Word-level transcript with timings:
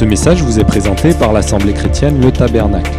Ce 0.00 0.04
message 0.06 0.42
vous 0.42 0.58
est 0.58 0.64
présenté 0.64 1.12
par 1.12 1.34
l'Assemblée 1.34 1.74
chrétienne 1.74 2.22
Le 2.22 2.32
Tabernacle. 2.32 2.90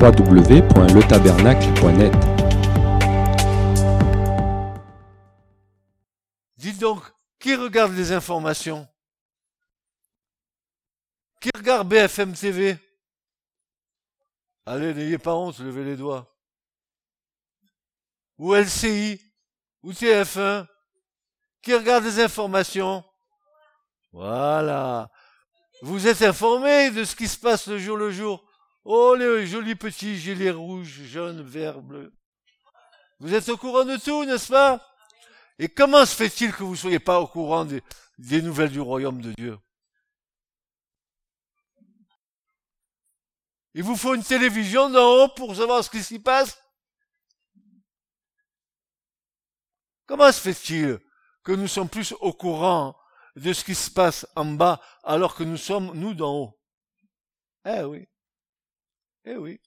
www.letabernacle.net 0.00 2.14
Dites 6.56 6.78
donc, 6.78 7.02
qui 7.38 7.54
regarde 7.54 7.92
les 7.92 8.12
informations? 8.12 8.88
Qui 11.38 11.50
regarde 11.54 11.86
BFM 11.86 12.32
TV 12.32 12.78
Allez, 14.64 14.94
n'ayez 14.94 15.18
pas 15.18 15.34
honte, 15.34 15.58
levez 15.58 15.84
les 15.84 15.96
doigts. 15.96 16.34
Ou 18.38 18.54
LCI 18.54 19.20
Ou 19.82 19.92
TF1 19.92 20.66
Qui 21.60 21.74
regarde 21.74 22.04
les 22.04 22.20
informations? 22.20 23.04
Voilà. 24.12 25.10
Vous 25.82 26.06
êtes 26.06 26.22
informés 26.22 26.90
de 26.90 27.04
ce 27.04 27.14
qui 27.14 27.28
se 27.28 27.38
passe 27.38 27.66
le 27.68 27.78
jour 27.78 27.96
le 27.96 28.10
jour. 28.10 28.44
Oh, 28.84 29.14
les 29.14 29.46
jolis 29.46 29.74
petits 29.74 30.16
gilets 30.16 30.50
rouges, 30.50 31.02
jaunes, 31.04 31.42
verts, 31.42 31.82
bleus. 31.82 32.14
Vous 33.18 33.34
êtes 33.34 33.48
au 33.48 33.56
courant 33.56 33.84
de 33.84 33.96
tout, 33.96 34.24
n'est-ce 34.24 34.48
pas? 34.48 34.80
Et 35.58 35.68
comment 35.68 36.04
se 36.06 36.14
fait-il 36.14 36.52
que 36.52 36.62
vous 36.62 36.72
ne 36.72 36.76
soyez 36.76 36.98
pas 36.98 37.20
au 37.20 37.26
courant 37.26 37.64
des, 37.64 37.82
des 38.18 38.42
nouvelles 38.42 38.70
du 38.70 38.80
royaume 38.80 39.20
de 39.20 39.32
Dieu? 39.32 39.58
Il 43.74 43.82
vous 43.82 43.96
faut 43.96 44.14
une 44.14 44.24
télévision 44.24 44.88
d'en 44.88 45.24
haut 45.24 45.28
pour 45.28 45.54
savoir 45.56 45.84
ce 45.84 45.90
qui 45.90 46.02
s'y 46.02 46.18
passe? 46.18 46.62
Comment 50.06 50.30
se 50.30 50.40
fait-il 50.40 50.98
que 51.42 51.52
nous 51.52 51.68
sommes 51.68 51.88
plus 51.88 52.12
au 52.20 52.32
courant 52.32 52.96
de 53.36 53.52
ce 53.52 53.64
qui 53.64 53.74
se 53.74 53.90
passe 53.90 54.26
en 54.34 54.46
bas 54.46 54.80
alors 55.04 55.34
que 55.34 55.44
nous 55.44 55.56
sommes, 55.58 55.92
nous, 55.94 56.14
d'en 56.14 56.34
haut. 56.34 56.58
Eh 57.64 57.82
oui. 57.82 58.08
Eh 59.24 59.36
oui. 59.36 59.60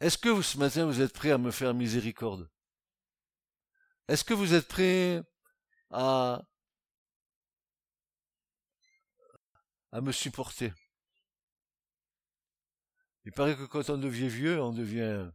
Est-ce 0.00 0.16
que 0.16 0.30
vous, 0.30 0.42
ce 0.42 0.56
matin, 0.56 0.86
vous 0.86 1.00
êtes 1.02 1.12
prêt 1.12 1.30
à 1.30 1.38
me 1.38 1.50
faire 1.50 1.74
miséricorde? 1.74 2.48
Est-ce 4.08 4.24
que 4.24 4.34
vous 4.34 4.54
êtes 4.54 4.66
prêt 4.66 5.22
à 5.90 6.42
à 9.92 10.00
me 10.00 10.12
supporter. 10.12 10.72
Il 13.24 13.32
paraît 13.32 13.56
que 13.56 13.64
quand 13.64 13.90
on 13.90 13.98
devient 13.98 14.28
vieux, 14.28 14.60
on 14.60 14.72
devient... 14.72 15.30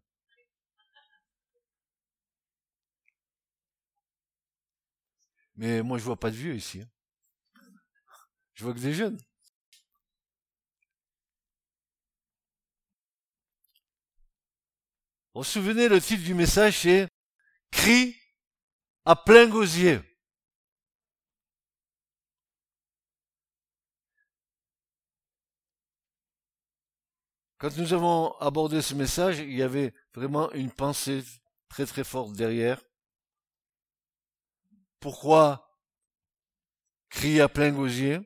Mais 5.58 5.82
moi, 5.82 5.98
je 5.98 6.04
vois 6.04 6.20
pas 6.20 6.32
de 6.32 6.36
vieux 6.36 6.56
ici. 6.56 6.82
Hein. 6.82 6.90
Je 8.54 8.64
vois 8.64 8.74
que 8.74 8.80
des 8.80 8.94
jeunes. 8.94 9.18
Vous 15.34 15.42
vous 15.42 15.44
souvenez, 15.44 15.90
le 15.90 16.02
titre 16.02 16.24
du 16.24 16.34
message, 16.34 16.80
c'est 16.80 17.08
Cri 17.72 18.16
à 19.04 19.16
plein 19.16 19.48
gosier. 19.48 20.00
Quand 27.66 27.78
nous 27.78 27.94
avons 27.94 28.32
abordé 28.38 28.80
ce 28.80 28.94
message, 28.94 29.40
il 29.40 29.56
y 29.56 29.64
avait 29.64 29.92
vraiment 30.14 30.52
une 30.52 30.70
pensée 30.70 31.24
très 31.68 31.88
très 31.88 32.04
forte 32.04 32.34
derrière. 32.34 32.80
Pourquoi 35.00 35.76
crier 37.10 37.42
à 37.42 37.50
plein 37.50 37.72
gosier? 37.72 38.20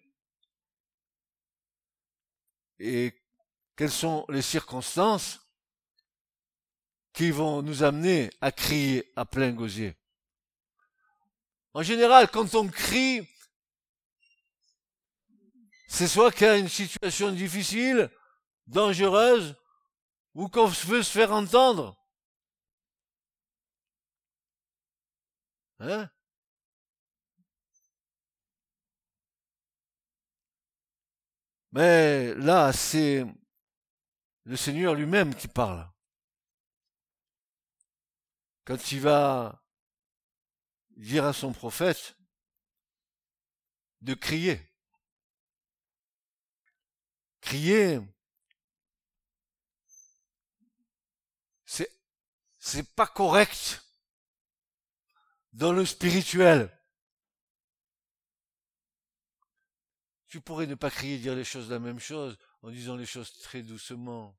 Et 2.79 3.13
quelles 3.77 3.89
sont 3.89 4.25
les 4.27 4.41
circonstances 4.41 5.39
qui 7.13 7.31
vont 7.31 7.61
nous 7.61 7.81
amener 7.83 8.29
à 8.41 8.51
crier 8.51 9.09
à 9.15 9.23
plein 9.23 9.53
gosier? 9.53 9.95
En 11.73 11.81
général, 11.81 12.29
quand 12.29 12.55
on 12.55 12.67
crie, 12.67 13.25
c'est 15.87 16.09
soit 16.09 16.29
qu'il 16.29 16.45
y 16.45 16.49
a 16.49 16.57
une 16.57 16.67
situation 16.67 17.31
difficile, 17.31 18.11
dangereuse 18.69 19.55
ou 20.33 20.47
qu'on 20.47 20.67
veut 20.67 21.03
se 21.03 21.11
faire 21.11 21.31
entendre. 21.31 21.97
Hein? 25.79 26.09
Mais 31.71 32.33
là, 32.35 32.73
c'est 32.73 33.25
le 34.45 34.55
Seigneur 34.55 34.95
lui-même 34.95 35.35
qui 35.35 35.47
parle. 35.47 35.87
Quand 38.65 38.91
il 38.91 39.01
va 39.01 39.63
dire 40.97 41.25
à 41.25 41.33
son 41.33 41.53
prophète 41.53 42.15
de 44.01 44.13
crier. 44.13 44.61
Crier, 47.41 47.99
c'est 52.69 52.95
pas 52.95 53.07
correct 53.07 53.83
dans 55.53 55.73
le 55.73 55.85
spirituel. 55.85 56.71
Tu 60.27 60.39
pourrais 60.39 60.67
ne 60.67 60.75
pas 60.75 60.91
crier 60.91 61.17
dire 61.17 61.35
les 61.35 61.43
choses 61.43 61.71
la 61.71 61.79
même 61.79 61.99
chose 61.99 62.37
en 62.61 62.69
disant 62.69 62.95
les 62.95 63.07
choses 63.07 63.33
très 63.39 63.63
doucement. 63.63 64.37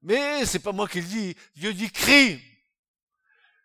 Mais 0.00 0.46
c'est 0.46 0.60
pas 0.60 0.72
moi 0.72 0.88
qui 0.88 1.02
le 1.02 1.06
dis. 1.06 1.36
Dieu 1.54 1.74
dit 1.74 1.90
crie. 1.90 2.40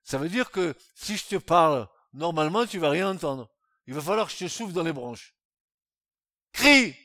Ça 0.03 0.17
veut 0.17 0.27
dire 0.27 0.51
que 0.51 0.75
si 0.93 1.15
je 1.15 1.25
te 1.25 1.35
parle, 1.37 1.87
normalement 2.11 2.65
tu 2.65 2.79
vas 2.79 2.89
rien 2.89 3.09
entendre. 3.09 3.49
Il 3.87 3.93
va 3.93 4.01
falloir 4.01 4.27
que 4.27 4.33
je 4.33 4.39
te 4.39 4.49
souffle 4.49 4.73
dans 4.73 4.83
les 4.83 4.91
branches. 4.91 5.33
Crie. 6.51 6.97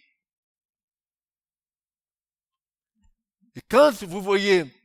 Et 3.54 3.60
quand 3.68 4.02
vous 4.02 4.20
voyez 4.20 4.77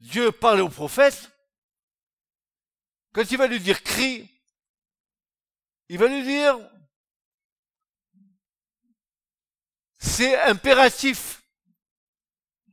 Dieu 0.00 0.32
parle 0.32 0.60
au 0.60 0.68
prophète, 0.68 1.30
quand 3.12 3.30
il 3.30 3.36
va 3.36 3.46
lui 3.46 3.60
dire 3.60 3.82
crie, 3.82 4.28
il 5.88 5.98
va 5.98 6.06
lui 6.06 6.22
dire 6.22 6.58
c'est 9.98 10.40
impératif. 10.42 11.42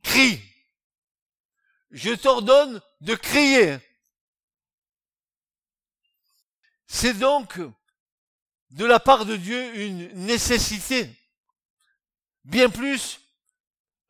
Crie. 0.02 0.40
Je 1.90 2.12
t'ordonne 2.12 2.80
de 3.00 3.14
crier. 3.14 3.78
C'est 6.86 7.14
donc 7.14 7.58
de 8.70 8.84
la 8.84 9.00
part 9.00 9.26
de 9.26 9.36
Dieu 9.36 9.86
une 9.86 10.08
nécessité, 10.26 11.10
bien 12.44 12.70
plus 12.70 13.20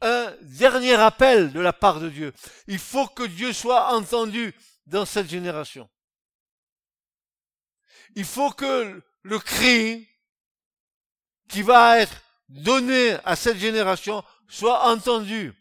un 0.00 0.34
dernier 0.42 0.94
appel 0.94 1.52
de 1.52 1.60
la 1.60 1.72
part 1.72 2.00
de 2.00 2.08
Dieu. 2.08 2.32
Il 2.66 2.78
faut 2.78 3.06
que 3.06 3.22
Dieu 3.24 3.52
soit 3.52 3.94
entendu 3.94 4.54
dans 4.86 5.06
cette 5.06 5.28
génération. 5.28 5.88
Il 8.14 8.24
faut 8.24 8.50
que 8.50 9.02
le 9.22 9.38
cri 9.38 10.08
qui 11.48 11.62
va 11.62 11.98
être 11.98 12.16
donné 12.48 13.12
à 13.24 13.36
cette 13.36 13.58
génération 13.58 14.24
soit 14.48 14.88
entendu. 14.88 15.52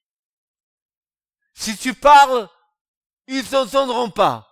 Si 1.54 1.78
tu 1.78 1.94
parles, 1.94 2.50
ils 3.28 3.48
t'entendront 3.48 4.10
pas. 4.10 4.48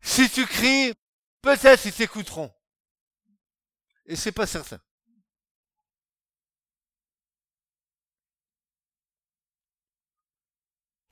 Si 0.00 0.28
tu 0.28 0.46
cries, 0.46 0.92
peut-être 1.40 1.86
ils 1.86 1.92
t'écouteront. 1.92 2.52
Et 4.06 4.16
c'est 4.16 4.32
pas 4.32 4.46
certain. 4.46 4.80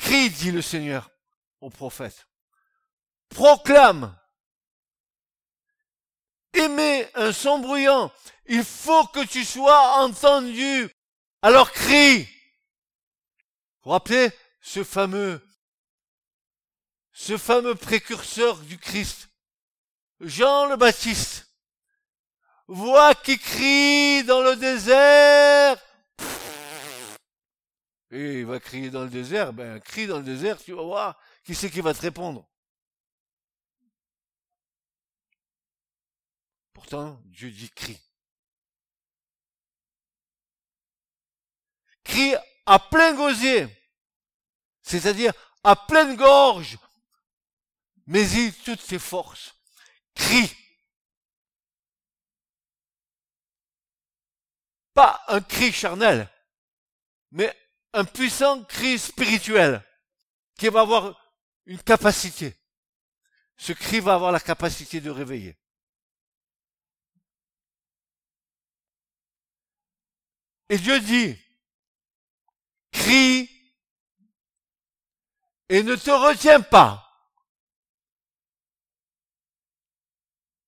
Crie, 0.03 0.31
dit 0.31 0.51
le 0.51 0.63
Seigneur 0.63 1.09
au 1.61 1.71
prophète. 1.71 2.27
Proclame. 3.29 4.19
Aimez 6.55 7.09
un 7.15 7.33
son 7.33 7.61
bruyant. 7.61 8.13
Il 8.47 8.65
faut 8.65 9.07
que 9.07 9.25
tu 9.25 9.45
sois 9.45 10.03
entendu. 10.03 10.91
Alors 11.41 11.71
crie. 11.71 12.25
Vous, 12.25 12.31
vous 13.85 13.91
rappelez 13.91 14.33
ce 14.61 14.83
fameux, 14.83 15.41
ce 17.13 17.39
fameux 17.39 17.77
précurseur 17.77 18.59
du 18.59 18.79
Christ, 18.79 19.29
Jean 20.19 20.67
le 20.67 20.77
Baptiste. 20.77 21.49
Voix 22.67 23.15
qui 23.15 23.39
crie 23.39 24.25
dans 24.25 24.41
le 24.41 24.57
désert. 24.57 25.81
Et 28.13 28.41
il 28.41 28.47
va 28.47 28.61
crier 28.61 28.91
dans 28.91 29.05
le 29.05 29.11
désert, 29.11 29.55
ben, 29.55 29.81
crie 29.81 30.07
dans 30.07 30.19
le 30.19 30.25
désert, 30.25 30.63
tu 30.63 30.75
vas 30.75 30.83
voir, 30.83 31.19
qui 31.45 31.55
c'est 31.55 31.71
qui 31.71 31.81
va 31.81 31.95
te 31.95 32.03
répondre? 32.03 32.47
Pourtant, 36.75 37.19
Dieu 37.25 37.51
dit 37.51 37.71
crie. 37.71 37.99
Crie 42.05 42.35
à 42.67 42.79
plein 42.79 43.15
gosier. 43.15 43.67
C'est-à-dire 44.83 45.33
à 45.65 45.75
pleine 45.75 46.15
gorge. 46.17 46.77
Mais 48.07 48.29
il 48.29 48.53
toutes 48.63 48.87
tes 48.87 48.99
forces. 48.99 49.55
Crie. 50.15 50.55
Pas 54.93 55.25
un 55.29 55.41
cri 55.41 55.73
charnel, 55.73 56.29
mais 57.31 57.57
un 57.93 58.05
puissant 58.05 58.65
cri 58.65 58.99
spirituel 58.99 59.85
qui 60.59 60.69
va 60.69 60.81
avoir 60.81 61.19
une 61.67 61.83
capacité. 61.83 62.57
Ce 63.57 63.73
cri 63.73 64.01
va 64.01 64.15
avoir 64.15 64.33
la 64.33 64.41
capacité 64.41 65.01
de 65.01 65.11
réveiller. 65.11 65.57
Et 70.69 70.79
Dieu 70.79 70.99
dit, 71.01 71.39
crie 72.91 73.49
et 75.69 75.83
ne 75.83 75.95
te 75.97 76.11
retiens 76.11 76.61
pas. 76.61 77.09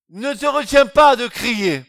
Ne 0.09 0.33
te 0.33 0.45
retiens 0.45 0.85
pas 0.85 1.15
de 1.15 1.27
crier. 1.27 1.83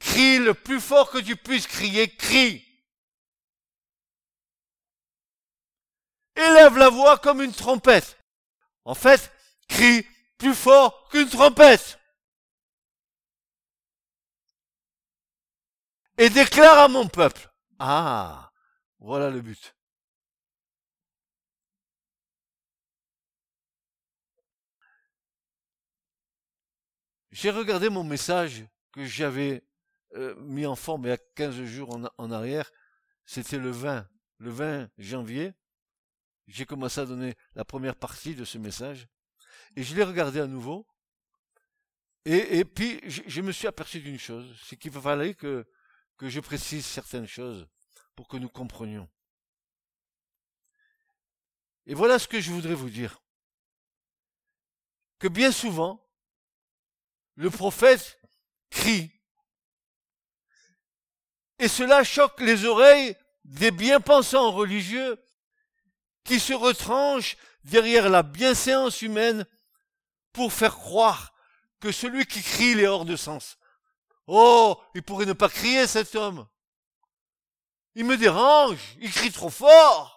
Crie 0.00 0.38
le 0.38 0.52
plus 0.52 0.80
fort 0.80 1.10
que 1.10 1.18
tu 1.18 1.36
puisses 1.36 1.66
crier, 1.66 2.14
crie. 2.14 2.65
Élève 6.36 6.76
la 6.76 6.90
voix 6.90 7.18
comme 7.18 7.42
une 7.42 7.52
trompette. 7.52 8.18
En 8.84 8.94
fait, 8.94 9.32
crie 9.68 10.06
plus 10.38 10.54
fort 10.54 11.08
qu'une 11.08 11.28
trompette. 11.28 11.98
Et 16.18 16.30
déclare 16.30 16.78
à 16.78 16.88
mon 16.88 17.08
peuple. 17.08 17.50
Ah, 17.78 18.52
voilà 18.98 19.30
le 19.30 19.40
but. 19.40 19.74
J'ai 27.30 27.50
regardé 27.50 27.90
mon 27.90 28.02
message 28.02 28.64
que 28.92 29.04
j'avais 29.04 29.62
euh, 30.14 30.34
mis 30.36 30.64
en 30.64 30.74
forme 30.74 31.04
il 31.04 31.08
y 31.08 31.12
a 31.12 31.18
15 31.18 31.64
jours 31.64 31.94
en, 31.94 32.04
en 32.16 32.30
arrière. 32.30 32.70
C'était 33.26 33.58
le 33.58 33.70
20, 33.70 34.08
le 34.38 34.50
20 34.50 34.88
janvier. 34.96 35.52
J'ai 36.46 36.66
commencé 36.66 37.00
à 37.00 37.06
donner 37.06 37.34
la 37.54 37.64
première 37.64 37.96
partie 37.96 38.34
de 38.34 38.44
ce 38.44 38.58
message. 38.58 39.08
Et 39.74 39.82
je 39.82 39.94
l'ai 39.94 40.04
regardé 40.04 40.40
à 40.40 40.46
nouveau. 40.46 40.86
Et, 42.24 42.64
puis, 42.64 43.00
je, 43.04 43.22
je, 43.26 43.40
me 43.40 43.52
suis 43.52 43.68
aperçu 43.68 44.00
d'une 44.00 44.18
chose. 44.18 44.58
C'est 44.64 44.76
qu'il 44.76 44.90
fallait 44.90 45.34
que, 45.34 45.64
que 46.16 46.28
je 46.28 46.40
précise 46.40 46.84
certaines 46.84 47.26
choses 47.26 47.68
pour 48.16 48.26
que 48.26 48.36
nous 48.36 48.48
comprenions. 48.48 49.08
Et 51.86 51.94
voilà 51.94 52.18
ce 52.18 52.26
que 52.26 52.40
je 52.40 52.50
voudrais 52.50 52.74
vous 52.74 52.90
dire. 52.90 53.22
Que 55.20 55.28
bien 55.28 55.52
souvent, 55.52 56.04
le 57.36 57.50
prophète 57.50 58.20
crie. 58.70 59.12
Et 61.58 61.68
cela 61.68 62.02
choque 62.02 62.40
les 62.40 62.64
oreilles 62.64 63.16
des 63.44 63.70
bien-pensants 63.70 64.50
religieux 64.50 65.16
qui 66.26 66.40
se 66.40 66.52
retranchent 66.52 67.36
derrière 67.64 68.08
la 68.08 68.22
bienséance 68.22 69.02
humaine 69.02 69.46
pour 70.32 70.52
faire 70.52 70.76
croire 70.76 71.32
que 71.80 71.92
celui 71.92 72.26
qui 72.26 72.42
crie 72.42 72.78
est 72.78 72.86
hors 72.86 73.04
de 73.04 73.16
sens. 73.16 73.58
Oh, 74.26 74.80
il 74.94 75.02
pourrait 75.02 75.26
ne 75.26 75.32
pas 75.32 75.48
crier 75.48 75.86
cet 75.86 76.14
homme. 76.14 76.46
Il 77.94 78.04
me 78.04 78.16
dérange, 78.16 78.96
il 79.00 79.10
crie 79.10 79.32
trop 79.32 79.50
fort. 79.50 80.12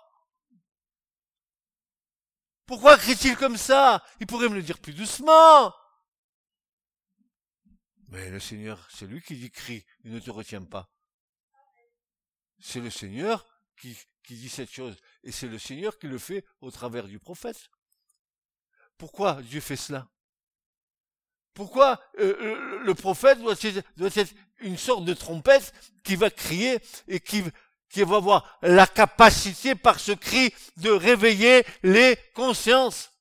Pourquoi 2.66 2.98
crie-t-il 2.98 3.36
comme 3.38 3.58
ça? 3.58 4.04
Il 4.20 4.28
pourrait 4.28 4.50
me 4.50 4.56
le 4.56 4.62
dire 4.62 4.80
plus 4.80 4.94
doucement. 4.94 5.74
Mais 8.10 8.30
le 8.30 8.40
Seigneur, 8.40 8.88
c'est 8.92 9.06
lui 9.06 9.22
qui 9.22 9.36
dit 9.38 9.52
crie, 9.52 9.86
il 10.04 10.12
ne 10.12 10.20
te 10.20 10.32
retient 10.32 10.64
pas. 10.64 10.92
C'est 12.60 12.82
le 12.82 12.90
Seigneur 12.90 13.46
qui, 13.80 13.98
qui 14.24 14.36
dit 14.36 14.50
cette 14.50 14.72
chose. 14.72 14.98
Et 15.24 15.32
c'est 15.32 15.48
le 15.48 15.60
Seigneur 15.60 15.98
qui 15.98 16.08
le 16.08 16.18
fait 16.18 16.46
au 16.62 16.72
travers 16.72 17.08
du 17.08 17.20
prophète. 17.20 17.70
Pourquoi 18.98 19.42
Dieu 19.42 19.62
fait 19.62 19.76
cela? 19.76 20.08
Pourquoi 21.54 22.02
euh, 22.20 22.36
euh, 22.42 22.80
le 22.84 22.94
prophète 22.94 23.40
doit 23.42 23.56
être, 24.16 24.34
une 24.60 24.78
sorte 24.78 25.06
de 25.06 25.14
trompette 25.14 25.74
qui 26.04 26.16
va 26.16 26.30
crier 26.30 26.80
et 27.08 27.20
qui 27.20 27.42
va 27.96 28.16
avoir 28.16 28.60
la 28.62 28.88
capacité 28.88 29.76
par 29.76 30.00
ce 30.00 30.12
cri 30.12 30.54
de 30.78 30.90
réveiller 30.90 31.66
les 31.84 32.18
consciences? 32.34 33.12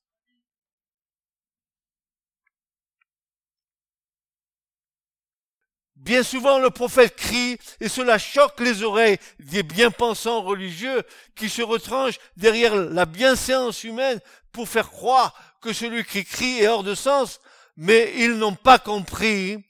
Bien 5.99 6.23
souvent, 6.23 6.59
le 6.59 6.69
prophète 6.69 7.17
crie 7.17 7.57
et 7.81 7.89
cela 7.89 8.17
choque 8.17 8.61
les 8.61 8.83
oreilles 8.83 9.19
des 9.39 9.63
bien-pensants 9.63 10.41
religieux 10.41 11.03
qui 11.35 11.49
se 11.49 11.61
retranchent 11.61 12.19
derrière 12.37 12.73
la 12.73 13.05
bienséance 13.05 13.83
humaine 13.83 14.21
pour 14.53 14.69
faire 14.69 14.91
croire 14.91 15.35
que 15.61 15.73
celui 15.73 16.05
qui 16.05 16.23
crie 16.23 16.59
est 16.59 16.69
hors 16.69 16.83
de 16.83 16.95
sens, 16.95 17.41
mais 17.75 18.13
ils 18.15 18.37
n'ont 18.37 18.55
pas 18.55 18.79
compris 18.79 19.61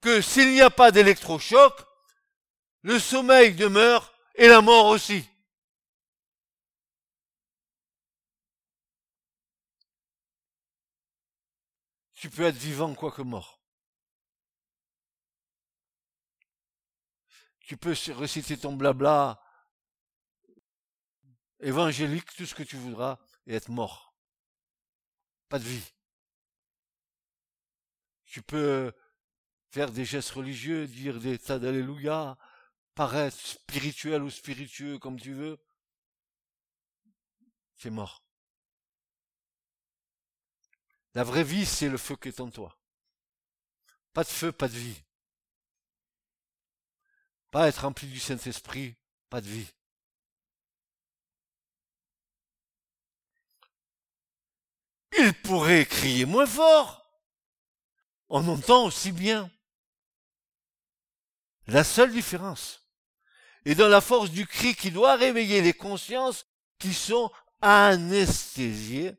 que 0.00 0.20
s'il 0.20 0.50
n'y 0.50 0.62
a 0.62 0.70
pas 0.70 0.90
d'électrochoc, 0.90 1.74
le 2.82 2.98
sommeil 2.98 3.54
demeure 3.54 4.12
et 4.34 4.48
la 4.48 4.60
mort 4.60 4.86
aussi. 4.86 5.24
Tu 12.14 12.28
peux 12.28 12.42
être 12.42 12.56
vivant 12.56 12.92
quoique 12.94 13.22
mort. 13.22 13.59
Tu 17.70 17.76
peux 17.76 17.94
réciter 18.08 18.58
ton 18.58 18.74
blabla 18.74 19.40
évangélique, 21.60 22.34
tout 22.34 22.44
ce 22.44 22.52
que 22.56 22.64
tu 22.64 22.74
voudras, 22.74 23.20
et 23.46 23.54
être 23.54 23.68
mort. 23.68 24.12
Pas 25.48 25.60
de 25.60 25.64
vie. 25.64 25.92
Tu 28.24 28.42
peux 28.42 28.92
faire 29.68 29.92
des 29.92 30.04
gestes 30.04 30.32
religieux, 30.32 30.88
dire 30.88 31.20
des 31.20 31.38
tas 31.38 31.60
d'alléluia, 31.60 32.36
paraître 32.96 33.38
spirituel 33.38 34.24
ou 34.24 34.30
spiritueux 34.30 34.98
comme 34.98 35.20
tu 35.20 35.32
veux. 35.32 35.56
C'est 37.76 37.90
mort. 37.90 38.24
La 41.14 41.22
vraie 41.22 41.44
vie, 41.44 41.64
c'est 41.64 41.88
le 41.88 41.98
feu 41.98 42.16
qui 42.16 42.30
est 42.30 42.40
en 42.40 42.50
toi. 42.50 42.76
Pas 44.12 44.24
de 44.24 44.28
feu, 44.28 44.50
pas 44.50 44.66
de 44.66 44.76
vie. 44.76 45.04
Pas 47.50 47.68
être 47.68 47.82
rempli 47.82 48.06
du 48.06 48.20
Saint-Esprit, 48.20 48.96
pas 49.28 49.40
de 49.40 49.48
vie. 49.48 49.72
Il 55.18 55.34
pourrait 55.34 55.86
crier 55.86 56.24
moins 56.24 56.46
fort. 56.46 57.04
On 58.28 58.46
entend 58.48 58.86
aussi 58.86 59.10
bien. 59.10 59.50
La 61.66 61.84
seule 61.84 62.12
différence 62.12 62.88
est 63.64 63.74
dans 63.74 63.88
la 63.88 64.00
force 64.00 64.30
du 64.30 64.46
cri 64.46 64.74
qui 64.74 64.90
doit 64.90 65.16
réveiller 65.16 65.62
les 65.62 65.72
consciences 65.72 66.46
qui 66.78 66.94
sont 66.94 67.30
anesthésiées 67.60 69.14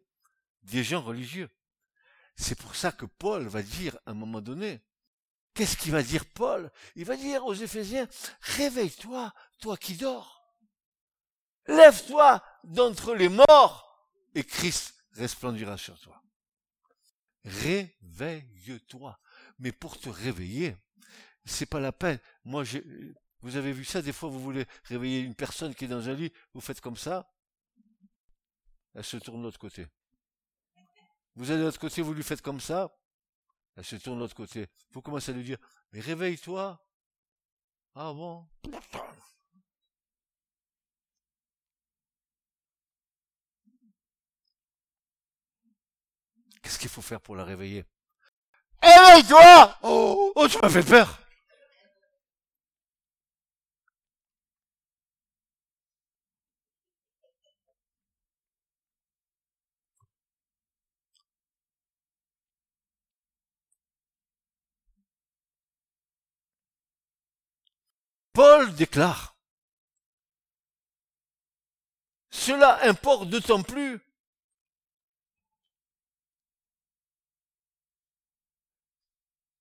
des 0.63 0.83
gens 0.83 1.01
religieux. 1.01 1.49
C'est 2.35 2.59
pour 2.59 2.75
ça 2.75 2.91
que 2.91 3.05
Paul 3.05 3.47
va 3.47 3.61
dire 3.61 3.97
à 4.05 4.11
un 4.11 4.15
moment 4.15 4.41
donné, 4.41 4.81
Qu'est-ce 5.53 5.75
qu'il 5.77 5.91
va 5.91 6.01
dire 6.01 6.25
Paul? 6.25 6.71
Il 6.95 7.05
va 7.05 7.17
dire 7.17 7.45
aux 7.45 7.53
Éphésiens, 7.53 8.07
réveille-toi, 8.41 9.33
toi 9.59 9.77
qui 9.77 9.95
dors. 9.95 10.41
Lève-toi 11.67 12.43
d'entre 12.63 13.13
les 13.13 13.29
morts 13.29 14.09
et 14.33 14.43
Christ 14.43 14.95
resplendira 15.13 15.77
sur 15.77 15.99
toi. 15.99 16.23
Réveille-toi. 17.43 19.19
Mais 19.59 19.71
pour 19.71 19.99
te 19.99 20.09
réveiller, 20.09 20.75
c'est 21.45 21.65
pas 21.65 21.79
la 21.79 21.91
peine. 21.91 22.19
Moi, 22.45 22.63
vous 23.41 23.55
avez 23.57 23.73
vu 23.73 23.83
ça, 23.85 24.01
des 24.01 24.13
fois, 24.13 24.29
vous 24.29 24.39
voulez 24.39 24.65
réveiller 24.85 25.19
une 25.19 25.35
personne 25.35 25.75
qui 25.75 25.85
est 25.85 25.89
dans 25.89 26.07
un 26.09 26.13
lit, 26.13 26.31
vous 26.53 26.61
faites 26.61 26.81
comme 26.81 26.97
ça, 26.97 27.31
elle 28.93 29.03
se 29.03 29.17
tourne 29.17 29.39
de 29.39 29.45
l'autre 29.45 29.59
côté. 29.59 29.87
Vous 31.35 31.49
allez 31.49 31.59
de 31.59 31.65
l'autre 31.65 31.79
côté, 31.79 32.01
vous 32.01 32.13
lui 32.13 32.23
faites 32.23 32.41
comme 32.41 32.59
ça, 32.59 32.91
elle 33.75 33.85
se 33.85 33.95
tourne 33.95 34.17
de 34.17 34.23
l'autre 34.23 34.35
côté. 34.35 34.61
Il 34.61 34.93
faut 34.93 35.01
commencer 35.01 35.31
à 35.31 35.35
lui 35.35 35.43
dire, 35.43 35.57
mais 35.91 35.99
réveille-toi. 35.99 36.79
Ah 37.95 38.13
bon? 38.13 38.47
Qu'est-ce 46.61 46.79
qu'il 46.79 46.89
faut 46.89 47.01
faire 47.01 47.21
pour 47.21 47.35
la 47.35 47.43
réveiller? 47.43 47.85
Réveille-toi 48.81 49.77
oh, 49.83 50.31
oh, 50.35 50.47
tu 50.47 50.57
m'as 50.59 50.69
fait 50.69 50.83
peur 50.83 51.19
Paul 68.41 68.73
déclare, 68.73 69.37
cela 72.31 72.83
importe 72.89 73.29
d'autant 73.29 73.61
plus 73.61 73.99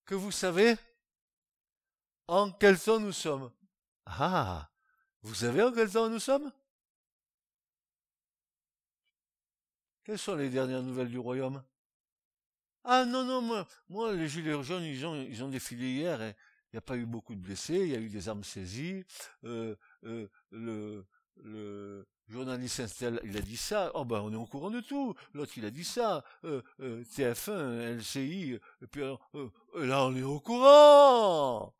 que 0.06 0.14
vous 0.14 0.32
savez 0.32 0.78
en 2.26 2.50
quel 2.52 2.80
temps 2.80 2.98
nous 2.98 3.12
sommes. 3.12 3.52
Ah, 4.06 4.70
vous 5.20 5.34
savez 5.34 5.62
en 5.62 5.72
quel 5.72 5.92
temps 5.92 6.08
nous 6.08 6.18
sommes? 6.18 6.50
Quelles 10.04 10.18
sont 10.18 10.36
les 10.36 10.48
dernières 10.48 10.82
nouvelles 10.82 11.10
du 11.10 11.18
royaume? 11.18 11.62
Ah 12.84 13.04
non, 13.04 13.24
non, 13.24 13.42
moi, 13.42 13.68
moi 13.90 14.14
les 14.14 14.26
gilets 14.26 14.62
jaunes, 14.62 14.84
ils 14.84 15.04
ont, 15.04 15.16
ils 15.16 15.44
ont 15.44 15.50
défilé 15.50 15.90
hier 15.90 16.22
et 16.22 16.34
n'y 16.72 16.78
a 16.78 16.82
pas 16.82 16.96
eu 16.96 17.06
beaucoup 17.06 17.34
de 17.34 17.40
blessés, 17.40 17.80
il 17.80 17.88
y 17.88 17.96
a 17.96 18.00
eu 18.00 18.08
des 18.08 18.28
armes 18.28 18.44
saisies. 18.44 19.04
Euh, 19.44 19.76
euh, 20.04 20.28
le, 20.50 21.04
le 21.36 22.06
journaliste 22.28 22.80
Instel, 22.80 23.20
il 23.24 23.36
a 23.36 23.40
dit 23.40 23.56
ça. 23.56 23.90
Oh 23.94 24.04
ben 24.04 24.20
on 24.20 24.32
est 24.32 24.36
au 24.36 24.46
courant 24.46 24.70
de 24.70 24.80
tout. 24.80 25.14
L'autre 25.34 25.52
il 25.56 25.64
a 25.64 25.70
dit 25.70 25.84
ça. 25.84 26.24
Euh, 26.44 26.62
euh 26.80 27.02
TF1, 27.04 27.98
LCI, 27.98 28.58
et 28.82 28.86
puis 28.86 29.02
euh, 29.02 29.16
là 29.74 30.04
on 30.06 30.16
est 30.16 30.22
au 30.22 30.40
courant. 30.40 31.74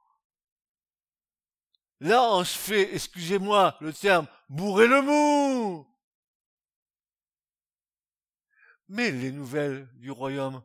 Là 2.00 2.22
on 2.32 2.44
se 2.44 2.58
fait, 2.58 2.94
excusez-moi 2.94 3.76
le 3.80 3.92
terme, 3.92 4.26
bourrer 4.48 4.88
le 4.88 5.02
mou. 5.02 5.86
Mais 8.88 9.12
les 9.12 9.30
nouvelles 9.30 9.88
du 9.98 10.10
royaume, 10.10 10.62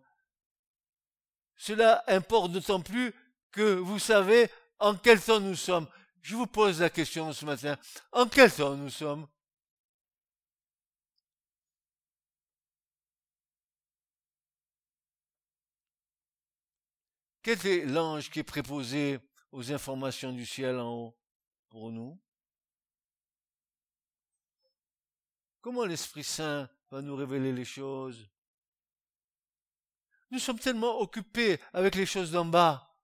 cela 1.58 2.03
importe 2.08 2.51
d'autant 2.51 2.82
plus 2.82 3.13
que 3.55 3.75
vous 3.75 4.00
savez 4.00 4.50
en 4.79 4.95
quel 4.95 5.21
temps 5.21 5.39
nous 5.39 5.55
sommes. 5.55 5.88
Je 6.21 6.35
vous 6.35 6.45
pose 6.45 6.81
la 6.81 6.89
question 6.89 7.31
ce 7.31 7.45
matin. 7.45 7.77
En 8.12 8.27
quel 8.27 8.51
temps 8.51 8.75
nous 8.75 8.89
sommes? 8.89 9.27
Quel 17.41 17.65
est 17.65 17.85
l'ange 17.85 18.29
qui 18.29 18.39
est 18.39 18.43
préposé 18.43 19.19
aux 19.51 19.71
informations 19.71 20.33
du 20.33 20.45
ciel 20.45 20.77
en 20.77 20.91
haut 20.91 21.17
pour 21.69 21.91
nous? 21.91 22.19
Comment 25.62 25.85
l'Esprit 25.85 26.24
Saint 26.24 26.69
va 26.91 27.01
nous 27.01 27.15
révéler 27.15 27.53
les 27.53 27.63
choses? 27.63 28.29
Nous 30.31 30.39
sommes 30.39 30.59
tellement 30.59 31.00
occupés 31.00 31.62
avec 31.71 31.95
les 31.95 32.05
choses 32.05 32.31
d'en 32.31 32.45
bas 32.45 32.94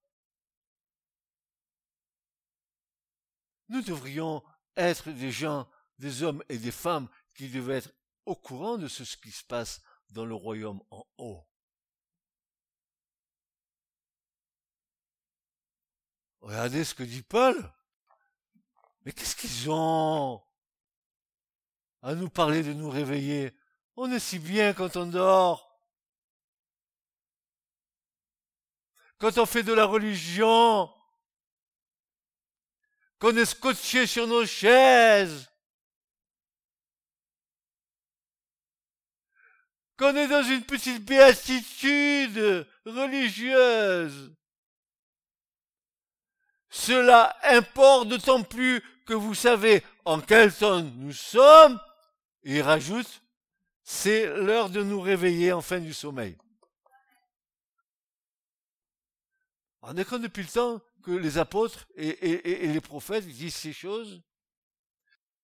Nous 3.71 3.81
devrions 3.81 4.43
être 4.75 5.11
des 5.11 5.31
gens, 5.31 5.65
des 5.97 6.23
hommes 6.23 6.43
et 6.49 6.57
des 6.57 6.73
femmes 6.73 7.07
qui 7.33 7.47
devaient 7.47 7.77
être 7.77 7.93
au 8.25 8.35
courant 8.35 8.77
de 8.77 8.89
ce 8.89 9.03
qui 9.15 9.31
se 9.31 9.45
passe 9.45 9.81
dans 10.09 10.25
le 10.25 10.35
royaume 10.35 10.83
en 10.91 11.07
haut. 11.17 11.47
Regardez 16.41 16.83
ce 16.83 16.93
que 16.93 17.03
dit 17.03 17.21
Paul. 17.21 17.55
Mais 19.05 19.13
qu'est-ce 19.13 19.37
qu'ils 19.37 19.69
ont 19.69 20.43
à 22.01 22.13
nous 22.13 22.29
parler 22.29 22.63
de 22.63 22.73
nous 22.73 22.89
réveiller? 22.89 23.55
On 23.95 24.11
est 24.11 24.19
si 24.19 24.37
bien 24.37 24.73
quand 24.73 24.97
on 24.97 25.05
dort. 25.05 25.81
Quand 29.17 29.37
on 29.37 29.45
fait 29.45 29.63
de 29.63 29.71
la 29.71 29.85
religion, 29.85 30.93
qu'on 33.21 33.37
est 33.37 33.45
scotché 33.45 34.07
sur 34.07 34.25
nos 34.25 34.47
chaises, 34.47 35.47
qu'on 39.95 40.15
est 40.15 40.27
dans 40.27 40.41
une 40.41 40.63
petite 40.63 41.05
béatitude 41.05 42.67
religieuse. 42.83 44.33
Cela 46.71 47.37
importe 47.43 48.07
d'autant 48.07 48.41
plus 48.41 48.81
que 49.05 49.13
vous 49.13 49.35
savez 49.35 49.83
en 50.03 50.19
quel 50.19 50.51
temps 50.51 50.81
nous 50.81 51.13
sommes. 51.13 51.79
Il 52.41 52.63
rajoute, 52.63 53.21
c'est 53.83 54.25
l'heure 54.25 54.71
de 54.71 54.81
nous 54.81 54.99
réveiller 54.99 55.53
en 55.53 55.61
fin 55.61 55.79
du 55.79 55.93
sommeil. 55.93 56.35
On 59.83 59.95
est 59.95 60.05
comme 60.05 60.23
depuis 60.23 60.41
le 60.41 60.49
temps 60.49 60.81
que 61.01 61.11
les 61.11 61.37
apôtres 61.37 61.87
et, 61.95 62.67
les 62.67 62.81
prophètes 62.81 63.25
disent 63.25 63.55
ces 63.55 63.73
choses 63.73 64.21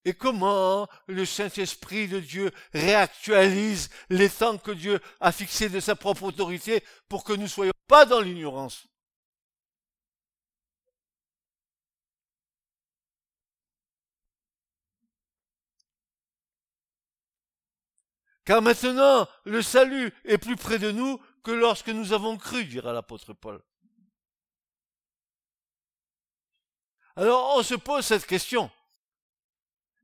Et 0.06 0.14
comment 0.14 0.88
le 1.08 1.26
Saint-Esprit 1.26 2.08
de 2.08 2.20
Dieu 2.20 2.52
réactualise 2.74 3.90
les 4.10 4.30
temps 4.30 4.58
que 4.58 4.72
Dieu 4.72 5.00
a 5.20 5.32
fixés 5.32 5.70
de 5.70 5.80
sa 5.80 5.96
propre 5.96 6.24
autorité 6.24 6.84
pour 7.10 7.24
que 7.24 7.34
nous 7.34 7.44
ne 7.44 7.48
soyons 7.48 7.74
pas 7.88 8.06
dans 8.06 8.22
l'ignorance? 8.22 8.88
Car 18.48 18.62
maintenant, 18.62 19.28
le 19.44 19.62
salut 19.62 20.14
est 20.24 20.38
plus 20.38 20.56
près 20.56 20.80
de 20.80 20.90
nous 20.90 21.20
que 21.44 21.52
lorsque 21.52 21.90
nous 21.90 22.14
avons 22.14 22.38
cru, 22.38 22.64
dira 22.64 22.94
l'apôtre 22.94 23.34
Paul. 23.34 23.62
Alors 27.18 27.56
on 27.58 27.64
se 27.64 27.74
pose 27.74 28.06
cette 28.06 28.28
question. 28.28 28.72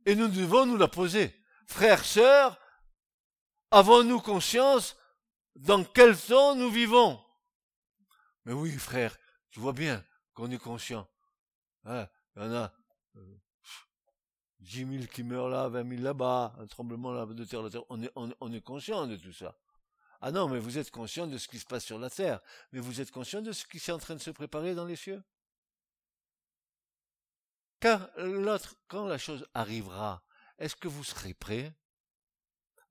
Et 0.06 0.16
nous 0.16 0.28
devons 0.28 0.66
nous 0.66 0.78
la 0.78 0.88
poser. 0.88 1.34
Frères, 1.68 2.04
sœurs, 2.04 2.60
avons-nous 3.72 4.20
conscience 4.20 4.98
dans 5.56 5.84
quel 5.84 6.18
temps 6.18 6.56
nous 6.56 6.72
vivons? 6.72 7.24
Mais 8.46 8.54
oui, 8.54 8.72
frère, 8.72 9.16
tu 9.52 9.60
vois 9.60 9.74
bien 9.74 10.04
qu'on 10.34 10.50
est 10.52 10.58
conscient. 10.58 11.08
Hein, 11.86 12.08
il 12.36 12.42
y 12.42 12.46
en 12.46 12.54
a 12.54 12.74
euh, 13.16 13.38
dix 14.60 14.84
mille 14.84 15.08
qui 15.08 15.24
meurent 15.24 15.50
là, 15.50 15.70
vingt 15.70 15.84
mille 15.84 16.02
là-bas, 16.02 16.56
un 16.60 16.66
tremblement 16.66 17.12
là 17.12 17.26
de 17.28 17.46
terre, 17.46 17.70
terre. 17.70 17.84
On, 17.90 18.02
est, 18.02 18.12
on 18.16 18.52
est 18.52 18.62
conscient 18.62 19.06
de 19.06 19.16
tout 19.16 19.34
ça. 19.34 19.56
Ah 20.20 20.32
non, 20.32 20.48
mais 20.48 20.58
vous 20.58 20.78
êtes 20.78 20.90
conscient 20.90 21.28
de 21.28 21.38
ce 21.38 21.48
qui 21.48 21.60
se 21.60 21.66
passe 21.66 21.86
sur 21.86 22.00
la 22.00 22.10
terre, 22.10 22.40
mais 22.72 22.80
vous 22.80 23.00
êtes 23.00 23.12
conscient 23.12 23.42
de 23.42 23.52
ce 23.52 23.66
qui 23.66 23.78
est 23.78 23.92
en 23.92 24.00
train 24.00 24.16
de 24.16 24.22
se 24.22 24.32
préparer 24.32 24.74
dans 24.74 24.86
les 24.86 24.96
cieux? 24.96 25.22
Car 27.84 28.10
l'autre, 28.16 28.78
quand 28.88 29.08
la 29.08 29.18
chose 29.18 29.46
arrivera, 29.54 30.24
est-ce 30.58 30.74
que 30.74 30.88
vous 30.88 31.04
serez 31.04 31.34
prêt 31.34 31.76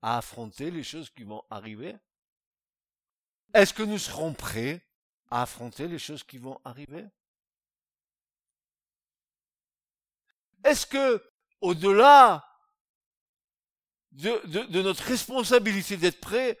à 0.03 0.19
affronter 0.19 0.69
les 0.69 0.83
choses 0.83 1.09
qui 1.09 1.23
vont 1.23 1.43
arriver? 1.49 1.97
Est-ce 3.55 3.73
que 3.73 3.81
nous 3.81 3.97
serons 3.97 4.35
prêts 4.35 4.85
à 5.31 5.41
affronter 5.41 5.87
les 5.87 5.97
choses 5.97 6.23
qui 6.23 6.37
vont 6.37 6.61
arriver? 6.63 7.07
Est-ce 10.63 10.85
que, 10.85 11.27
au-delà 11.59 12.47
de, 14.11 14.45
de, 14.67 14.81
notre 14.83 15.05
responsabilité 15.05 15.97
d'être 15.97 16.21
prêts, 16.21 16.59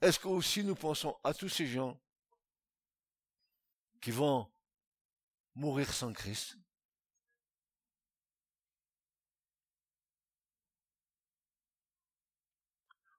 est-ce 0.00 0.18
que 0.18 0.26
aussi 0.26 0.64
nous 0.64 0.74
pensons 0.74 1.16
à 1.22 1.32
tous 1.32 1.48
ces 1.48 1.68
gens 1.68 2.00
qui 4.00 4.10
vont 4.10 4.50
mourir 5.54 5.94
sans 5.94 6.12
Christ? 6.12 6.56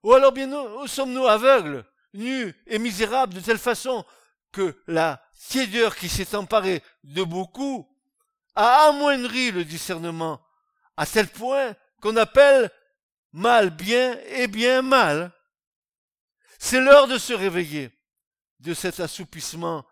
Ou 0.02 0.12
alors 0.14 0.32
bien 0.32 0.46
nous, 0.46 0.86
sommes-nous 0.86 1.26
aveugles, 1.26 1.84
nus 2.14 2.54
et 2.66 2.78
misérables 2.78 3.34
de 3.34 3.40
telle 3.40 3.58
façon 3.58 4.04
que 4.52 4.80
la 4.86 5.22
tiédeur 5.48 5.96
qui 5.96 6.08
s'est 6.08 6.34
emparée 6.34 6.82
de 7.04 7.22
beaucoup 7.22 7.88
a 8.54 8.88
amoindri 8.88 9.52
le 9.52 9.64
discernement 9.64 10.40
à 10.96 11.06
tel 11.06 11.28
point 11.28 11.74
qu'on 12.00 12.16
appelle 12.16 12.70
mal 13.32 13.70
bien 13.70 14.18
et 14.26 14.48
bien 14.48 14.82
mal. 14.82 15.32
C'est 16.58 16.80
l'heure 16.80 17.06
de 17.06 17.18
se 17.18 17.32
réveiller 17.32 17.90
de 18.58 18.74
cet 18.74 19.00
assoupissement 19.00 19.86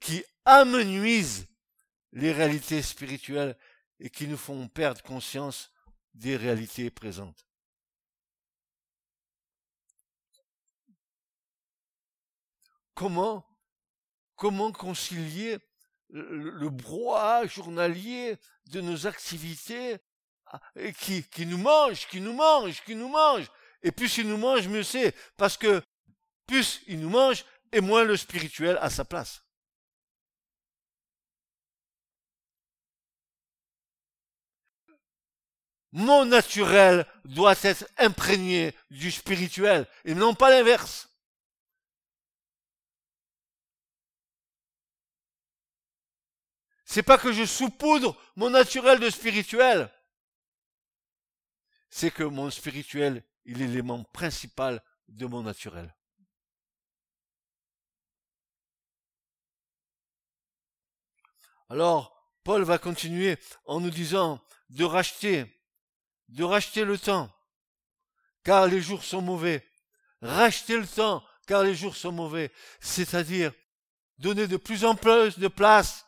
qui 0.00 0.24
amenuise 0.44 1.46
les 2.12 2.32
réalités 2.32 2.82
spirituelles 2.82 3.56
et 4.00 4.08
qui 4.10 4.26
nous 4.26 4.36
font 4.36 4.68
perdre 4.68 5.02
conscience 5.02 5.70
des 6.14 6.36
réalités 6.36 6.90
présentes. 6.90 7.44
Comment, 12.94 13.46
comment 14.36 14.72
concilier 14.72 15.58
le, 16.10 16.50
le 16.50 17.48
journalier 17.48 18.36
de 18.66 18.80
nos 18.80 19.06
activités 19.06 19.98
ah, 20.46 20.60
qui, 20.98 21.24
qui 21.24 21.46
nous 21.46 21.58
mange, 21.58 22.06
qui 22.08 22.20
nous 22.20 22.32
mange, 22.32 22.82
qui 22.84 22.94
nous 22.94 23.08
mange. 23.08 23.50
Et 23.82 23.92
plus 23.92 24.18
il 24.18 24.28
nous 24.28 24.36
mange, 24.36 24.68
mieux 24.68 24.82
c'est. 24.82 25.14
Parce 25.36 25.56
que 25.56 25.82
plus 26.46 26.80
il 26.86 27.00
nous 27.00 27.10
mange, 27.10 27.44
et 27.72 27.80
moins 27.80 28.04
le 28.04 28.16
spirituel 28.16 28.78
a 28.80 28.88
sa 28.88 29.04
place. 29.04 29.42
Mon 35.92 36.24
naturel 36.24 37.06
doit 37.24 37.54
être 37.62 37.88
imprégné 37.98 38.74
du 38.90 39.12
spirituel 39.12 39.86
et 40.04 40.14
non 40.14 40.34
pas 40.34 40.50
l'inverse. 40.50 41.08
C'est 46.94 47.02
pas 47.02 47.18
que 47.18 47.32
je 47.32 47.44
saupoudre 47.44 48.16
mon 48.36 48.50
naturel 48.50 49.00
de 49.00 49.10
spirituel. 49.10 49.90
C'est 51.90 52.12
que 52.12 52.22
mon 52.22 52.52
spirituel, 52.52 53.24
est 53.46 53.52
l'élément 53.54 54.04
principal 54.04 54.80
de 55.08 55.26
mon 55.26 55.42
naturel. 55.42 55.92
Alors, 61.68 62.32
Paul 62.44 62.62
va 62.62 62.78
continuer 62.78 63.38
en 63.64 63.80
nous 63.80 63.90
disant 63.90 64.40
de 64.70 64.84
racheter, 64.84 65.52
de 66.28 66.44
racheter 66.44 66.84
le 66.84 66.96
temps, 66.96 67.28
car 68.44 68.68
les 68.68 68.80
jours 68.80 69.02
sont 69.02 69.20
mauvais. 69.20 69.68
Racheter 70.22 70.76
le 70.76 70.86
temps, 70.86 71.24
car 71.48 71.64
les 71.64 71.74
jours 71.74 71.96
sont 71.96 72.12
mauvais. 72.12 72.52
C'est-à-dire 72.78 73.52
donner 74.18 74.46
de 74.46 74.56
plus 74.56 74.84
en 74.84 74.94
plus 74.94 75.40
de 75.40 75.48
place 75.48 76.04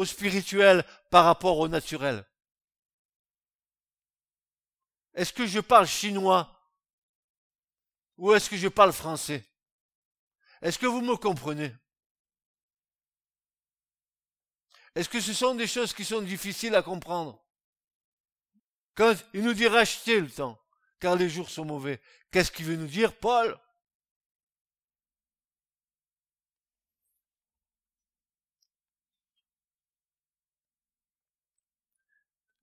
au 0.00 0.04
spirituel 0.06 0.82
par 1.10 1.26
rapport 1.26 1.58
au 1.58 1.68
naturel. 1.68 2.24
Est-ce 5.12 5.32
que 5.32 5.46
je 5.46 5.60
parle 5.60 5.86
chinois 5.86 6.58
ou 8.16 8.32
est-ce 8.32 8.48
que 8.48 8.56
je 8.56 8.68
parle 8.68 8.92
français? 8.92 9.44
Est-ce 10.62 10.78
que 10.78 10.86
vous 10.86 11.02
me 11.02 11.16
comprenez? 11.16 11.74
Est-ce 14.94 15.08
que 15.10 15.20
ce 15.20 15.34
sont 15.34 15.54
des 15.54 15.66
choses 15.66 15.92
qui 15.92 16.04
sont 16.04 16.22
difficiles 16.22 16.74
à 16.74 16.82
comprendre? 16.82 17.44
Quand 18.94 19.14
il 19.34 19.42
nous 19.42 19.54
dit 19.54 19.68
racheter 19.68 20.18
le 20.18 20.30
temps, 20.30 20.58
car 20.98 21.14
les 21.14 21.28
jours 21.28 21.50
sont 21.50 21.66
mauvais, 21.66 22.00
qu'est-ce 22.30 22.50
qu'il 22.50 22.64
veut 22.64 22.76
nous 22.76 22.86
dire, 22.86 23.14
Paul? 23.18 23.58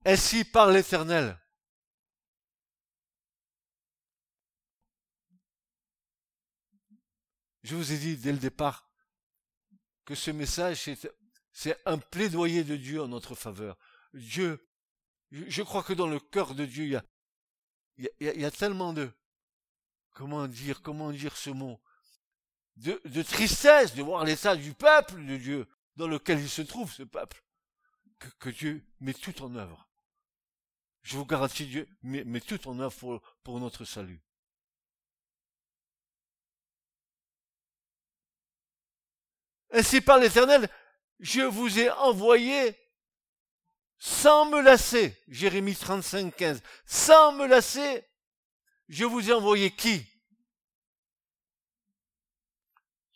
Ainsi 0.10 0.46
par 0.46 0.72
l'Éternel. 0.72 1.38
Je 7.64 7.76
vous 7.76 7.92
ai 7.92 7.98
dit 7.98 8.16
dès 8.16 8.32
le 8.32 8.38
départ 8.38 8.90
que 10.06 10.16
ce 10.16 10.32
message, 10.32 10.90
c'est 11.52 11.78
un 11.86 11.98
plaidoyer 11.98 12.64
de 12.64 12.78
Dieu 12.78 13.02
en 13.02 13.10
notre 13.10 13.36
faveur. 13.36 13.78
Dieu, 14.14 14.66
je 15.30 15.62
crois 15.62 15.84
que 15.84 15.92
dans 15.92 16.08
le 16.08 16.22
cœur 16.22 16.56
de 16.56 16.64
Dieu, 16.64 16.86
il 16.86 16.92
y 16.92 16.96
a, 16.96 17.04
il 18.22 18.42
y 18.42 18.46
a, 18.46 18.52
tellement 18.52 18.94
de, 18.94 19.12
comment 20.12 20.48
dire, 20.48 20.82
comment 20.82 21.12
dire 21.12 21.36
ce 21.36 21.50
mot, 21.50 21.82
de, 22.78 23.22
tristesse 23.24 23.94
de 23.94 24.04
voir 24.04 24.24
l'état 24.24 24.56
du 24.56 24.74
peuple 24.74 25.26
de 25.26 25.36
Dieu 25.36 25.68
dans 25.98 26.08
lequel 26.08 26.40
il 26.40 26.50
se 26.50 26.62
trouve, 26.62 26.94
ce 26.94 27.04
peuple, 27.04 27.44
que 28.40 28.50
Dieu 28.50 28.88
met 29.02 29.14
tout 29.14 29.42
en 29.42 29.54
œuvre 29.58 29.87
je 31.08 31.16
vous 31.16 31.26
garantis, 31.26 31.66
Dieu 31.66 31.88
met, 32.04 32.42
tout 32.42 32.68
en 32.68 32.78
œuvre 32.82 33.22
pour, 33.42 33.60
notre 33.62 33.86
salut. 33.86 34.22
Ainsi 39.72 40.02
par 40.02 40.18
l'Éternel, 40.18 40.70
je 41.22 41.44
vous 41.44 41.80
ai 41.80 41.90
envoyé 41.92 42.78
sans 43.98 44.50
me 44.50 44.60
lasser. 44.60 45.18
Jérémie 45.30 45.78
35, 45.78 46.36
15. 46.36 46.62
Sans 46.86 47.32
me 47.32 47.48
lasser, 47.48 48.06
je 48.90 49.06
vous 49.06 49.30
ai 49.30 49.34
envoyé 49.34 49.72
qui? 49.72 50.06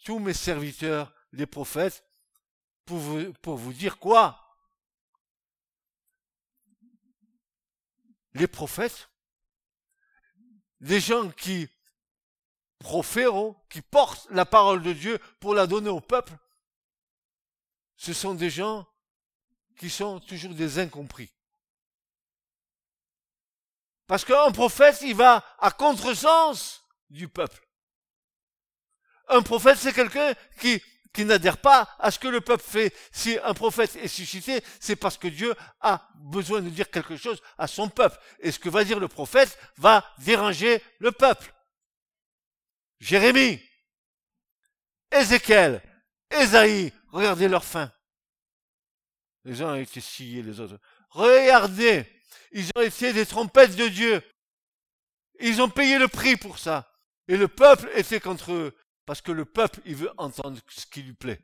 Tous 0.06 0.20
mes 0.20 0.34
serviteurs, 0.34 1.14
les 1.34 1.46
prophètes, 1.46 2.06
pour 2.86 3.58
vous 3.58 3.74
dire 3.74 4.00
quoi? 4.00 4.51
Les 8.34 8.48
prophètes, 8.48 9.10
les 10.80 11.00
gens 11.00 11.30
qui 11.32 11.68
profèrent, 12.80 13.54
qui 13.70 13.82
portent 13.82 14.28
la 14.32 14.46
parole 14.46 14.82
de 14.82 14.94
Dieu 14.94 15.20
pour 15.40 15.54
la 15.54 15.68
donner 15.68 15.90
au 15.90 16.02
peuple, 16.02 16.34
ce 17.96 18.14
sont 18.14 18.34
des 18.34 18.50
gens 18.50 18.88
qui 19.78 19.90
sont 19.90 20.20
toujours 20.20 20.54
des 20.54 20.80
incompris. 20.80 21.32
Parce 24.08 24.26
qu'un 24.26 24.52
prophète, 24.52 25.02
il 25.02 25.16
va 25.16 25.46
à 25.60 25.72
contresens 25.72 26.84
du 27.10 27.28
peuple. 27.28 27.66
Un 29.30 29.42
prophète, 29.42 29.78
c'est 29.78 29.94
quelqu'un 29.94 30.34
qui 30.60 30.82
qui 31.14 31.26
n'adhère 31.26 31.58
pas 31.58 31.90
à 32.00 32.12
ce 32.12 32.20
que 32.20 32.28
le 32.28 32.42
peuple 32.42 32.64
fait. 32.64 32.96
Si 33.12 33.38
un 33.44 33.54
prophète 33.54 33.96
est 33.98 34.08
suscité, 34.08 34.64
c'est 34.80 34.96
parce 34.96 35.18
que 35.18 35.28
Dieu 35.28 35.54
a 35.82 36.08
besoin 36.16 36.62
de 36.62 36.70
dire 36.70 36.90
quelque 36.90 37.18
chose 37.18 37.42
à 37.58 37.68
son 37.68 37.90
peuple. 37.90 38.18
Et 38.40 38.52
ce 38.52 38.60
que 38.60 38.70
va 38.70 38.84
dire 38.84 39.00
le 39.00 39.08
prophète 39.08 39.58
va 39.78 40.06
déranger 40.20 40.82
le 41.00 41.12
peuple. 41.12 41.54
Jérémie, 43.00 43.62
Ézéchiel, 45.12 45.82
Ésaïe, 46.30 46.94
regardez 47.10 47.48
leur 47.48 47.66
fin. 47.66 47.92
Les 49.44 49.62
uns 49.62 49.74
ont 49.74 49.76
été 49.76 50.00
sciés, 50.00 50.44
les 50.44 50.60
autres. 50.60 50.80
Regardez, 51.10 52.06
ils 52.52 52.70
ont 52.76 52.82
été 52.82 53.12
des 53.12 53.26
trompettes 53.26 53.76
de 53.76 53.88
Dieu. 53.88 54.22
Ils 55.40 55.62
ont 55.62 55.70
payé 55.70 55.98
le 55.98 56.08
prix 56.08 56.38
pour 56.38 56.60
ça. 56.60 56.94
Et 57.28 57.38
le 57.38 57.48
peuple 57.48 57.90
était 57.96 58.20
contre 58.20 58.52
eux. 58.54 58.76
Parce 59.06 59.22
que 59.22 59.32
le 59.32 59.46
peuple, 59.46 59.82
il 59.86 59.96
veut 59.96 60.12
entendre 60.18 60.60
ce 60.70 60.86
qui 60.86 61.02
lui 61.02 61.14
plaît. 61.14 61.44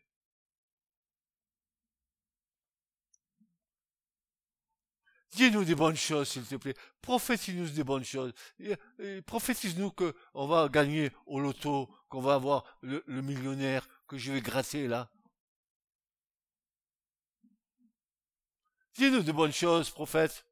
Dis-nous 5.37 5.65
des 5.65 5.75
bonnes 5.75 5.95
choses, 5.95 6.29
s'il 6.29 6.45
te 6.47 6.55
plaît. 6.55 6.73
Prophétise-nous 6.99 7.69
des 7.69 7.83
bonnes 7.83 8.03
choses. 8.03 8.33
Prophétise-nous 9.27 9.91
qu'on 9.91 10.47
va 10.47 10.67
gagner 10.67 11.11
au 11.27 11.39
loto, 11.39 11.87
qu'on 12.09 12.21
va 12.21 12.33
avoir 12.33 12.79
le, 12.81 13.03
millionnaire, 13.21 13.87
que 14.07 14.17
je 14.17 14.31
vais 14.31 14.41
gratter 14.41 14.87
là. 14.87 15.11
Dis-nous 18.95 19.21
de 19.21 19.31
bonnes 19.31 19.53
choses, 19.53 19.91
prophète. 19.91 20.46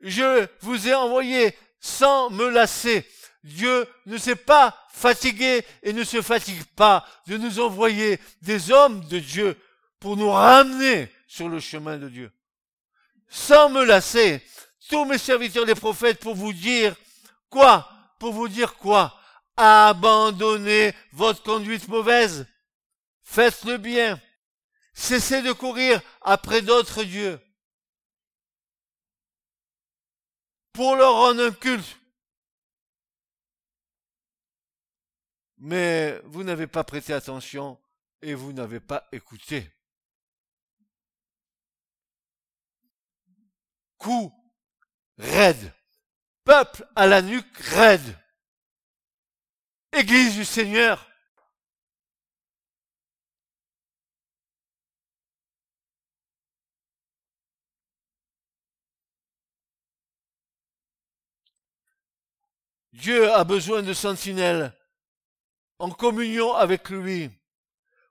Je 0.00 0.46
vous 0.60 0.88
ai 0.88 0.94
envoyé 0.94 1.56
sans 1.80 2.30
me 2.30 2.48
lasser. 2.48 3.06
Dieu 3.42 3.86
ne 4.06 4.18
s'est 4.18 4.36
pas 4.36 4.76
fatigué 4.92 5.64
et 5.82 5.92
ne 5.92 6.04
se 6.04 6.20
fatigue 6.20 6.64
pas 6.76 7.06
de 7.26 7.36
nous 7.36 7.60
envoyer 7.60 8.20
des 8.42 8.70
hommes 8.70 9.06
de 9.08 9.18
Dieu 9.18 9.56
pour 9.98 10.16
nous 10.16 10.30
ramener 10.30 11.10
sur 11.26 11.48
le 11.48 11.60
chemin 11.60 11.96
de 11.96 12.08
Dieu. 12.08 12.30
Sans 13.28 13.70
me 13.70 13.84
lasser, 13.84 14.42
tous 14.88 15.04
mes 15.04 15.18
serviteurs 15.18 15.64
les 15.64 15.74
prophètes 15.74 16.18
pour 16.18 16.34
vous 16.34 16.52
dire 16.52 16.94
quoi? 17.48 17.88
Pour 18.18 18.32
vous 18.32 18.48
dire 18.48 18.74
quoi? 18.74 19.16
Abandonnez 19.56 20.92
votre 21.12 21.42
conduite 21.42 21.88
mauvaise. 21.88 22.46
Faites 23.22 23.64
le 23.64 23.78
bien. 23.78 24.20
Cessez 24.92 25.40
de 25.42 25.52
courir 25.52 26.00
après 26.20 26.60
d'autres 26.60 27.04
dieux. 27.04 27.38
Pour 30.72 30.96
leur 30.96 31.14
rendre 31.14 31.44
un 31.44 31.52
culte. 31.52 31.98
Mais 35.58 36.18
vous 36.24 36.42
n'avez 36.42 36.66
pas 36.66 36.84
prêté 36.84 37.12
attention 37.12 37.78
et 38.22 38.34
vous 38.34 38.52
n'avez 38.52 38.80
pas 38.80 39.06
écouté. 39.12 39.70
Coup 43.98 44.32
raide. 45.18 45.72
Peuple 46.44 46.86
à 46.96 47.06
la 47.06 47.20
nuque 47.20 47.58
raide. 47.58 48.18
Église 49.92 50.34
du 50.34 50.44
Seigneur. 50.44 51.09
Dieu 63.00 63.32
a 63.32 63.44
besoin 63.44 63.82
de 63.82 63.94
sentinelles 63.94 64.72
en 65.78 65.90
communion 65.90 66.54
avec 66.54 66.90
lui 66.90 67.30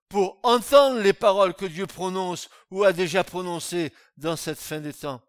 pour 0.08 0.40
entendre 0.42 1.00
les 1.00 1.14
paroles 1.14 1.54
que 1.54 1.68
Dieu 1.68 1.86
prononce 1.86 2.50
ou 2.72 2.84
a 2.84 2.92
déjà 2.92 3.24
prononcées 3.24 3.94
dans 4.18 4.36
cette 4.36 4.60
fin 4.60 4.80
des 4.80 4.94
temps. 4.94 5.22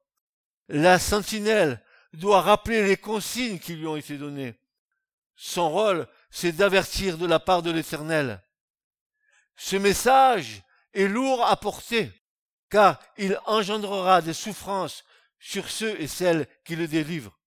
La 0.68 0.99
sentinelle 0.99 1.85
doit 2.14 2.40
rappeler 2.40 2.87
les 2.87 2.96
consignes 2.96 3.59
qui 3.59 3.75
lui 3.75 3.87
ont 3.87 3.96
été 3.96 4.16
données. 4.16 4.55
Son 5.37 5.68
rôle, 5.70 6.09
c'est 6.31 6.53
d'avertir 6.53 7.18
de 7.18 7.27
la 7.27 7.38
part 7.38 7.62
de 7.62 7.70
l'Éternel. 7.70 8.42
Ce 9.57 9.77
message 9.77 10.62
est 10.94 11.07
lourd 11.07 11.44
à 11.44 11.57
porter, 11.57 12.11
car 12.70 12.99
il 13.18 13.38
engendrera 13.44 14.23
des 14.23 14.33
souffrances 14.33 15.05
sur 15.38 15.68
ceux 15.68 16.01
et 16.01 16.07
celles 16.07 16.46
qui 16.64 16.77
le 16.77 16.88
délivrent. 16.88 17.39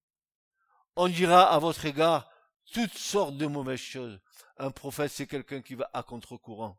On 0.96 1.08
dira 1.08 1.52
à 1.52 1.60
votre 1.60 1.86
égard 1.86 2.30
toutes 2.72 2.94
sortes 2.94 3.38
de 3.38 3.48
mauvaises 3.48 3.80
choses. 3.80 4.20
Un 4.58 4.72
prophète, 4.72 5.12
c'est 5.12 5.28
quelqu'un 5.28 5.62
qui 5.62 5.76
va 5.76 5.90
à 5.94 6.04
contre-courant. 6.04 6.78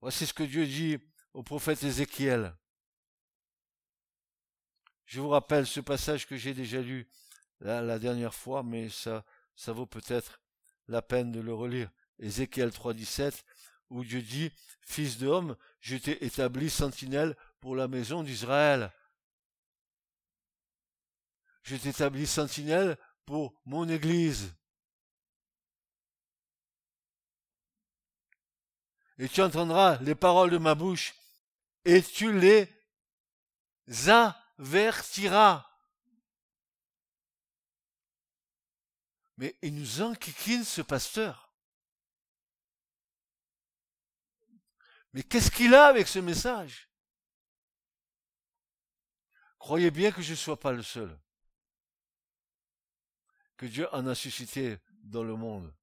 Voici 0.00 0.26
ce 0.26 0.32
que 0.32 0.42
Dieu 0.42 0.66
dit 0.66 0.98
au 1.34 1.42
prophète 1.42 1.82
Ézéchiel. 1.82 2.56
Je 5.04 5.20
vous 5.20 5.28
rappelle 5.28 5.66
ce 5.66 5.80
passage 5.80 6.26
que 6.26 6.36
j'ai 6.36 6.54
déjà 6.54 6.80
lu 6.80 7.06
la, 7.60 7.98
dernière 7.98 8.34
fois, 8.34 8.62
mais 8.62 8.88
ça, 8.88 9.24
ça 9.54 9.72
vaut 9.72 9.86
peut-être 9.86 10.40
la 10.88 11.02
peine 11.02 11.32
de 11.32 11.40
le 11.40 11.54
relire. 11.54 11.90
Ézéchiel 12.18 12.70
3.17, 12.70 13.42
où 13.90 14.04
Dieu 14.04 14.22
dit, 14.22 14.50
Fils 14.80 15.18
d'homme, 15.18 15.56
je 15.80 15.96
t'ai 15.96 16.24
établi 16.24 16.68
sentinelle 16.68 17.36
pour 17.60 17.76
la 17.76 17.88
maison 17.88 18.22
d'Israël. 18.22 18.92
Je 21.62 21.76
t'ai 21.76 21.90
établi 21.90 22.26
sentinelle 22.26 22.96
pour 23.24 23.54
mon 23.64 23.88
Église. 23.88 24.52
et 29.20 29.28
tu 29.28 29.42
entendras 29.42 29.98
les 30.00 30.14
paroles 30.14 30.50
de 30.50 30.56
ma 30.56 30.74
bouche, 30.74 31.14
et 31.84 32.02
tu 32.02 32.32
les 32.32 32.66
avertiras. 34.08 35.69
Mais 39.40 39.56
il 39.62 39.74
nous 39.74 40.02
enquiquine 40.02 40.64
ce 40.64 40.82
pasteur. 40.82 41.50
Mais 45.14 45.22
qu'est-ce 45.22 45.50
qu'il 45.50 45.74
a 45.74 45.86
avec 45.86 46.08
ce 46.08 46.18
message? 46.18 46.90
Croyez 49.58 49.90
bien 49.90 50.12
que 50.12 50.20
je 50.20 50.32
ne 50.32 50.36
sois 50.36 50.60
pas 50.60 50.72
le 50.72 50.82
seul. 50.82 51.18
Que 53.56 53.64
Dieu 53.64 53.88
en 53.94 54.06
a 54.06 54.14
suscité 54.14 54.78
dans 55.04 55.24
le 55.24 55.36
monde 55.36 55.74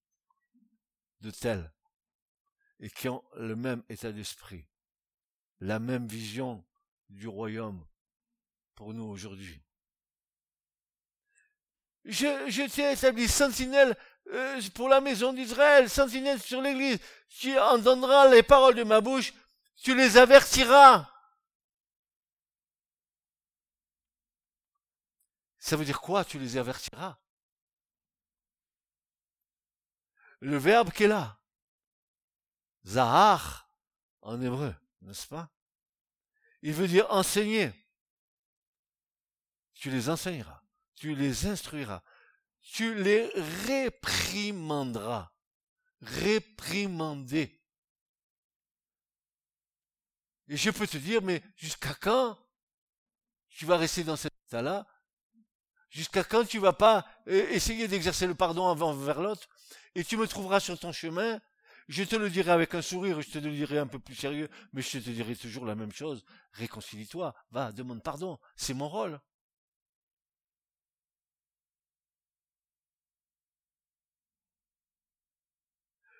de 1.22 1.32
tels 1.32 1.74
et 2.80 2.92
qui 2.92 3.10
ont 3.10 3.24
le 3.38 3.56
même 3.56 3.84
état 3.90 4.12
d'esprit, 4.12 4.68
la 5.62 5.80
même 5.80 6.08
vision 6.08 6.64
du 7.10 7.28
royaume 7.28 7.84
pour 8.76 8.94
nous 8.94 9.06
aujourd'hui. 9.06 9.67
Je, 12.08 12.68
t'ai 12.68 12.94
établi 12.94 13.28
sentinelle 13.28 13.96
euh, 14.32 14.62
pour 14.74 14.88
la 14.88 15.02
maison 15.02 15.34
d'Israël, 15.34 15.90
sentinelle 15.90 16.42
sur 16.42 16.62
l'église. 16.62 17.00
Tu 17.28 17.60
entendras 17.60 18.30
les 18.30 18.44
paroles 18.44 18.76
de 18.76 18.84
ma 18.84 19.02
bouche, 19.02 19.34
tu 19.76 19.94
les 19.94 20.16
avertiras. 20.18 21.12
Ça 25.60 25.76
veut 25.76 25.84
dire 25.84 26.00
quoi 26.00 26.24
Tu 26.24 26.40
les 26.40 26.56
avertiras? 26.56 27.18
Le 30.40 30.56
verbe 30.56 30.92
qui 30.92 31.04
est 31.04 31.08
là, 31.08 31.38
Zahar 32.86 33.70
en 34.22 34.42
hébreu, 34.42 34.74
n'est-ce 35.02 35.28
pas? 35.28 35.52
Il 36.62 36.74
veut 36.74 36.88
dire 36.88 37.06
enseigner. 37.10 37.74
Tu 39.74 39.90
les 39.90 40.10
enseigneras, 40.10 40.64
tu 40.98 41.16
les 41.16 41.46
instruiras, 41.46 42.04
tu 42.60 42.94
les 42.96 43.30
réprimanderas. 43.66 45.32
Réprimander. 46.02 47.60
Et 50.48 50.58
je 50.58 50.70
peux 50.70 50.86
te 50.86 50.98
dire, 50.98 51.22
mais 51.22 51.42
jusqu'à 51.56 51.94
quand 51.96 52.38
tu 53.50 53.66
vas 53.66 53.78
rester 53.78 54.04
dans 54.04 54.16
cet 54.16 54.34
état-là? 54.48 54.86
Jusqu'à 55.90 56.24
quand 56.24 56.46
tu 56.46 56.60
vas 56.60 56.74
pas 56.74 57.08
euh, 57.28 57.50
essayer 57.50 57.88
d'exercer 57.88 58.28
le 58.28 58.36
pardon 58.36 58.64
envers 58.66 59.22
l'autre? 59.22 59.48
Et 59.96 60.04
tu 60.04 60.18
me 60.18 60.28
trouveras 60.28 60.60
sur 60.60 60.78
ton 60.78 60.92
chemin? 60.92 61.40
Je 61.88 62.04
te 62.04 62.16
le 62.16 62.30
dirai 62.30 62.52
avec 62.52 62.76
un 62.76 62.82
sourire, 62.82 63.22
je 63.22 63.32
te 63.32 63.38
le 63.40 63.50
dirai 63.52 63.80
un 63.80 63.88
peu 63.88 63.98
plus 63.98 64.16
sérieux, 64.16 64.50
mais 64.74 64.82
je 64.82 65.00
te 65.00 65.10
dirai 65.10 65.36
toujours 65.36 65.66
la 65.66 65.74
même 65.74 65.92
chose. 65.92 66.26
Réconcilie-toi, 66.52 67.34
va, 67.52 67.72
demande 67.72 68.04
pardon, 68.04 68.38
c'est 68.56 68.74
mon 68.74 68.90
rôle. 68.90 69.20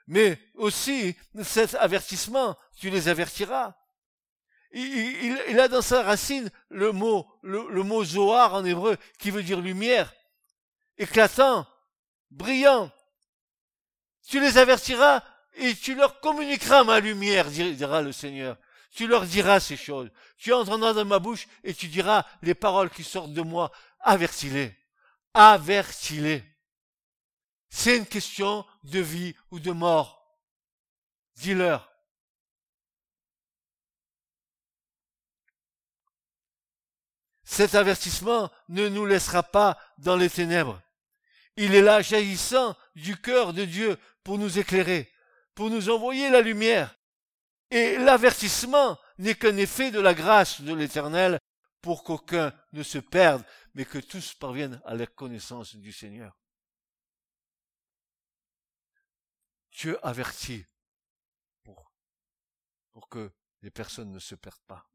Mais 0.08 0.40
aussi, 0.56 1.16
cet 1.44 1.76
avertissement, 1.76 2.58
tu 2.78 2.90
les 2.90 3.10
avertiras. 3.10 3.76
Il, 4.72 5.60
a 5.60 5.68
dans 5.68 5.82
sa 5.82 6.04
racine 6.04 6.50
le 6.70 6.92
mot, 6.92 7.28
le, 7.42 7.84
mot 7.84 8.04
en 8.04 8.66
hébreu, 8.66 8.98
qui 9.18 9.32
veut 9.32 9.44
dire 9.44 9.60
lumière, 9.60 10.14
éclatant, 10.98 11.66
brillant. 12.32 12.92
Tu 14.28 14.40
les 14.40 14.58
avertiras 14.58 15.24
et 15.56 15.74
tu 15.76 15.96
leur 15.96 16.20
communiqueras 16.20 16.84
ma 16.84 17.00
lumière, 17.00 17.50
dira 17.50 18.02
le 18.02 18.12
Seigneur. 18.12 18.58
Tu 18.92 19.08
leur 19.08 19.26
diras 19.26 19.60
ces 19.60 19.78
choses. 19.78 20.10
Tu 20.38 20.54
entendras 20.54 20.94
dans 20.94 21.06
ma 21.06 21.20
bouche 21.20 21.48
et 21.64 21.74
tu 21.74 21.88
diras 21.88 22.26
les 22.42 22.56
paroles 22.56 22.90
qui 22.90 23.04
sortent 23.04 23.34
de 23.34 23.42
moi. 23.42 23.72
Avertis-les. 24.00 24.76
Avertis-les. 25.34 26.44
C'est 27.80 27.96
une 27.96 28.08
question 28.08 28.66
de 28.86 29.00
vie 29.00 29.36
ou 29.52 29.60
de 29.60 29.72
mort. 29.72 30.36
Dis-leur. 31.36 31.94
Cet 37.44 37.76
avertissement 37.76 38.50
ne 38.70 38.90
nous 38.90 39.06
laissera 39.06 39.44
pas 39.44 39.78
dans 40.00 40.16
les 40.16 40.30
ténèbres. 40.30 40.82
Il 41.56 41.76
est 41.76 41.84
là 41.84 42.02
jaillissant 42.02 42.76
du 42.96 43.16
cœur 43.16 43.54
de 43.54 43.64
Dieu 43.64 43.98
pour 44.24 44.40
nous 44.40 44.58
éclairer 44.58 45.14
pour 45.58 45.72
nous 45.72 45.90
envoyer 45.90 46.30
la 46.30 46.42
lumière. 46.42 46.96
Et 47.72 47.98
l'avertissement 47.98 48.98
n'est 49.18 49.34
qu'un 49.34 49.58
effet 49.58 49.90
de 49.92 50.00
la 50.00 50.14
grâce 50.14 50.62
de 50.62 50.74
l'Éternel 50.74 51.40
pour 51.82 52.04
qu'aucun 52.04 52.54
ne 52.74 52.84
se 52.84 53.00
perde, 53.00 53.44
mais 53.74 53.86
que 53.86 53.98
tous 53.98 54.36
parviennent 54.36 54.80
à 54.86 54.94
la 54.94 55.08
connaissance 55.08 55.76
du 55.76 55.92
Seigneur. 55.92 56.38
Dieu 59.78 60.04
avertit 60.04 60.66
pour, 61.64 61.94
que 63.12 63.32
les 63.62 63.70
personnes 63.70 64.12
ne 64.12 64.18
se 64.18 64.34
perdent 64.34 64.66
pas. 64.66 64.90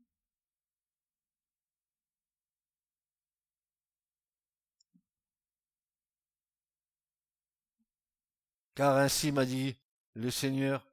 Car 8.74 8.96
ainsi 8.96 9.30
m'a 9.30 9.44
dit 9.44 9.78
le 10.14 10.32
Seigneur 10.32 10.84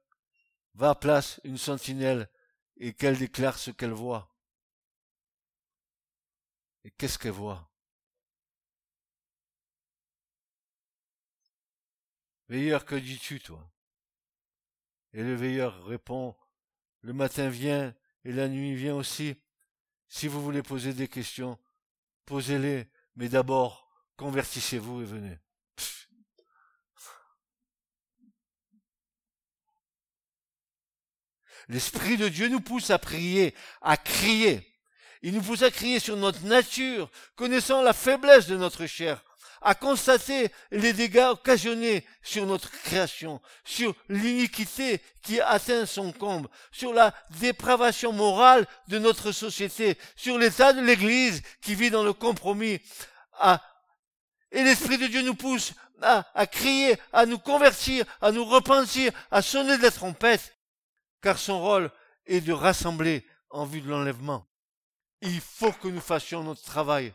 va 0.74 0.94
place 0.94 1.40
une 1.42 1.58
sentinelle 1.58 2.30
et 2.76 2.94
qu'elle 2.94 3.18
déclare 3.18 3.58
ce 3.58 3.72
qu'elle 3.72 3.90
voit. 3.90 4.32
Et 6.84 6.92
qu'est-ce 6.92 7.18
qu'elle 7.18 7.32
voit? 7.32 7.68
Veilleur, 12.48 12.84
que 12.84 12.94
dis-tu, 12.94 13.40
toi? 13.40 13.68
Et 15.12 15.22
le 15.22 15.34
veilleur 15.34 15.84
répond, 15.84 16.36
le 17.00 17.12
matin 17.12 17.48
vient 17.48 17.94
et 18.24 18.32
la 18.32 18.48
nuit 18.48 18.74
vient 18.74 18.94
aussi. 18.94 19.36
Si 20.08 20.28
vous 20.28 20.42
voulez 20.42 20.62
poser 20.62 20.92
des 20.92 21.08
questions, 21.08 21.58
posez-les, 22.26 22.88
mais 23.16 23.28
d'abord, 23.28 23.88
convertissez-vous 24.16 25.02
et 25.02 25.04
venez. 25.04 25.38
L'Esprit 31.68 32.16
de 32.16 32.28
Dieu 32.28 32.48
nous 32.48 32.60
pousse 32.60 32.90
à 32.90 32.98
prier, 32.98 33.54
à 33.80 33.96
crier. 33.96 34.66
Il 35.22 35.34
nous 35.34 35.42
pousse 35.42 35.62
à 35.62 35.70
crier 35.70 36.00
sur 36.00 36.16
notre 36.16 36.44
nature, 36.44 37.10
connaissant 37.36 37.82
la 37.82 37.92
faiblesse 37.92 38.46
de 38.46 38.56
notre 38.56 38.86
chair, 38.86 39.22
à 39.60 39.74
constater 39.74 40.50
les 40.70 40.92
dégâts 40.92 41.28
occasionnés 41.30 42.04
sur 42.22 42.46
notre 42.46 42.70
création, 42.70 43.40
sur 43.64 43.94
l'iniquité 44.08 45.00
qui 45.22 45.40
atteint 45.40 45.86
son 45.86 46.12
comble, 46.12 46.48
sur 46.72 46.92
la 46.94 47.14
dépravation 47.38 48.12
morale 48.12 48.66
de 48.88 48.98
notre 48.98 49.32
société, 49.32 49.98
sur 50.16 50.38
l'état 50.38 50.72
de 50.72 50.80
l'Église 50.80 51.42
qui 51.60 51.74
vit 51.74 51.90
dans 51.90 52.04
le 52.04 52.12
compromis. 52.12 52.80
et 54.50 54.62
l'Esprit 54.62 54.98
de 54.98 55.06
Dieu 55.06 55.22
nous 55.22 55.34
pousse 55.34 55.72
à, 56.02 56.26
à 56.34 56.46
crier, 56.46 56.96
à 57.12 57.26
nous 57.26 57.38
convertir, 57.38 58.04
à 58.20 58.32
nous 58.32 58.44
repentir, 58.44 59.12
à 59.30 59.42
sonner 59.42 59.76
des 59.78 59.90
trompettes, 59.90 60.56
car 61.22 61.38
son 61.38 61.60
rôle 61.60 61.90
est 62.26 62.40
de 62.40 62.52
rassembler 62.52 63.26
en 63.50 63.66
vue 63.66 63.82
de 63.82 63.90
l'enlèvement. 63.90 64.46
Il 65.20 65.40
faut 65.40 65.72
que 65.72 65.88
nous 65.88 66.00
fassions 66.00 66.42
notre 66.42 66.62
travail. 66.62 67.12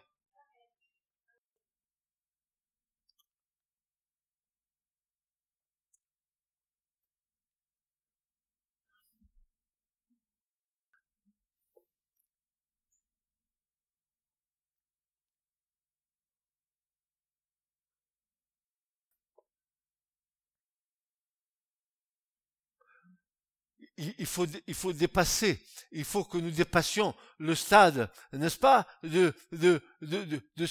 Il 23.97 24.25
faut, 24.25 24.45
il 24.67 24.73
faut 24.73 24.93
dépasser, 24.93 25.61
il 25.91 26.03
faut 26.03 26.23
que 26.23 26.37
nous 26.37 26.51
dépassions 26.51 27.15
le 27.37 27.55
stade, 27.55 28.09
n'est-ce 28.33 28.57
pas, 28.57 28.87
de, 29.03 29.33
de, 29.51 29.81
de, 30.01 30.23
de, 30.23 30.67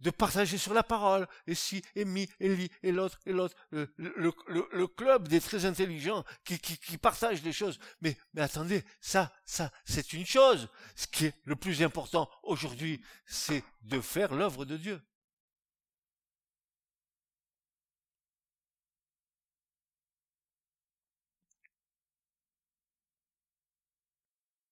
de, 0.00 0.10
partager 0.10 0.58
sur 0.58 0.74
la 0.74 0.82
parole, 0.82 1.26
et 1.46 1.54
si, 1.54 1.82
et 1.94 2.04
mi, 2.04 2.28
et 2.40 2.54
li, 2.54 2.70
et 2.82 2.92
l'autre, 2.92 3.18
et 3.24 3.32
l'autre, 3.32 3.56
le, 3.70 3.92
le, 3.96 4.32
le, 4.72 4.86
club 4.86 5.28
des 5.28 5.40
très 5.40 5.64
intelligents 5.64 6.24
qui, 6.44 6.58
qui, 6.58 6.98
partagent 6.98 7.42
des 7.42 7.52
choses. 7.52 7.78
Mais, 8.00 8.16
mais 8.34 8.42
attendez, 8.42 8.84
ça, 9.00 9.32
ça, 9.44 9.70
c'est 9.84 10.12
une 10.12 10.26
chose. 10.26 10.68
Ce 10.94 11.06
qui 11.06 11.26
est 11.26 11.34
le 11.44 11.56
plus 11.56 11.82
important 11.82 12.28
aujourd'hui, 12.42 13.02
c'est 13.26 13.64
de 13.82 14.00
faire 14.00 14.34
l'œuvre 14.34 14.64
de 14.64 14.76
Dieu. 14.76 15.00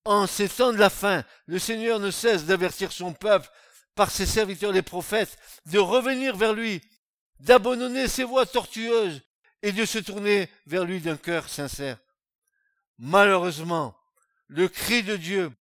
En 0.08 0.26
ces 0.26 0.48
temps 0.48 0.72
de 0.72 0.78
la 0.78 0.88
fin, 0.88 1.22
le 1.44 1.58
Seigneur 1.58 2.00
ne 2.00 2.10
cesse 2.10 2.46
d'avertir 2.46 2.92
son 2.92 3.12
peuple 3.12 3.46
par 3.94 4.10
ses 4.10 4.24
serviteurs 4.24 4.72
les 4.72 4.80
prophètes 4.80 5.36
de 5.66 5.78
revenir 5.78 6.34
vers 6.34 6.54
lui, 6.54 6.80
d'abandonner 7.40 8.08
ses 8.08 8.24
voies 8.24 8.46
tortueuses 8.46 9.20
et 9.60 9.70
de 9.70 9.84
se 9.84 9.98
tourner 9.98 10.48
vers 10.64 10.86
lui 10.86 11.02
d'un 11.02 11.18
cœur 11.18 11.46
sincère. 11.50 11.98
Malheureusement, 12.96 13.94
le 14.46 14.66
cri 14.68 15.02
de 15.02 15.14
Dieu 15.14 15.52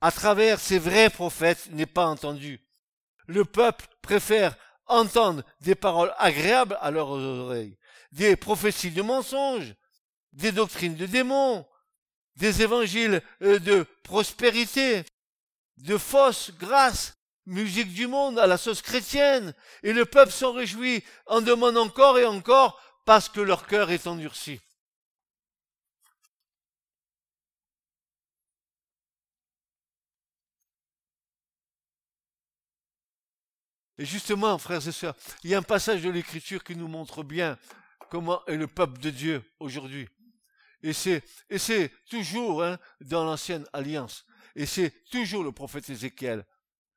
à 0.00 0.10
travers 0.10 0.58
ces 0.58 0.80
vrais 0.80 1.08
prophètes 1.08 1.68
n'est 1.70 1.86
pas 1.86 2.06
entendu. 2.06 2.66
Le 3.28 3.44
peuple 3.44 3.86
préfère 4.02 4.56
entendre 4.86 5.44
des 5.60 5.76
paroles 5.76 6.12
agréables 6.18 6.78
à 6.80 6.90
leurs 6.90 7.10
oreilles, 7.10 7.78
des 8.10 8.34
prophéties 8.34 8.90
de 8.90 9.02
mensonges, 9.02 9.72
des 10.32 10.50
doctrines 10.50 10.96
de 10.96 11.06
démons, 11.06 11.64
des 12.36 12.62
évangiles 12.62 13.22
euh, 13.42 13.58
de 13.58 13.86
prospérité, 14.02 15.04
de 15.78 15.98
fausse 15.98 16.50
grâce, 16.58 17.16
musique 17.46 17.92
du 17.92 18.06
monde 18.06 18.38
à 18.38 18.46
la 18.46 18.56
sauce 18.56 18.82
chrétienne, 18.82 19.54
et 19.82 19.92
le 19.92 20.04
peuple 20.04 20.32
s'en 20.32 20.52
réjouit, 20.52 21.04
en 21.26 21.40
demande 21.40 21.76
encore 21.76 22.18
et 22.18 22.26
encore, 22.26 22.80
parce 23.04 23.28
que 23.28 23.40
leur 23.40 23.66
cœur 23.66 23.90
est 23.90 24.06
endurci. 24.06 24.60
Et 33.98 34.04
justement, 34.04 34.58
frères 34.58 34.86
et 34.86 34.92
sœurs, 34.92 35.14
il 35.44 35.50
y 35.50 35.54
a 35.54 35.58
un 35.58 35.62
passage 35.62 36.02
de 36.02 36.10
l'Écriture 36.10 36.64
qui 36.64 36.74
nous 36.74 36.88
montre 36.88 37.22
bien 37.22 37.56
comment 38.10 38.44
est 38.46 38.56
le 38.56 38.66
peuple 38.66 38.98
de 39.00 39.10
Dieu 39.10 39.44
aujourd'hui. 39.60 40.08
Et 40.84 40.92
c'est, 40.92 41.22
et 41.48 41.58
c'est 41.58 41.90
toujours 42.10 42.62
hein, 42.62 42.78
dans 43.00 43.24
l'ancienne 43.24 43.64
alliance. 43.72 44.26
Et 44.54 44.66
c'est 44.66 44.92
toujours 45.10 45.42
le 45.42 45.50
prophète 45.50 45.88
Ézéchiel. 45.88 46.44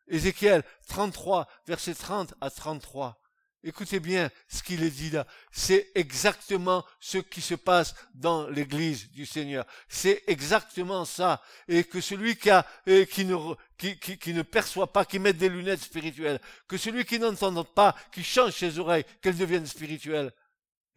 Ézéchiel 0.10 0.62
33, 0.90 1.48
verset 1.66 1.96
30 1.96 2.34
à 2.42 2.50
33. 2.50 3.18
Écoutez 3.64 4.02
bien 4.02 4.30
ce 4.50 4.62
qu'il 4.62 4.84
est 4.84 4.90
dit 4.90 5.10
là. 5.10 5.26
C'est 5.54 5.90
exactement 5.96 6.84
ce 7.00 7.18
qui 7.18 7.40
se 7.40 7.56
passe 7.56 7.96
dans 8.14 8.50
l'église 8.50 9.10
du 9.12 9.26
Seigneur. 9.26 9.66
C'est 9.88 10.22
exactement 10.28 11.06
ça. 11.06 11.42
Et 11.70 11.86
que 11.86 12.02
celui 12.02 12.36
qui, 12.36 12.50
a, 12.50 12.66
qui, 12.86 13.24
ne, 13.24 13.38
qui, 13.78 13.98
qui, 13.98 14.34
ne 14.34 14.42
perçoit 14.42 14.92
pas, 14.92 15.06
qui 15.06 15.18
met 15.18 15.32
des 15.32 15.48
lunettes 15.48 15.82
spirituelles, 15.82 16.42
que 16.68 16.78
celui 16.78 17.06
qui 17.06 17.20
n'entend 17.20 17.64
pas, 17.64 17.96
qui 18.12 18.26
change 18.26 18.52
ses 18.52 18.80
oreilles, 18.80 19.06
qu'elles 19.22 19.38
deviennent 19.38 19.66
spirituelles. 19.66 20.34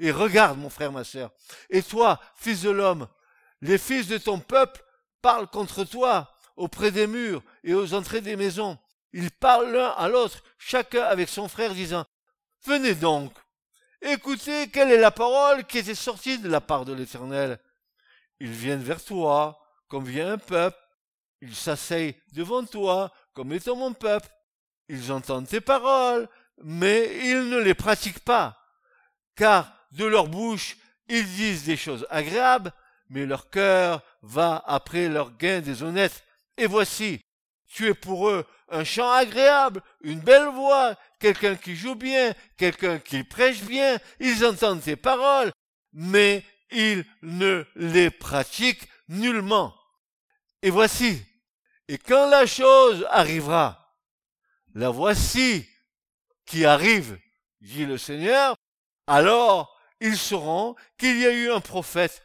Et 0.03 0.13
regarde, 0.13 0.59
mon 0.59 0.71
frère, 0.71 0.93
ma 0.93 1.05
sœur. 1.05 1.31
Et 1.69 1.83
toi, 1.83 2.19
fils 2.35 2.63
de 2.63 2.71
l'homme, 2.71 3.07
les 3.61 3.77
fils 3.77 4.09
de 4.09 4.17
ton 4.17 4.41
peuple 4.41 4.83
parlent 5.21 5.47
contre 5.47 5.85
toi 5.85 6.35
auprès 6.57 6.91
des 6.91 7.07
murs 7.07 7.43
et 7.65 7.75
aux 7.75 7.93
entrées 7.93 8.23
des 8.23 8.35
maisons. 8.35 8.79
Ils 9.13 9.31
parlent 9.31 9.73
l'un 9.73 9.91
à 9.91 10.09
l'autre, 10.09 10.43
chacun 10.57 11.03
avec 11.03 11.29
son 11.29 11.49
frère, 11.49 11.75
disant, 11.75 12.07
Venez 12.65 12.95
donc, 12.95 13.31
écoutez 14.01 14.71
quelle 14.71 14.91
est 14.91 15.01
la 15.01 15.11
parole 15.11 15.67
qui 15.67 15.79
était 15.79 15.95
sortie 15.95 16.39
de 16.39 16.49
la 16.49 16.63
part 16.63 16.87
de 16.87 16.95
l'Éternel. 16.95 17.59
Ils 18.41 18.53
viennent 18.53 18.83
vers 18.83 19.05
toi, 19.05 19.61
comme 19.89 20.07
vient 20.07 20.33
un 20.33 20.39
peuple. 20.39 20.79
Ils 21.43 21.55
s'asseyent 21.55 22.19
devant 22.33 22.65
toi, 22.65 23.13
comme 23.35 23.53
étant 23.53 23.77
mon 23.77 23.93
peuple. 23.93 24.31
Ils 24.89 25.13
entendent 25.13 25.47
tes 25.49 25.61
paroles, 25.61 26.27
mais 26.63 27.19
ils 27.29 27.51
ne 27.51 27.59
les 27.59 27.75
pratiquent 27.75 28.25
pas. 28.25 28.57
Car 29.37 29.80
de 29.92 30.05
leur 30.05 30.29
bouche, 30.29 30.76
ils 31.09 31.24
disent 31.24 31.64
des 31.64 31.76
choses 31.76 32.07
agréables, 32.11 32.72
mais 33.09 33.26
leur 33.26 33.50
cœur 33.50 34.03
va 34.22 34.62
après 34.66 35.09
leur 35.09 35.37
gain 35.37 35.61
déshonnête. 35.61 36.24
Et 36.57 36.66
voici, 36.66 37.20
tu 37.66 37.88
es 37.88 37.94
pour 37.94 38.29
eux 38.29 38.46
un 38.68 38.85
chant 38.85 39.11
agréable, 39.11 39.83
une 40.03 40.20
belle 40.20 40.48
voix, 40.48 40.94
quelqu'un 41.18 41.57
qui 41.57 41.74
joue 41.74 41.96
bien, 41.96 42.33
quelqu'un 42.57 42.98
qui 42.98 43.24
prêche 43.24 43.62
bien, 43.62 43.98
ils 44.20 44.44
entendent 44.44 44.83
tes 44.83 44.96
paroles, 44.96 45.53
mais 45.92 46.44
ils 46.70 47.05
ne 47.22 47.64
les 47.74 48.11
pratiquent 48.11 48.88
nullement. 49.09 49.74
Et 50.62 50.70
voici, 50.70 51.22
et 51.88 51.98
quand 51.98 52.29
la 52.29 52.46
chose 52.46 53.05
arrivera, 53.11 53.96
la 54.74 54.90
voici 54.90 55.68
qui 56.46 56.64
arrive, 56.64 57.18
dit 57.61 57.87
le 57.87 57.98
Seigneur, 57.98 58.55
alors 59.07 59.80
ils 60.01 60.17
sauront 60.19 60.75
qu'il 60.99 61.19
y 61.19 61.27
a 61.27 61.33
eu 61.33 61.51
un 61.51 61.61
prophète. 61.61 62.23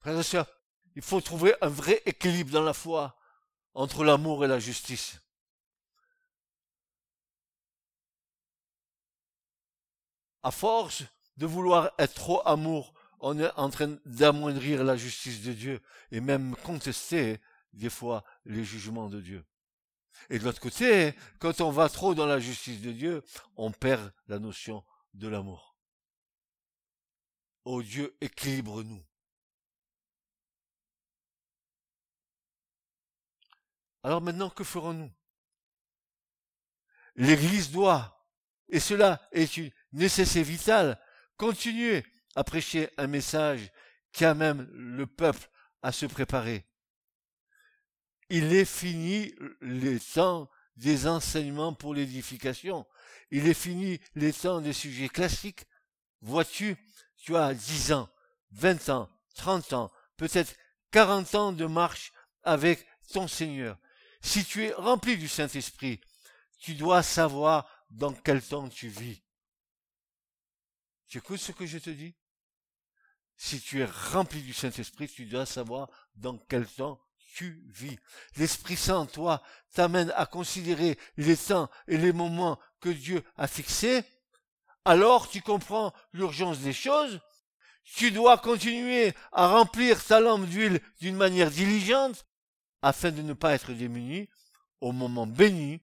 Frères 0.00 0.20
et 0.20 0.22
sœurs, 0.22 0.46
il 0.94 1.02
faut 1.02 1.20
trouver 1.20 1.54
un 1.60 1.68
vrai 1.68 2.00
équilibre 2.06 2.52
dans 2.52 2.62
la 2.62 2.72
foi 2.72 3.16
entre 3.74 4.04
l'amour 4.04 4.44
et 4.44 4.48
la 4.48 4.60
justice. 4.60 5.20
À 10.46 10.52
force 10.52 11.02
de 11.38 11.44
vouloir 11.44 11.90
être 11.98 12.14
trop 12.14 12.40
amour, 12.46 12.94
on 13.18 13.36
est 13.40 13.50
en 13.56 13.68
train 13.68 13.98
d'amoindrir 14.06 14.84
la 14.84 14.96
justice 14.96 15.42
de 15.42 15.52
Dieu 15.52 15.82
et 16.12 16.20
même 16.20 16.54
contester 16.62 17.40
des 17.72 17.90
fois 17.90 18.22
les 18.44 18.62
jugements 18.62 19.08
de 19.08 19.20
Dieu. 19.20 19.44
Et 20.30 20.38
de 20.38 20.44
l'autre 20.44 20.60
côté, 20.60 21.14
quand 21.40 21.60
on 21.60 21.72
va 21.72 21.88
trop 21.88 22.14
dans 22.14 22.26
la 22.26 22.38
justice 22.38 22.80
de 22.80 22.92
Dieu, 22.92 23.24
on 23.56 23.72
perd 23.72 24.12
la 24.28 24.38
notion 24.38 24.84
de 25.14 25.26
l'amour. 25.26 25.76
Oh 27.64 27.82
Dieu, 27.82 28.16
équilibre-nous. 28.20 29.04
Alors 34.04 34.20
maintenant, 34.20 34.50
que 34.50 34.62
ferons-nous? 34.62 35.12
L'Église 37.16 37.72
doit, 37.72 38.24
et 38.68 38.78
cela 38.78 39.20
est 39.32 39.56
une 39.56 39.72
nécessaire 39.92 40.44
vital, 40.44 40.98
continuer 41.36 42.04
à 42.34 42.44
prêcher 42.44 42.90
un 42.96 43.06
message 43.06 43.70
qui 44.12 44.24
amène 44.24 44.68
le 44.72 45.06
peuple 45.06 45.48
à 45.82 45.92
se 45.92 46.06
préparer. 46.06 46.64
Il 48.28 48.52
est 48.52 48.64
fini 48.64 49.32
les 49.60 50.00
temps 50.00 50.50
des 50.76 51.06
enseignements 51.06 51.72
pour 51.72 51.94
l'édification. 51.94 52.86
Il 53.30 53.46
est 53.46 53.54
fini 53.54 54.00
les 54.14 54.32
temps 54.32 54.60
des 54.60 54.72
sujets 54.72 55.08
classiques. 55.08 55.64
Vois-tu, 56.20 56.76
tu 57.16 57.36
as 57.36 57.54
10 57.54 57.92
ans, 57.92 58.08
20 58.52 58.88
ans, 58.88 59.10
30 59.34 59.72
ans, 59.72 59.92
peut-être 60.16 60.54
40 60.90 61.34
ans 61.34 61.52
de 61.52 61.66
marche 61.66 62.12
avec 62.42 62.86
ton 63.12 63.28
Seigneur. 63.28 63.78
Si 64.20 64.44
tu 64.44 64.64
es 64.64 64.72
rempli 64.72 65.16
du 65.16 65.28
Saint-Esprit, 65.28 66.00
tu 66.58 66.74
dois 66.74 67.02
savoir 67.02 67.68
dans 67.90 68.12
quel 68.12 68.42
temps 68.42 68.68
tu 68.68 68.88
vis. 68.88 69.22
Tu 71.08 71.18
écoutes 71.18 71.40
ce 71.40 71.52
que 71.52 71.66
je 71.66 71.78
te 71.78 71.90
dis 71.90 72.14
Si 73.36 73.60
tu 73.60 73.80
es 73.80 73.84
rempli 73.84 74.42
du 74.42 74.52
Saint-Esprit, 74.52 75.08
tu 75.08 75.26
dois 75.26 75.46
savoir 75.46 75.88
dans 76.14 76.38
quel 76.38 76.66
temps 76.66 77.00
tu 77.34 77.62
vis. 77.68 77.98
L'Esprit 78.36 78.76
Saint, 78.76 79.06
toi, 79.06 79.42
t'amène 79.74 80.12
à 80.16 80.26
considérer 80.26 80.98
les 81.16 81.36
temps 81.36 81.68
et 81.86 81.98
les 81.98 82.12
moments 82.12 82.58
que 82.80 82.88
Dieu 82.88 83.22
a 83.36 83.46
fixés. 83.46 84.04
Alors 84.84 85.28
tu 85.28 85.42
comprends 85.42 85.92
l'urgence 86.12 86.60
des 86.60 86.72
choses. 86.72 87.20
Tu 87.84 88.10
dois 88.10 88.38
continuer 88.38 89.12
à 89.32 89.48
remplir 89.48 90.02
ta 90.02 90.18
lampe 90.18 90.46
d'huile 90.46 90.80
d'une 91.00 91.16
manière 91.16 91.50
diligente 91.50 92.26
afin 92.82 93.10
de 93.10 93.22
ne 93.22 93.32
pas 93.32 93.54
être 93.54 93.72
démuni 93.72 94.28
au 94.80 94.92
moment 94.92 95.26
béni 95.26 95.82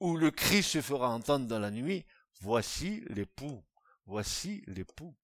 où 0.00 0.16
le 0.16 0.30
cri 0.30 0.62
se 0.62 0.80
fera 0.80 1.10
entendre 1.10 1.46
dans 1.46 1.58
la 1.58 1.70
nuit. 1.70 2.04
Voici 2.40 3.02
l'époux. 3.08 3.62
Voici 4.06 4.62
l'époux. 4.66 5.14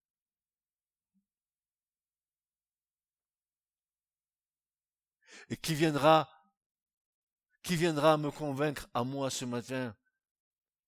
Et 5.48 5.56
qui 5.56 5.74
viendra, 5.74 6.28
qui 7.62 7.76
viendra 7.76 8.16
me 8.16 8.30
convaincre 8.30 8.88
à 8.94 9.04
moi 9.04 9.30
ce 9.30 9.44
matin 9.44 9.96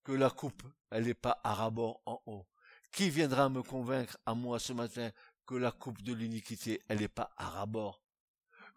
que 0.04 0.12
la 0.12 0.30
coupe, 0.30 0.62
elle 0.90 1.04
n'est 1.04 1.14
pas 1.14 1.40
à 1.42 1.54
rabord 1.54 2.00
en 2.06 2.22
haut? 2.26 2.46
Qui 2.92 3.10
viendra 3.10 3.48
me 3.48 3.62
convaincre 3.62 4.18
à 4.26 4.34
moi 4.34 4.58
ce 4.58 4.72
matin 4.72 5.10
que 5.46 5.54
la 5.54 5.72
coupe 5.72 6.02
de 6.02 6.12
l'iniquité, 6.12 6.82
elle 6.88 7.00
n'est 7.00 7.08
pas 7.08 7.32
à 7.36 7.48
rabord? 7.48 8.02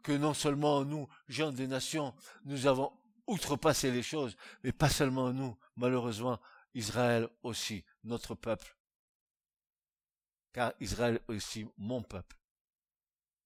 Que 0.04 0.12
non 0.12 0.34
seulement 0.34 0.86
nous, 0.86 1.08
gens 1.28 1.52
des 1.52 1.68
nations, 1.68 2.16
nous 2.44 2.68
avons 2.68 2.92
outrepassé 3.28 3.92
les 3.92 4.04
choses, 4.04 4.36
mais 4.64 4.72
pas 4.72 4.90
seulement 4.90 5.34
nous, 5.34 5.58
malheureusement, 5.76 6.40
Israël 6.74 7.28
aussi, 7.44 7.84
notre 8.04 8.36
peuple. 8.36 8.75
Car 10.56 10.72
Israël 10.80 11.16
est 11.16 11.34
aussi 11.34 11.68
mon 11.78 12.02
peuple, 12.02 12.38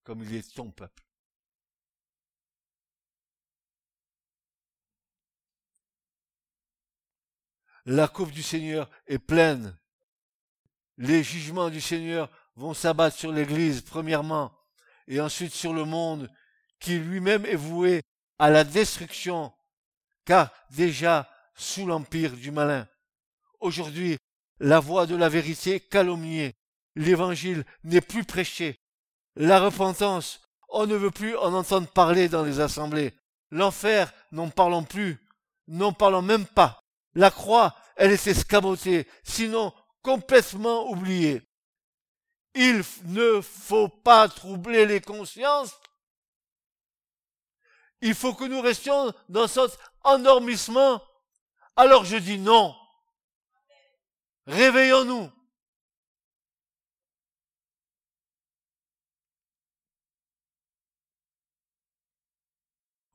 comme 0.04 0.22
il 0.22 0.36
est 0.36 0.54
ton 0.54 0.70
peuple. 0.70 1.04
La 7.88 8.08
coupe 8.08 8.30
du 8.30 8.44
Seigneur 8.44 8.88
est 9.08 9.18
pleine. 9.18 9.76
Les 10.98 11.24
jugements 11.24 11.72
du 11.72 11.82
Seigneur 11.82 12.30
vont 12.56 12.76
s'abattre 12.76 13.18
sur 13.18 13.32
l'Église, 13.32 13.82
premièrement, 13.82 14.56
et 15.08 15.20
ensuite 15.20 15.56
sur 15.56 15.74
le 15.74 15.86
monde, 15.86 16.30
qui 16.80 17.00
lui-même 17.00 17.48
est 17.48 17.56
voué 17.56 18.04
à 18.38 18.52
la 18.52 18.64
destruction, 18.64 19.52
car 20.26 20.52
déjà 20.70 21.28
sous 21.56 21.88
l'empire 21.88 22.34
du 22.34 22.52
malin. 22.52 22.88
Aujourd'hui, 23.62 24.16
la 24.60 24.80
voix 24.80 25.08
de 25.08 25.16
la 25.16 25.28
vérité 25.28 25.74
est 25.74 25.90
calomniée. 25.90 26.59
L'évangile 26.96 27.66
n'est 27.84 28.02
plus 28.02 28.24
prêché. 28.24 28.80
La 29.36 29.60
repentance, 29.60 30.42
on 30.70 30.86
ne 30.86 30.96
veut 30.96 31.12
plus 31.12 31.36
en 31.38 31.54
entendre 31.54 31.88
parler 31.88 32.30
dans 32.30 32.44
les 32.44 32.60
assemblées. 32.60 33.14
L'enfer, 33.52 34.12
n'en 34.32 34.50
parlons 34.50 34.84
plus. 34.84 35.18
N'en 35.68 35.94
parlons 35.94 36.22
même 36.22 36.46
pas. 36.46 36.80
La 37.16 37.32
croix, 37.32 37.76
elle 37.96 38.12
est 38.12 38.28
escamotée, 38.28 39.08
sinon 39.24 39.74
complètement 40.02 40.90
oubliée. 40.90 41.42
Il 42.56 42.84
ne 43.06 43.42
faut 43.42 43.90
pas 43.90 44.28
troubler 44.28 44.86
les 44.86 45.02
consciences. 45.02 45.80
Il 48.02 48.16
faut 48.16 48.34
que 48.34 48.46
nous 48.46 48.62
restions 48.62 49.14
dans 49.28 49.48
cet 49.48 49.78
endormissement. 50.04 51.02
Alors 51.76 52.06
je 52.06 52.18
dis 52.18 52.38
non. 52.38 52.76
Réveillons-nous. 54.48 55.30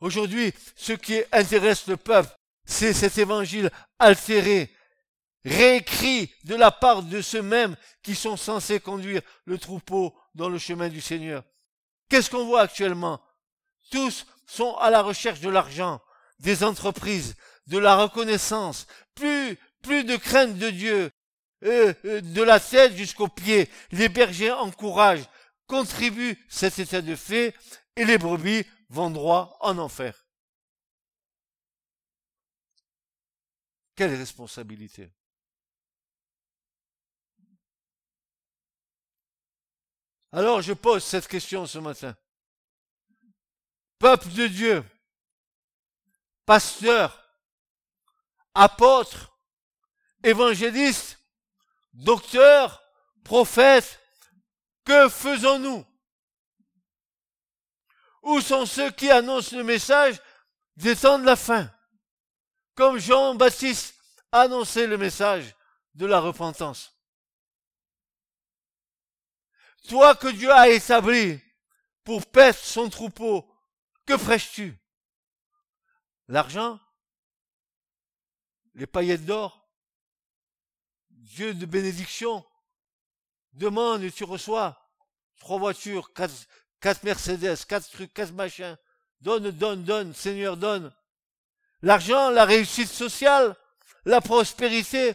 Aujourd'hui, 0.04 0.52
ce 0.76 0.92
qui 0.92 1.22
intéresse 1.32 1.86
le 1.86 1.96
peuple, 1.96 2.28
c'est 2.66 2.92
cet 2.92 3.16
évangile 3.16 3.70
altéré, 3.98 4.70
réécrit 5.46 6.30
de 6.44 6.54
la 6.54 6.70
part 6.70 7.02
de 7.02 7.22
ceux-mêmes 7.22 7.74
qui 8.02 8.14
sont 8.14 8.36
censés 8.36 8.80
conduire 8.80 9.22
le 9.46 9.56
troupeau 9.56 10.14
dans 10.34 10.50
le 10.50 10.58
chemin 10.58 10.90
du 10.90 11.00
Seigneur. 11.00 11.42
Qu'est-ce 12.10 12.28
qu'on 12.28 12.44
voit 12.44 12.60
actuellement? 12.60 13.18
Tous 13.90 14.26
sont 14.46 14.76
à 14.76 14.90
la 14.90 15.00
recherche 15.00 15.40
de 15.40 15.48
l'argent, 15.48 16.02
des 16.38 16.64
entreprises, 16.64 17.34
de 17.66 17.78
la 17.78 17.96
reconnaissance, 17.96 18.86
plus, 19.14 19.56
plus 19.80 20.04
de 20.04 20.16
crainte 20.16 20.58
de 20.58 20.68
Dieu, 20.68 21.10
euh, 21.64 21.94
euh, 22.04 22.20
de 22.20 22.42
la 22.42 22.60
tête 22.60 22.94
jusqu'aux 22.94 23.28
pieds. 23.28 23.70
Les 23.90 24.10
bergers 24.10 24.52
encouragent, 24.52 25.24
contribuent 25.66 26.38
cet 26.50 26.78
état 26.78 27.00
de 27.00 27.16
fait, 27.16 27.54
et 27.96 28.04
les 28.04 28.18
brebis 28.18 28.66
vont 28.94 29.10
droit 29.10 29.58
en 29.60 29.76
enfer. 29.78 30.24
Quelle 33.96 34.14
responsabilité? 34.14 35.12
Alors 40.32 40.62
je 40.62 40.72
pose 40.72 41.04
cette 41.04 41.28
question 41.28 41.66
ce 41.66 41.78
matin. 41.78 42.16
Peuple 43.98 44.28
de 44.30 44.46
Dieu, 44.46 44.84
pasteur, 46.44 47.20
apôtre, 48.54 49.38
évangéliste, 50.22 51.18
docteur, 51.92 52.82
prophète, 53.24 54.00
que 54.84 55.08
faisons-nous? 55.08 55.84
Où 58.24 58.40
sont 58.40 58.64
ceux 58.64 58.90
qui 58.90 59.10
annoncent 59.10 59.54
le 59.54 59.62
message 59.62 60.20
des 60.76 60.96
temps 60.96 61.18
de 61.18 61.24
la 61.24 61.36
fin? 61.36 61.70
Comme 62.74 62.98
Jean-Baptiste 62.98 63.94
annonçait 64.32 64.86
le 64.86 64.96
message 64.96 65.54
de 65.94 66.06
la 66.06 66.20
repentance. 66.20 66.92
Toi 69.88 70.14
que 70.16 70.28
Dieu 70.28 70.50
a 70.50 70.70
établi 70.70 71.38
pour 72.02 72.24
paître 72.26 72.58
son 72.58 72.88
troupeau, 72.88 73.46
que 74.06 74.16
ferais-tu? 74.16 74.74
L'argent? 76.28 76.80
Les 78.72 78.86
paillettes 78.86 79.26
d'or? 79.26 79.68
Dieu 81.10 81.52
de 81.52 81.66
bénédiction? 81.66 82.44
Demande 83.52 84.02
et 84.02 84.10
tu 84.10 84.24
reçois. 84.24 84.80
Trois 85.38 85.58
voitures, 85.58 86.12
quatre, 86.14 86.32
quatre 86.84 87.02
Mercedes, 87.02 87.64
quatre 87.66 87.90
trucs, 87.90 88.12
quatre 88.12 88.34
machins. 88.34 88.76
Donne, 89.22 89.50
donne, 89.50 89.84
donne, 89.84 90.12
Seigneur, 90.12 90.58
donne 90.58 90.92
l'argent, 91.80 92.28
la 92.28 92.44
réussite 92.44 92.90
sociale, 92.90 93.56
la 94.04 94.20
prospérité, 94.20 95.14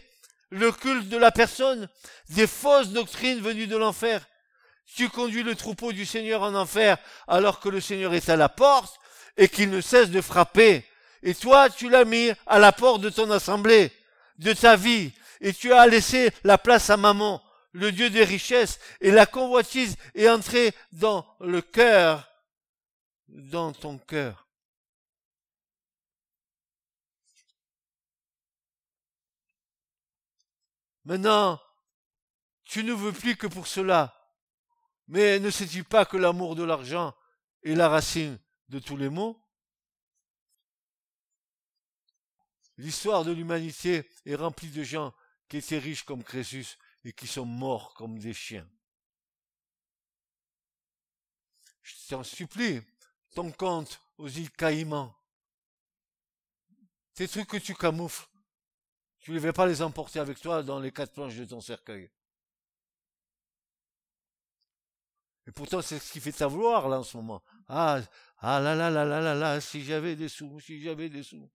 le 0.49 0.71
culte 0.71 1.09
de 1.09 1.17
la 1.17 1.29
personne, 1.29 1.87
des 2.29 2.47
fausses 2.47 2.89
doctrines 2.89 3.39
venues 3.39 3.67
de 3.67 3.77
l'enfer. 3.77 4.25
Tu 4.95 5.09
conduis 5.09 5.43
le 5.43 5.53
troupeau 5.53 5.91
du 5.91 6.07
Seigneur 6.07 6.41
en 6.41 6.55
enfer 6.55 6.97
alors 7.27 7.59
que 7.59 7.69
le 7.69 7.81
Seigneur 7.81 8.15
est 8.15 8.29
à 8.29 8.35
la 8.35 8.49
porte 8.49 8.99
et 9.37 9.47
qu'il 9.47 9.69
ne 9.69 9.79
cesse 9.79 10.09
de 10.09 10.21
frapper. 10.21 10.83
Et 11.21 11.35
toi, 11.35 11.69
tu 11.69 11.87
l'as 11.87 12.03
mis 12.03 12.31
à 12.47 12.57
la 12.57 12.71
porte 12.71 13.01
de 13.01 13.11
ton 13.11 13.29
assemblée, 13.29 13.91
de 14.39 14.53
ta 14.53 14.75
vie, 14.75 15.11
et 15.39 15.53
tu 15.53 15.71
as 15.71 15.85
laissé 15.85 16.31
la 16.43 16.57
place 16.57 16.89
à 16.89 16.97
maman, 16.97 17.43
le 17.71 17.91
Dieu 17.91 18.09
des 18.09 18.23
richesses, 18.23 18.79
et 19.01 19.11
la 19.11 19.25
convoitise 19.25 19.95
est 20.15 20.29
entrée 20.29 20.73
dans 20.91 21.25
le 21.39 21.61
cœur, 21.61 22.27
dans 23.27 23.73
ton 23.73 23.97
cœur. 23.97 24.47
Maintenant, 31.05 31.59
tu 32.65 32.83
ne 32.83 32.93
veux 32.93 33.11
plus 33.11 33.35
que 33.35 33.47
pour 33.47 33.67
cela. 33.67 34.15
Mais 35.07 35.39
ne 35.39 35.49
sais-tu 35.49 35.83
pas 35.83 36.05
que 36.05 36.17
l'amour 36.17 36.55
de 36.55 36.63
l'argent 36.63 37.15
est 37.63 37.73
la 37.73 37.89
racine 37.89 38.39
de 38.67 38.77
tous 38.77 38.95
les 38.95 39.09
maux? 39.09 39.43
L'histoire 42.77 43.25
de 43.25 43.31
l'humanité 43.31 44.07
est 44.25 44.35
remplie 44.35 44.69
de 44.69 44.83
gens 44.83 45.13
qui 45.47 45.57
étaient 45.57 45.79
riches 45.79 46.03
comme 46.03 46.23
Crésus 46.23 46.77
et 47.03 47.13
qui 47.13 47.27
sont 47.27 47.45
morts 47.45 47.93
comme 47.93 48.19
des 48.19 48.33
chiens. 48.33 48.69
Je 51.81 51.95
t'en 52.09 52.23
supplie, 52.23 52.81
ton 53.33 53.51
compte 53.51 54.01
aux 54.17 54.27
îles 54.27 54.51
Caïmans, 54.51 55.15
tes 57.13 57.27
trucs 57.27 57.49
que 57.49 57.57
tu 57.57 57.73
camoufles, 57.73 58.27
tu 59.19 59.31
ne 59.31 59.39
vas 59.39 59.53
pas 59.53 59.67
les 59.67 59.81
emporter 59.81 60.19
avec 60.19 60.39
toi 60.39 60.63
dans 60.63 60.79
les 60.79 60.91
quatre 60.91 61.13
planches 61.13 61.35
de 61.35 61.45
ton 61.45 61.61
cercueil. 61.61 62.09
Et 65.47 65.51
pourtant, 65.51 65.81
c'est 65.81 65.97
ce 65.97 66.11
qui 66.11 66.19
fait 66.19 66.31
ta 66.31 66.47
vouloir, 66.47 66.87
là, 66.87 66.99
en 66.99 67.03
ce 67.03 67.17
moment. 67.17 67.41
Ah, 67.67 68.01
ah 68.37 68.59
là 68.59 68.75
là 68.75 68.91
là 68.91 69.03
là 69.03 69.19
là 69.19 69.33
là, 69.33 69.59
si 69.59 69.83
j'avais 69.83 70.15
des 70.15 70.29
sous, 70.29 70.59
si 70.59 70.79
j'avais 70.81 71.09
des 71.09 71.23
sous. 71.23 71.49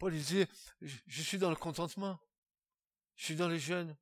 Paul 0.00 0.14
disait, 0.14 0.48
je 0.80 1.22
suis 1.22 1.36
dans 1.36 1.50
le 1.50 1.56
contentement. 1.56 2.18
Je 3.16 3.26
suis 3.26 3.36
dans 3.36 3.48
les 3.48 3.58
jeunes. 3.58 3.94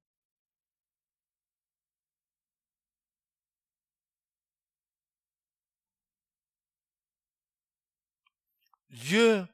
Dieu, 8.90 9.44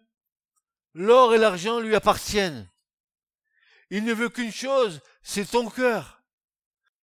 l'or 0.93 1.35
et 1.35 1.39
l'argent 1.39 1.81
lui 1.81 1.95
appartiennent. 1.95 2.71
Il 3.89 4.05
ne 4.05 4.13
veut 4.13 4.29
qu'une 4.29 4.53
chose, 4.53 5.01
c'est 5.23 5.47
ton 5.47 5.71
cœur. 5.71 6.23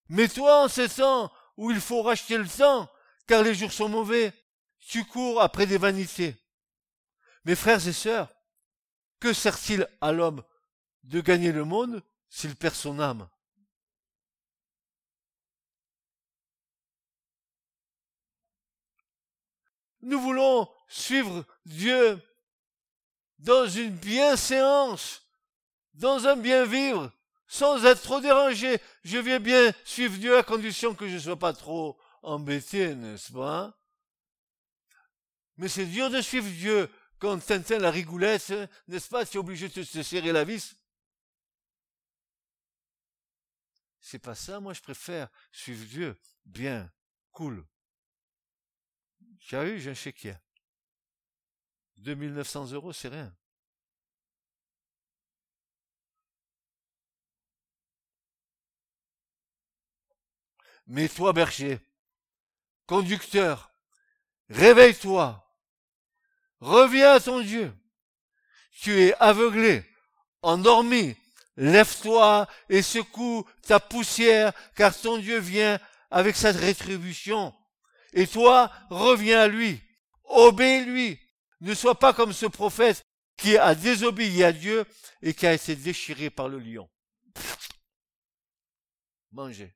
Mais 0.07 0.27
toi, 0.27 0.65
en 0.65 0.67
ces 0.67 0.87
temps 0.87 1.33
où 1.57 1.71
il 1.71 1.81
faut 1.81 2.03
racheter 2.03 2.37
le 2.37 2.47
temps, 2.47 2.87
car 3.25 3.41
les 3.41 3.55
jours 3.55 3.73
sont 3.73 3.89
mauvais, 3.89 4.33
tu 4.79 5.03
cours 5.03 5.41
après 5.41 5.65
des 5.65 5.79
vanités. 5.79 6.35
Mes 7.45 7.55
frères 7.55 7.87
et 7.87 7.93
sœurs, 7.93 8.31
que 9.21 9.31
sert-il 9.31 9.87
à 10.01 10.11
l'homme 10.11 10.43
de 11.03 11.21
gagner 11.21 11.53
le 11.53 11.63
monde 11.63 12.03
s'il 12.29 12.55
perd 12.55 12.75
son 12.75 12.99
âme? 12.99 13.29
Nous 20.01 20.19
voulons 20.19 20.67
suivre 20.89 21.45
Dieu 21.65 22.19
dans 23.37 23.67
une 23.67 23.95
bienséance, 23.95 25.21
dans 25.93 26.25
un 26.25 26.35
bien 26.35 26.65
vivre, 26.65 27.11
sans 27.45 27.85
être 27.85 28.01
trop 28.01 28.19
dérangé. 28.19 28.81
Je 29.03 29.19
viens 29.19 29.39
bien 29.39 29.71
suivre 29.85 30.17
Dieu 30.17 30.35
à 30.35 30.43
condition 30.43 30.95
que 30.95 31.07
je 31.07 31.13
ne 31.13 31.19
sois 31.19 31.39
pas 31.39 31.53
trop 31.53 31.99
embêté, 32.23 32.95
n'est-ce 32.95 33.31
pas? 33.31 33.77
Mais 35.57 35.67
c'est 35.67 35.85
dur 35.85 36.09
de 36.09 36.21
suivre 36.21 36.49
Dieu 36.49 36.89
quand 37.21 37.37
Tintin 37.37 37.77
la 37.77 37.91
rigoulette, 37.91 38.51
n'est-ce 38.87 39.07
pas 39.07 39.21
es 39.21 39.37
obligé 39.37 39.69
de 39.69 39.83
te 39.83 40.01
serrer 40.01 40.31
la 40.31 40.43
vis? 40.43 40.75
C'est 43.99 44.17
pas 44.17 44.33
ça, 44.33 44.59
moi 44.59 44.73
je 44.73 44.81
préfère 44.81 45.29
suivre 45.51 45.85
Dieu. 45.85 46.19
Bien, 46.45 46.91
cool. 47.29 47.63
J'ai 49.37 49.75
eu, 49.75 49.79
j'ai 49.79 49.91
un 49.91 49.93
chéquier. 49.93 50.35
2900 51.97 52.71
euros, 52.71 52.91
c'est 52.91 53.09
rien. 53.09 53.37
Mais 60.87 61.07
toi, 61.07 61.33
berger, 61.33 61.79
conducteur, 62.87 63.71
réveille-toi. 64.49 65.50
Reviens 66.61 67.13
à 67.13 67.19
ton 67.19 67.41
Dieu. 67.41 67.73
Tu 68.71 69.01
es 69.01 69.15
aveuglé, 69.19 69.83
endormi. 70.41 71.15
Lève-toi 71.57 72.47
et 72.69 72.81
secoue 72.81 73.45
ta 73.67 73.79
poussière, 73.79 74.53
car 74.75 74.97
ton 74.97 75.17
Dieu 75.17 75.37
vient 75.39 75.79
avec 76.09 76.35
sa 76.35 76.51
rétribution. 76.51 77.53
Et 78.13 78.27
toi, 78.27 78.71
reviens 78.89 79.41
à 79.41 79.47
lui. 79.47 79.81
Obéis-lui. 80.23 81.19
Ne 81.59 81.73
sois 81.73 81.99
pas 81.99 82.13
comme 82.13 82.33
ce 82.33 82.45
prophète 82.45 83.03
qui 83.37 83.57
a 83.57 83.75
désobéi 83.75 84.43
à 84.43 84.51
Dieu 84.51 84.85
et 85.21 85.33
qui 85.33 85.45
a 85.45 85.53
été 85.53 85.75
déchiré 85.75 86.29
par 86.29 86.47
le 86.47 86.59
lion. 86.59 86.89
Mangez. 89.31 89.73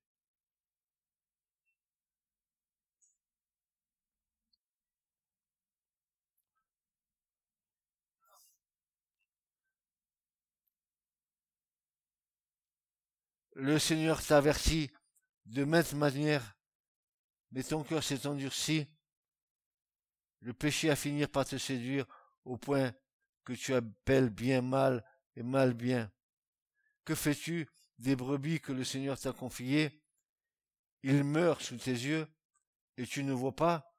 Le 13.56 13.80
Seigneur 13.80 14.24
t'avertit 14.24 14.92
de 15.46 15.64
maintes 15.64 15.94
manières, 15.94 16.58
mais 17.52 17.64
ton 17.64 17.84
cœur 17.84 18.04
s'est 18.04 18.28
endurci. 18.28 18.88
Le 20.42 20.54
péché 20.54 20.90
a 20.90 20.96
fini 20.96 21.26
par 21.26 21.46
te 21.46 21.58
séduire 21.58 22.06
au 22.44 22.58
point 22.58 22.94
que 23.46 23.54
tu 23.54 23.74
appelles 23.74 24.30
bien 24.30 24.62
mal 24.62 25.04
et 25.36 25.44
mal 25.44 25.74
bien. 25.74 26.12
Que 27.06 27.16
fais-tu 27.16 27.68
des 27.98 28.16
brebis 28.16 28.60
que 28.60 28.74
le 28.74 28.84
Seigneur 28.84 29.18
t'a 29.18 29.32
confiées? 29.32 30.04
Ils 31.04 31.24
meurent 31.24 31.62
sous 31.62 31.78
tes 31.78 31.92
yeux 31.92 32.28
et 32.98 33.08
tu 33.08 33.24
ne 33.24 33.32
vois 33.32 33.56
pas? 33.56 33.96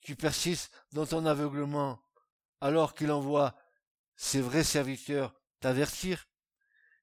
Tu 0.00 0.16
persistes 0.16 0.72
dans 0.92 1.06
ton 1.06 1.26
aveuglement 1.26 2.02
alors 2.60 2.94
qu'il 2.94 3.12
envoie 3.12 3.56
ses 4.16 4.40
vrais 4.40 4.64
serviteurs 4.64 5.40
t'avertir? 5.60 6.28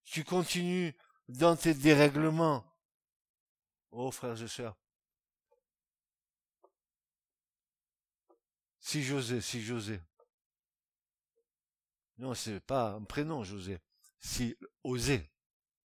Tu 0.04 0.24
continues 0.24 0.96
dans 1.28 1.56
tes 1.56 1.74
dérèglements. 1.74 2.66
Oh, 3.92 4.12
frères 4.12 4.42
et 4.42 4.48
sœurs. 4.48 4.76
Si 8.80 9.02
José, 9.04 9.42
si 9.42 9.62
José. 9.62 10.00
Non, 12.18 12.34
c'est 12.34 12.60
pas 12.60 12.92
un 12.92 13.04
prénom, 13.04 13.44
José. 13.44 13.80
Si 14.20 14.58
osé. 14.84 15.32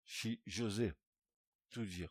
Si 0.05 0.41
José. 0.47 0.93
Tout 1.71 1.85
dire. 1.85 2.11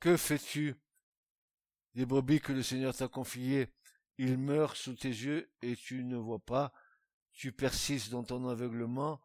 Que 0.00 0.16
fais-tu 0.16 0.74
des 1.94 2.06
brebis 2.06 2.40
que 2.40 2.52
le 2.52 2.62
Seigneur 2.62 2.94
t'a 2.94 3.08
confiées, 3.08 3.68
ils 4.18 4.38
meurent 4.38 4.76
sous 4.76 4.94
tes 4.94 5.08
yeux 5.08 5.50
et 5.62 5.76
tu 5.76 6.04
ne 6.04 6.16
vois 6.16 6.38
pas, 6.38 6.72
tu 7.32 7.52
persistes 7.52 8.10
dans 8.10 8.24
ton 8.24 8.48
aveuglement, 8.48 9.20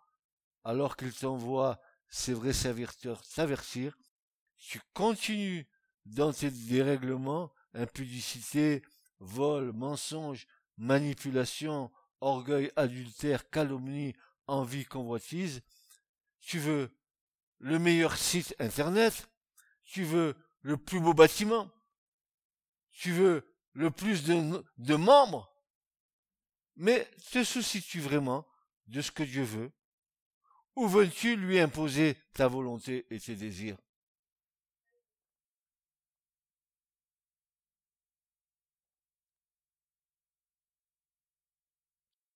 alors 0.64 0.98
qu'il 0.98 1.14
t'envoie 1.14 1.80
ses 2.10 2.34
vrais 2.34 2.54
serviteurs 2.54 3.22
t'avertir, 3.22 3.98
tu 4.58 4.82
continues 4.94 5.68
dans 6.06 6.32
tes 6.32 6.50
dérèglements, 6.52 7.54
impudicité, 7.74 8.82
vol, 9.20 9.74
mensonge, 9.74 10.48
manipulation, 10.78 11.92
orgueil, 12.22 12.72
adultère, 12.76 13.50
calomnie, 13.50 14.14
envie, 14.48 14.86
convoitise, 14.86 15.62
tu 16.40 16.60
veux 16.60 16.90
le 17.60 17.80
meilleur 17.80 18.16
site 18.18 18.56
internet, 18.60 19.30
tu 19.84 20.04
veux 20.04 20.36
le 20.62 20.78
plus 20.78 21.00
beau 21.00 21.14
bâtiment, 21.14 21.70
tu 22.98 23.12
veux 23.12 23.48
le 23.74 23.92
plus 23.92 24.24
de, 24.24 24.96
membres, 24.96 25.54
mais 26.76 27.08
te 27.32 27.44
soucies-tu 27.44 28.00
vraiment 28.00 28.48
de 28.88 29.02
ce 29.02 29.12
que 29.12 29.24
Dieu 29.24 29.44
veut? 29.44 29.72
Ou 30.76 30.88
veux-tu 30.88 31.36
lui 31.36 31.60
imposer 31.60 32.18
ta 32.34 32.48
volonté 32.48 33.06
et 33.12 33.20
tes 33.20 33.36
désirs? 33.36 33.78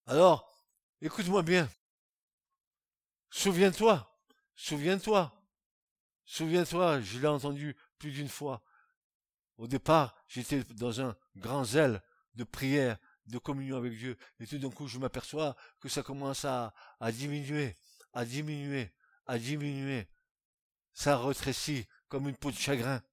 Alors, 0.06 0.48
écoute-moi 1.02 1.42
bien. 1.42 1.70
Souviens-toi, 3.32 4.16
souviens-toi, 4.56 5.34
souviens-toi, 6.26 7.02
je 7.02 7.20
l'ai 7.20 7.28
entendu 7.28 7.76
plus 7.98 8.12
d'une 8.12 8.30
fois. 8.30 8.64
Au 9.62 9.68
départ, 9.68 10.16
j'étais 10.28 10.64
dans 10.74 11.02
un 11.02 11.16
grand 11.36 11.64
zèle 11.64 12.02
de 12.34 12.44
prière, 12.44 12.98
de 13.28 13.38
communion 13.38 13.78
avec 13.78 13.96
Dieu. 13.96 14.18
Et 14.40 14.48
tout 14.48 14.58
d'un 14.58 14.72
coup, 14.72 14.88
je 14.88 14.98
m'aperçois 14.98 15.56
que 15.80 15.88
ça 15.88 16.02
commence 16.02 16.46
à, 16.46 16.74
diminuer, 17.12 17.78
à 18.12 18.26
diminuer, 18.26 18.92
à 19.28 19.38
diminuer. 19.38 20.08
Ça 20.94 21.16
retrécit 21.16 21.86
comme 22.10 22.28
une 22.28 22.36
peau 22.36 22.50
de 22.50 22.58
chagrin. 22.58 23.04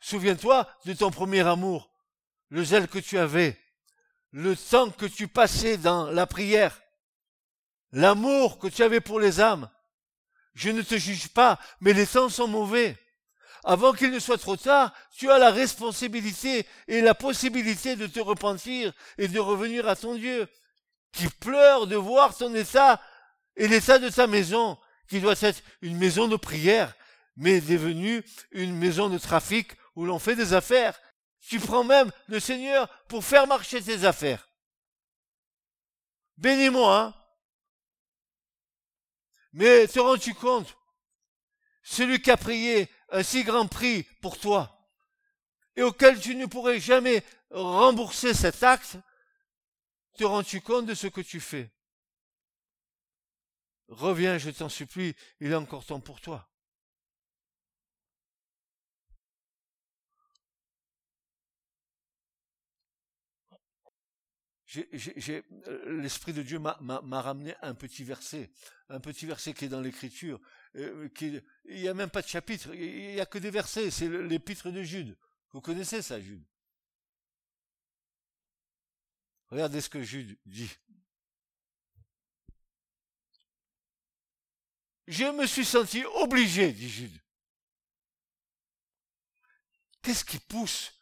Souviens-toi 0.00 0.68
de 0.84 0.94
ton 0.94 1.12
premier 1.12 1.46
amour, 1.46 1.94
le 2.48 2.64
zèle 2.64 2.88
que 2.88 2.98
tu 2.98 3.16
avais, 3.16 3.56
le 4.32 4.56
temps 4.56 4.90
que 4.90 5.06
tu 5.06 5.28
passais 5.28 5.76
dans 5.76 6.10
la 6.10 6.26
prière, 6.26 6.82
l'amour 7.92 8.58
que 8.58 8.66
tu 8.66 8.82
avais 8.82 9.00
pour 9.00 9.20
les 9.20 9.38
âmes. 9.38 9.70
Je 10.54 10.70
ne 10.70 10.82
te 10.82 10.96
juge 10.96 11.28
pas, 11.28 11.60
mais 11.80 11.92
les 11.92 12.08
temps 12.08 12.28
sont 12.28 12.48
mauvais 12.48 12.98
avant 13.64 13.92
qu'il 13.92 14.10
ne 14.10 14.18
soit 14.18 14.38
trop 14.38 14.56
tard, 14.56 14.92
tu 15.16 15.30
as 15.30 15.38
la 15.38 15.50
responsabilité 15.50 16.66
et 16.88 17.00
la 17.00 17.14
possibilité 17.14 17.96
de 17.96 18.06
te 18.06 18.20
repentir 18.20 18.92
et 19.18 19.28
de 19.28 19.38
revenir 19.38 19.88
à 19.88 19.96
ton 19.96 20.14
Dieu. 20.14 20.48
qui 21.12 21.28
pleure 21.28 21.86
de 21.86 21.96
voir 21.96 22.34
son 22.34 22.54
état 22.54 23.00
et 23.56 23.68
l'état 23.68 23.98
de 23.98 24.10
sa 24.10 24.26
maison, 24.26 24.78
qui 25.08 25.20
doit 25.20 25.40
être 25.42 25.62
une 25.82 25.98
maison 25.98 26.26
de 26.26 26.36
prière, 26.36 26.94
mais 27.36 27.60
devenue 27.60 28.24
une 28.50 28.74
maison 28.74 29.08
de 29.08 29.18
trafic 29.18 29.72
où 29.94 30.06
l'on 30.06 30.18
fait 30.18 30.36
des 30.36 30.54
affaires. 30.54 30.98
Tu 31.40 31.60
prends 31.60 31.84
même 31.84 32.10
le 32.28 32.40
Seigneur 32.40 32.88
pour 33.08 33.24
faire 33.24 33.46
marcher 33.46 33.82
tes 33.82 34.04
affaires. 34.04 34.48
Bénis-moi, 36.38 36.98
hein. 36.98 37.14
Mais 39.52 39.86
te 39.86 40.00
rends-tu 40.00 40.32
compte? 40.34 40.74
Celui 41.82 42.22
qui 42.22 42.30
a 42.30 42.38
prié 42.38 42.88
un 43.12 43.22
si 43.22 43.44
grand 43.44 43.68
prix 43.68 44.02
pour 44.20 44.38
toi, 44.38 44.90
et 45.76 45.82
auquel 45.82 46.20
tu 46.20 46.34
ne 46.34 46.46
pourrais 46.46 46.80
jamais 46.80 47.22
rembourser 47.50 48.34
cet 48.34 48.62
acte, 48.62 48.96
te 50.16 50.24
rends-tu 50.24 50.60
compte 50.60 50.86
de 50.86 50.94
ce 50.94 51.06
que 51.06 51.20
tu 51.20 51.40
fais? 51.40 51.70
Reviens, 53.88 54.38
je 54.38 54.50
t'en 54.50 54.68
supplie, 54.68 55.14
il 55.40 55.52
est 55.52 55.54
encore 55.54 55.84
temps 55.84 56.00
pour 56.00 56.20
toi. 56.20 56.48
l'esprit 65.86 66.32
de 66.32 66.42
Dieu 66.42 66.58
m'a 66.58 67.20
ramené 67.20 67.54
un 67.60 67.74
petit 67.74 68.04
verset, 68.04 68.50
un 68.88 69.00
petit 69.00 69.26
verset 69.26 69.52
qui 69.52 69.66
est 69.66 69.68
dans 69.68 69.80
l'écriture. 69.80 70.40
Euh, 70.76 71.08
il 71.20 71.42
n'y 71.66 71.88
a 71.88 71.94
même 71.94 72.10
pas 72.10 72.22
de 72.22 72.28
chapitre, 72.28 72.74
il 72.74 73.14
n'y 73.14 73.20
a 73.20 73.26
que 73.26 73.38
des 73.38 73.50
versets, 73.50 73.90
c'est 73.90 74.08
l'épître 74.08 74.70
de 74.70 74.82
Jude. 74.82 75.16
Vous 75.52 75.60
connaissez 75.60 76.00
ça, 76.00 76.20
Jude? 76.20 76.44
Regardez 79.48 79.82
ce 79.82 79.90
que 79.90 80.02
Jude 80.02 80.38
dit. 80.46 80.70
Je 85.06 85.24
me 85.24 85.46
suis 85.46 85.66
senti 85.66 86.04
obligé, 86.04 86.72
dit 86.72 86.88
Jude. 86.88 87.20
Qu'est-ce 90.00 90.24
qui 90.24 90.38
pousse 90.38 90.98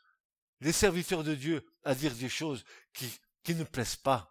les 0.60 0.72
serviteurs 0.72 1.22
de 1.22 1.34
Dieu 1.34 1.64
à 1.84 1.94
dire 1.94 2.14
des 2.14 2.28
choses 2.28 2.64
qui, 2.92 3.08
qui 3.44 3.54
ne 3.54 3.64
plaisent 3.64 3.96
pas? 3.96 4.29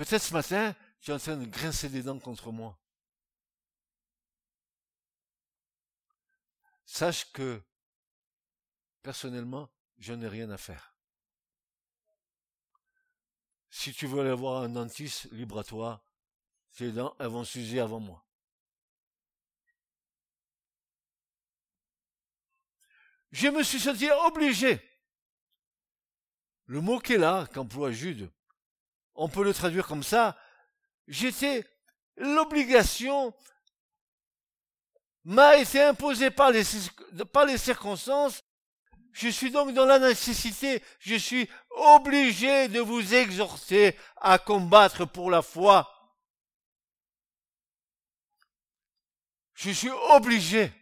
Peut-être 0.00 0.22
ce 0.22 0.32
matin, 0.32 0.74
tu 1.02 1.10
es 1.10 1.14
en 1.14 1.18
train 1.18 1.36
de 1.36 1.44
grincer 1.44 1.90
des 1.90 2.02
dents 2.02 2.18
contre 2.18 2.50
moi. 2.50 2.80
Sache 6.86 7.30
que, 7.32 7.60
personnellement, 9.02 9.70
je 9.98 10.14
n'ai 10.14 10.26
rien 10.26 10.48
à 10.48 10.56
faire. 10.56 10.94
Si 13.68 13.92
tu 13.92 14.06
veux 14.06 14.20
aller 14.22 14.32
voir 14.32 14.62
un 14.62 14.70
dentiste, 14.70 15.30
libre 15.32 15.58
à 15.58 15.64
toi. 15.64 16.02
Tes 16.78 16.92
dents, 16.92 17.14
elles 17.18 17.26
vont 17.26 17.44
s'user 17.44 17.78
avant 17.78 18.00
moi. 18.00 18.24
Je 23.32 23.48
me 23.48 23.62
suis 23.62 23.80
senti 23.80 24.10
obligé. 24.10 24.80
Le 26.64 26.80
mot 26.80 27.00
qui 27.00 27.12
est 27.12 27.18
là, 27.18 27.46
qu'emploie 27.52 27.92
Jude, 27.92 28.32
on 29.20 29.28
peut 29.28 29.44
le 29.44 29.52
traduire 29.52 29.86
comme 29.86 30.02
ça. 30.02 30.34
J'étais 31.06 31.66
l'obligation 32.16 33.34
m'a 35.24 35.58
été 35.58 35.82
imposée 35.82 36.30
par 36.30 36.50
les, 36.50 37.58
circonstances. 37.58 38.42
Je 39.12 39.28
suis 39.28 39.50
donc 39.50 39.74
dans 39.74 39.84
la 39.84 39.98
nécessité, 39.98 40.82
je 41.00 41.16
suis 41.16 41.50
obligé 41.68 42.68
de 42.68 42.80
vous 42.80 43.14
exhorter 43.14 43.94
à 44.16 44.38
combattre 44.38 45.04
pour 45.04 45.30
la 45.30 45.42
foi. 45.42 45.86
Je 49.52 49.70
suis 49.70 49.90
obligé. 50.14 50.72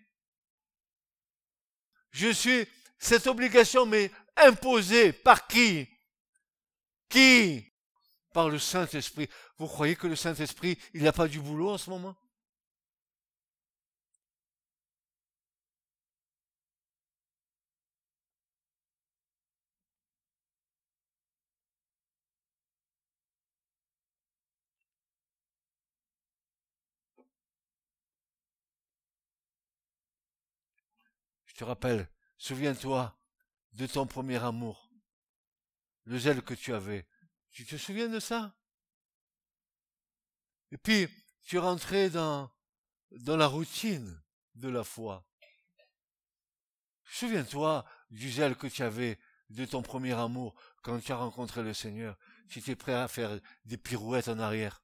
Je 2.12 2.28
suis, 2.28 2.68
cette 3.00 3.26
obligation 3.26 3.84
m'est 3.84 4.12
imposée 4.36 5.12
par 5.12 5.48
qui? 5.48 5.88
Qui? 7.08 7.68
Par 8.32 8.48
le 8.48 8.58
Saint-Esprit. 8.58 9.28
Vous 9.58 9.66
croyez 9.66 9.96
que 9.96 10.06
le 10.06 10.16
Saint-Esprit, 10.16 10.78
il 10.94 11.02
n'a 11.02 11.12
pas 11.12 11.28
du 11.28 11.40
boulot 11.40 11.70
en 11.70 11.78
ce 11.78 11.90
moment? 11.90 12.16
Te 31.58 31.64
rappelle, 31.64 32.08
souviens-toi 32.36 33.18
de 33.72 33.88
ton 33.88 34.06
premier 34.06 34.40
amour, 34.40 34.92
le 36.04 36.16
zèle 36.16 36.40
que 36.40 36.54
tu 36.54 36.72
avais. 36.72 37.04
Tu 37.58 37.66
te 37.66 37.74
souviens 37.74 38.08
de 38.08 38.20
ça? 38.20 38.54
Et 40.70 40.78
puis, 40.78 41.08
tu 41.42 41.58
rentrais 41.58 42.08
dans, 42.08 42.52
dans 43.10 43.36
la 43.36 43.48
routine 43.48 44.22
de 44.54 44.68
la 44.68 44.84
foi. 44.84 45.26
Souviens-toi 47.02 47.84
du 48.10 48.30
zèle 48.30 48.54
que 48.54 48.68
tu 48.68 48.84
avais 48.84 49.18
de 49.50 49.64
ton 49.64 49.82
premier 49.82 50.12
amour 50.12 50.54
quand 50.82 51.00
tu 51.00 51.10
as 51.10 51.16
rencontré 51.16 51.64
le 51.64 51.74
Seigneur. 51.74 52.16
Tu 52.48 52.60
étais 52.60 52.76
prêt 52.76 52.94
à 52.94 53.08
faire 53.08 53.40
des 53.64 53.76
pirouettes 53.76 54.28
en 54.28 54.38
arrière. 54.38 54.80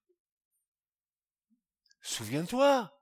Souviens-toi 2.03 2.93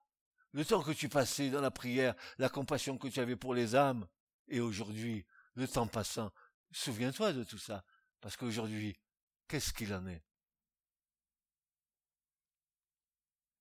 le 0.50 0.66
temps 0.66 0.82
que 0.82 0.92
tu 0.92 1.08
passais 1.08 1.48
dans 1.48 1.62
la 1.62 1.70
prière, 1.70 2.14
la 2.36 2.50
compassion 2.50 2.98
que 2.98 3.08
tu 3.08 3.20
avais 3.20 3.36
pour 3.36 3.54
les 3.54 3.74
âmes, 3.74 4.06
et 4.48 4.60
aujourd'hui, 4.60 5.24
le 5.54 5.66
temps 5.66 5.86
passant, 5.86 6.30
souviens-toi 6.72 7.32
de 7.32 7.42
tout 7.42 7.56
ça, 7.56 7.86
parce 8.20 8.36
qu'aujourd'hui, 8.36 8.98
qu'est-ce 9.52 9.74
qu'il 9.74 9.92
en 9.92 10.06
est? 10.06 10.24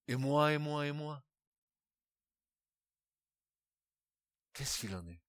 Et 0.08 0.16
moi, 0.16 0.54
et 0.54 0.58
moi, 0.58 0.88
et 0.88 0.94
moi. 0.94 1.22
Qu'est-ce 4.54 4.80
qu'il 4.80 4.96
en 4.96 5.06
est? 5.06 5.22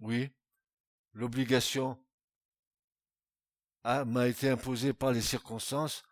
Oui, 0.00 0.32
l'obligation 1.12 2.04
m'a 3.84 4.26
été 4.26 4.50
imposé 4.50 4.92
par 4.92 5.12
les 5.12 5.22
circonstances. 5.22 6.02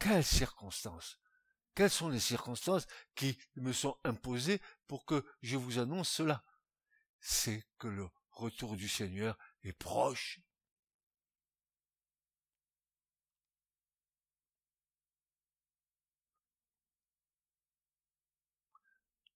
Quelles 0.00 0.24
circonstances? 0.24 1.20
Quelles 1.76 1.90
sont 1.90 2.08
les 2.08 2.18
circonstances 2.18 2.88
qui 3.14 3.38
me 3.54 3.72
sont 3.72 3.96
imposées 4.02 4.60
pour 4.88 5.06
que 5.06 5.24
je 5.42 5.56
vous 5.56 5.78
annonce 5.78 6.08
cela? 6.08 6.42
C'est 7.20 7.64
que 7.78 7.88
le 7.88 8.08
retour 8.30 8.76
du 8.76 8.88
Seigneur 8.88 9.38
est 9.62 9.72
proche. 9.72 10.40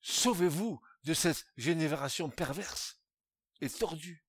Sauvez-vous 0.01 0.81
de 1.05 1.15
cette 1.15 1.47
génération 1.57 2.31
perverse 2.31 3.01
et 3.61 3.71
tordue. 3.71 4.25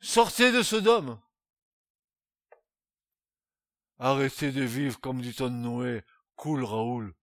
Sortez 0.00 0.50
de 0.50 0.62
Sodome. 0.62 1.20
Arrêtez 3.98 4.50
de 4.50 4.64
vivre 4.64 4.98
comme 4.98 5.20
du 5.20 5.32
temps 5.32 5.48
de 5.48 5.54
Noé. 5.54 6.02
Cool, 6.34 6.64
Raoul. 6.64 7.14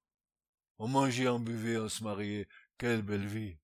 On 0.78 0.88
mangeait, 0.88 1.28
on 1.28 1.40
buvait, 1.40 1.78
on 1.78 1.90
se 1.90 2.04
mariait. 2.04 2.48
Quelle 2.78 3.02
belle 3.02 3.28
vie. 3.28 3.58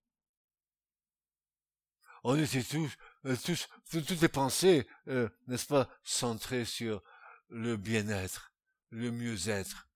On 2.27 2.35
était 2.39 2.63
tous, 2.63 2.91
euh, 3.25 3.35
tous, 3.45 3.69
toutes 3.91 4.19
les 4.19 4.27
pensées, 4.27 4.87
euh, 5.09 5.29
n'est-ce 5.45 5.67
pas, 5.67 5.87
centrées 6.03 6.65
sur 6.65 7.03
le 7.49 7.77
bien-être, 7.77 8.51
le 8.89 9.11
mieux-être, 9.11 9.87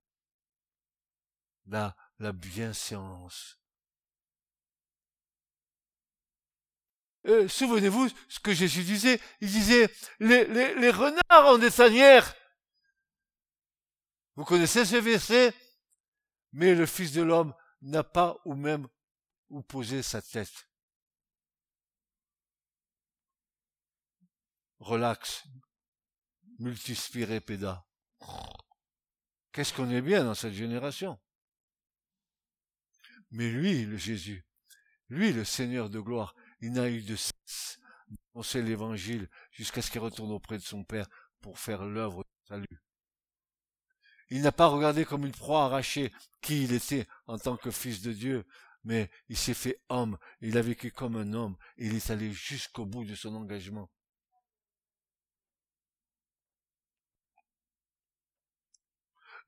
la, 1.66 1.96
la 2.20 2.30
bienséance. 2.30 3.58
Euh, 7.26 7.48
souvenez-vous 7.48 8.08
ce 8.28 8.38
que 8.38 8.54
Jésus 8.54 8.84
disait. 8.84 9.20
Il 9.40 9.48
disait, 9.48 9.92
les, 10.20 10.44
les, 10.44 10.76
les 10.76 10.90
renards 10.92 11.52
ont 11.52 11.58
des 11.58 11.68
sanières. 11.68 12.32
Vous 14.36 14.44
connaissez 14.44 14.84
ce 14.84 14.94
verset? 14.94 15.52
Mais 16.52 16.76
le 16.76 16.86
Fils 16.86 17.10
de 17.10 17.22
l'homme 17.22 17.52
n'a 17.82 18.04
pas 18.04 18.38
ou 18.44 18.54
même 18.54 18.86
où 19.48 19.62
poser 19.62 20.04
sa 20.04 20.22
tête. 20.22 20.69
Relax. 24.80 25.44
Multispiré 26.58 27.40
péda. 27.40 27.86
Qu'est-ce 29.52 29.72
qu'on 29.72 29.90
est 29.90 30.02
bien 30.02 30.24
dans 30.24 30.34
cette 30.34 30.52
génération? 30.52 31.18
Mais 33.30 33.50
lui, 33.50 33.84
le 33.84 33.96
Jésus, 33.96 34.44
lui, 35.08 35.32
le 35.32 35.44
Seigneur 35.44 35.88
de 35.90 36.00
gloire, 36.00 36.34
il 36.60 36.72
n'a 36.72 36.90
eu 36.90 37.02
de 37.02 37.16
cesse 37.16 37.78
d'annoncer 38.08 38.62
l'évangile 38.62 39.28
jusqu'à 39.52 39.82
ce 39.82 39.90
qu'il 39.90 40.00
retourne 40.00 40.32
auprès 40.32 40.58
de 40.58 40.62
son 40.62 40.82
Père 40.82 41.06
pour 41.40 41.58
faire 41.58 41.84
l'œuvre 41.84 42.24
de 42.24 42.48
salut. 42.48 42.82
Il 44.30 44.42
n'a 44.42 44.52
pas 44.52 44.66
regardé 44.66 45.04
comme 45.04 45.26
une 45.26 45.32
proie 45.32 45.64
arrachée 45.64 46.12
qui 46.40 46.64
il 46.64 46.72
était 46.72 47.06
en 47.26 47.38
tant 47.38 47.56
que 47.56 47.70
fils 47.70 48.02
de 48.02 48.12
Dieu, 48.12 48.46
mais 48.84 49.10
il 49.28 49.36
s'est 49.36 49.54
fait 49.54 49.82
homme, 49.88 50.18
il 50.40 50.56
a 50.56 50.62
vécu 50.62 50.90
comme 50.90 51.16
un 51.16 51.32
homme, 51.32 51.56
et 51.76 51.86
il 51.86 51.94
est 51.94 52.10
allé 52.10 52.32
jusqu'au 52.32 52.86
bout 52.86 53.04
de 53.04 53.14
son 53.14 53.34
engagement. 53.34 53.90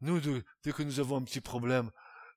Nous, 0.03 0.20
dès 0.20 0.72
que 0.72 0.82
nous 0.82 0.98
avons 0.98 1.16
un 1.16 1.22
petit 1.22 1.40
problème, 1.40 1.90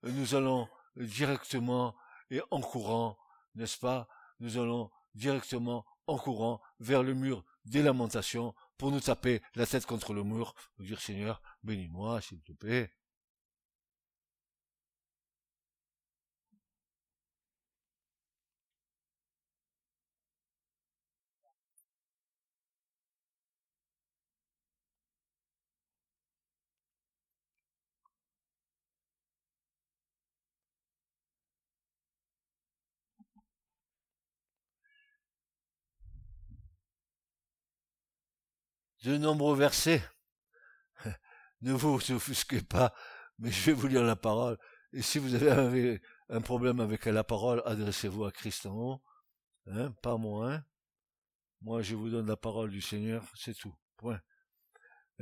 nous 0.03 0.36
allons 0.36 0.70
directement 0.95 1.95
et 2.30 2.39
en 2.51 2.61
courant, 2.61 3.18
n'est-ce 3.55 3.80
pas? 3.80 4.07
Nous 4.39 4.57
allons 4.57 4.91
directement 5.16 5.84
en 6.05 6.18
courant 6.18 6.61
vers 6.80 7.01
le 7.01 7.16
mur 7.16 7.43
des 7.66 7.82
lamentations 7.82 8.53
pour 8.78 8.91
nous 8.91 8.99
taper 8.99 9.41
la 9.55 9.66
tête 9.66 9.88
contre 9.88 10.13
le 10.13 10.24
mur, 10.24 10.53
pour 10.76 10.86
dire 10.86 11.01
Seigneur, 11.01 11.41
bénis-moi, 11.63 12.22
s'il 12.22 12.41
te 12.43 12.51
plaît. 12.53 12.93
De 39.06 39.18
nombreux 39.18 39.56
versets. 39.56 40.03
ne 41.62 41.74
vous 41.74 42.12
offusquez 42.12 42.62
pas, 42.62 42.93
mais 43.38 43.51
je 43.51 43.66
vais 43.68 43.74
vous 43.74 43.88
lire 43.88 44.03
la 44.03 44.16
parole. 44.16 44.58
Et 44.93 45.03
si 45.03 45.20
vous 45.20 45.36
avez 45.36 46.01
un 46.30 46.41
problème 46.41 46.80
avec 46.80 47.06
la 47.06 47.24
parole, 47.24 47.62
adressez-vous 47.66 48.26
à 48.26 48.32
Christ 48.32 48.66
en 48.66 48.74
haut, 48.74 49.03
hein, 49.68 49.91
pas 50.01 50.18
moi. 50.18 50.53
Hein. 50.53 50.66
Moi, 51.62 51.82
je 51.84 51.95
vous 51.95 52.10
donne 52.10 52.28
la 52.28 52.38
parole 52.38 52.72
du 52.72 52.82
Seigneur, 52.82 53.24
c'est 53.36 53.56
tout. 53.56 53.76
Point. 53.97 54.20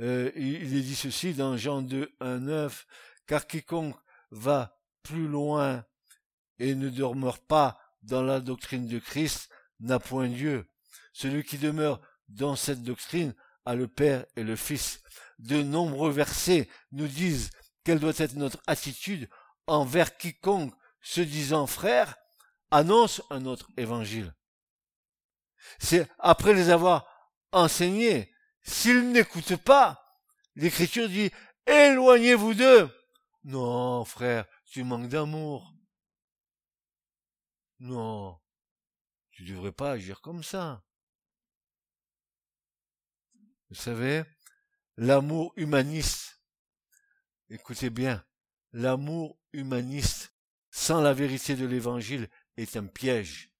Euh, 0.00 0.32
il 0.34 0.76
est 0.76 0.82
dit 0.82 0.96
ceci 0.96 1.34
dans 1.34 1.56
Jean 1.56 1.82
2, 1.82 2.16
1, 2.20 2.38
9, 2.40 2.86
car 3.26 3.46
quiconque 3.46 3.96
va 4.30 4.80
plus 5.02 5.28
loin 5.28 5.84
et 6.58 6.74
ne 6.74 6.88
demeure 6.88 7.38
pas 7.38 7.78
dans 8.02 8.22
la 8.22 8.40
doctrine 8.40 8.86
de 8.86 8.98
Christ 8.98 9.50
n'a 9.80 9.98
point 9.98 10.28
Dieu. 10.28 10.68
Celui 11.12 11.44
qui 11.44 11.58
demeure 11.58 12.00
dans 12.28 12.56
cette 12.56 12.82
doctrine 12.82 13.34
à 13.64 13.74
le 13.74 13.88
Père 13.88 14.26
et 14.36 14.42
le 14.42 14.56
Fils. 14.56 15.02
De 15.38 15.62
nombreux 15.62 16.10
versets 16.10 16.68
nous 16.92 17.08
disent 17.08 17.50
quelle 17.84 17.98
doit 17.98 18.12
être 18.18 18.34
notre 18.34 18.62
attitude 18.66 19.28
envers 19.66 20.16
quiconque, 20.16 20.74
se 21.00 21.20
disant 21.20 21.66
frère, 21.66 22.16
annonce 22.70 23.22
un 23.30 23.44
autre 23.46 23.70
évangile. 23.76 24.34
C'est 25.78 26.08
après 26.18 26.54
les 26.54 26.70
avoir 26.70 27.06
enseignés. 27.52 28.32
S'ils 28.62 29.10
n'écoutent 29.10 29.56
pas, 29.56 30.18
l'écriture 30.54 31.08
dit, 31.08 31.30
éloignez-vous 31.66 32.54
d'eux. 32.54 32.90
Non, 33.44 34.04
frère, 34.04 34.46
tu 34.64 34.84
manques 34.84 35.08
d'amour. 35.08 35.74
Non, 37.80 38.40
tu 39.30 39.42
ne 39.42 39.48
devrais 39.48 39.72
pas 39.72 39.92
agir 39.92 40.20
comme 40.20 40.42
ça. 40.42 40.83
Vous 43.74 43.80
savez, 43.80 44.22
l'amour 44.96 45.52
humaniste, 45.56 46.40
écoutez 47.50 47.90
bien, 47.90 48.24
l'amour 48.72 49.36
humaniste 49.52 50.32
sans 50.70 51.00
la 51.00 51.12
vérité 51.12 51.56
de 51.56 51.66
l'évangile 51.66 52.28
est 52.56 52.76
un 52.76 52.86
piège. 52.86 53.50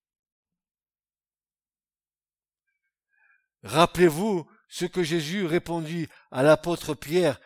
Rappelez-vous 3.65 4.49
ce 4.69 4.85
que 4.85 5.03
Jésus 5.03 5.47
répondit 5.47 6.07
à 6.31 6.45
l'apôtre 6.45 6.95
Pierre, 6.95 7.41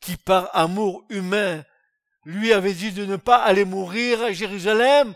qui 0.00 0.16
par 0.16 0.50
amour 0.56 1.06
humain 1.08 1.64
lui 2.24 2.52
avait 2.52 2.74
dit 2.74 2.90
de 2.90 3.06
ne 3.06 3.16
pas 3.16 3.44
aller 3.44 3.64
mourir 3.64 4.22
à 4.22 4.32
Jérusalem. 4.32 5.14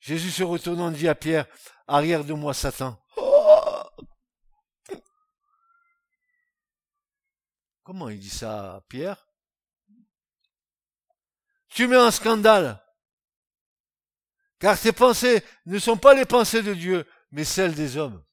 Jésus 0.00 0.32
se 0.32 0.42
retournant 0.42 0.90
dit 0.90 1.06
à 1.06 1.14
Pierre, 1.14 1.46
arrière 1.86 2.24
de 2.24 2.32
moi 2.32 2.52
Satan. 2.52 3.00
Comment 7.84 8.08
il 8.08 8.18
dit 8.18 8.30
ça, 8.30 8.82
Pierre? 8.88 9.28
Tu 11.68 11.86
mets 11.86 11.96
un 11.96 12.10
scandale. 12.10 12.82
Car 14.58 14.80
tes 14.80 14.92
pensées 14.92 15.44
ne 15.66 15.78
sont 15.78 15.98
pas 15.98 16.14
les 16.14 16.24
pensées 16.24 16.62
de 16.62 16.72
Dieu, 16.72 17.06
mais 17.30 17.44
celles 17.44 17.74
des 17.74 17.98
hommes. 17.98 18.24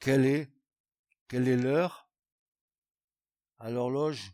Quelle 0.00 0.24
est, 0.24 0.50
l'heure 1.30 2.10
à 3.58 3.70
l'horloge 3.70 4.32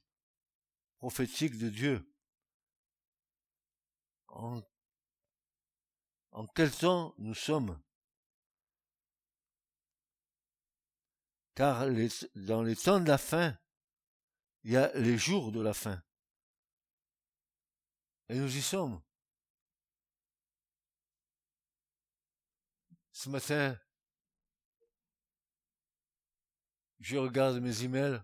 prophétique 0.99 1.59
de 1.59 1.69
Dieu? 1.69 2.09
En, 4.29 4.63
en 6.31 6.47
quel 6.47 6.71
temps 6.71 7.15
nous 7.19 7.35
sommes? 7.35 7.83
Car 11.57 11.87
dans 12.37 12.63
les 12.63 12.77
temps 12.77 13.01
de 13.01 13.09
la 13.09 13.19
fin, 13.19 13.59
il 14.63 14.73
y 14.73 14.77
a 14.77 14.93
les 14.95 15.19
jours 15.19 15.51
de 15.51 15.61
la 15.61 15.75
fin. 15.75 16.01
Et 18.29 18.39
nous 18.39 18.57
y 18.57 18.63
sommes. 18.63 19.03
Ce 23.11 23.29
matin, 23.31 23.77
je 27.01 27.17
regarde 27.17 27.59
mes 27.59 27.83
emails 27.85 28.23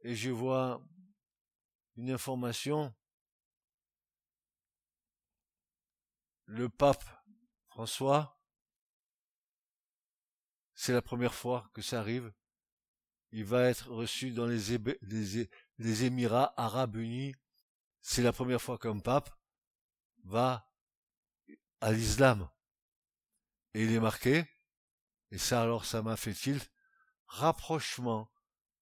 et 0.00 0.14
je 0.14 0.30
vois 0.30 0.82
une 1.96 2.10
information. 2.10 2.94
Le 6.46 6.68
pape 6.68 7.04
François, 7.68 8.38
c'est 10.74 10.92
la 10.92 11.02
première 11.02 11.34
fois 11.34 11.70
que 11.72 11.82
ça 11.82 12.00
arrive. 12.00 12.32
Il 13.32 13.44
va 13.44 13.68
être 13.68 13.90
reçu 13.90 14.30
dans 14.30 14.46
les, 14.46 16.04
Émirats 16.04 16.54
arabes 16.56 16.96
unis. 16.96 17.34
C'est 18.00 18.22
la 18.22 18.32
première 18.32 18.60
fois 18.60 18.78
qu'un 18.78 18.98
pape 18.98 19.30
va 20.24 20.70
à 21.80 21.92
l'islam. 21.92 22.48
Et 23.72 23.84
il 23.84 23.92
est 23.92 24.00
marqué, 24.00 24.44
et 25.32 25.38
ça 25.38 25.62
alors 25.62 25.84
ça 25.84 26.00
m'a 26.00 26.16
fait 26.16 26.32
tilt, 26.32 26.70
rapprochement 27.34 28.30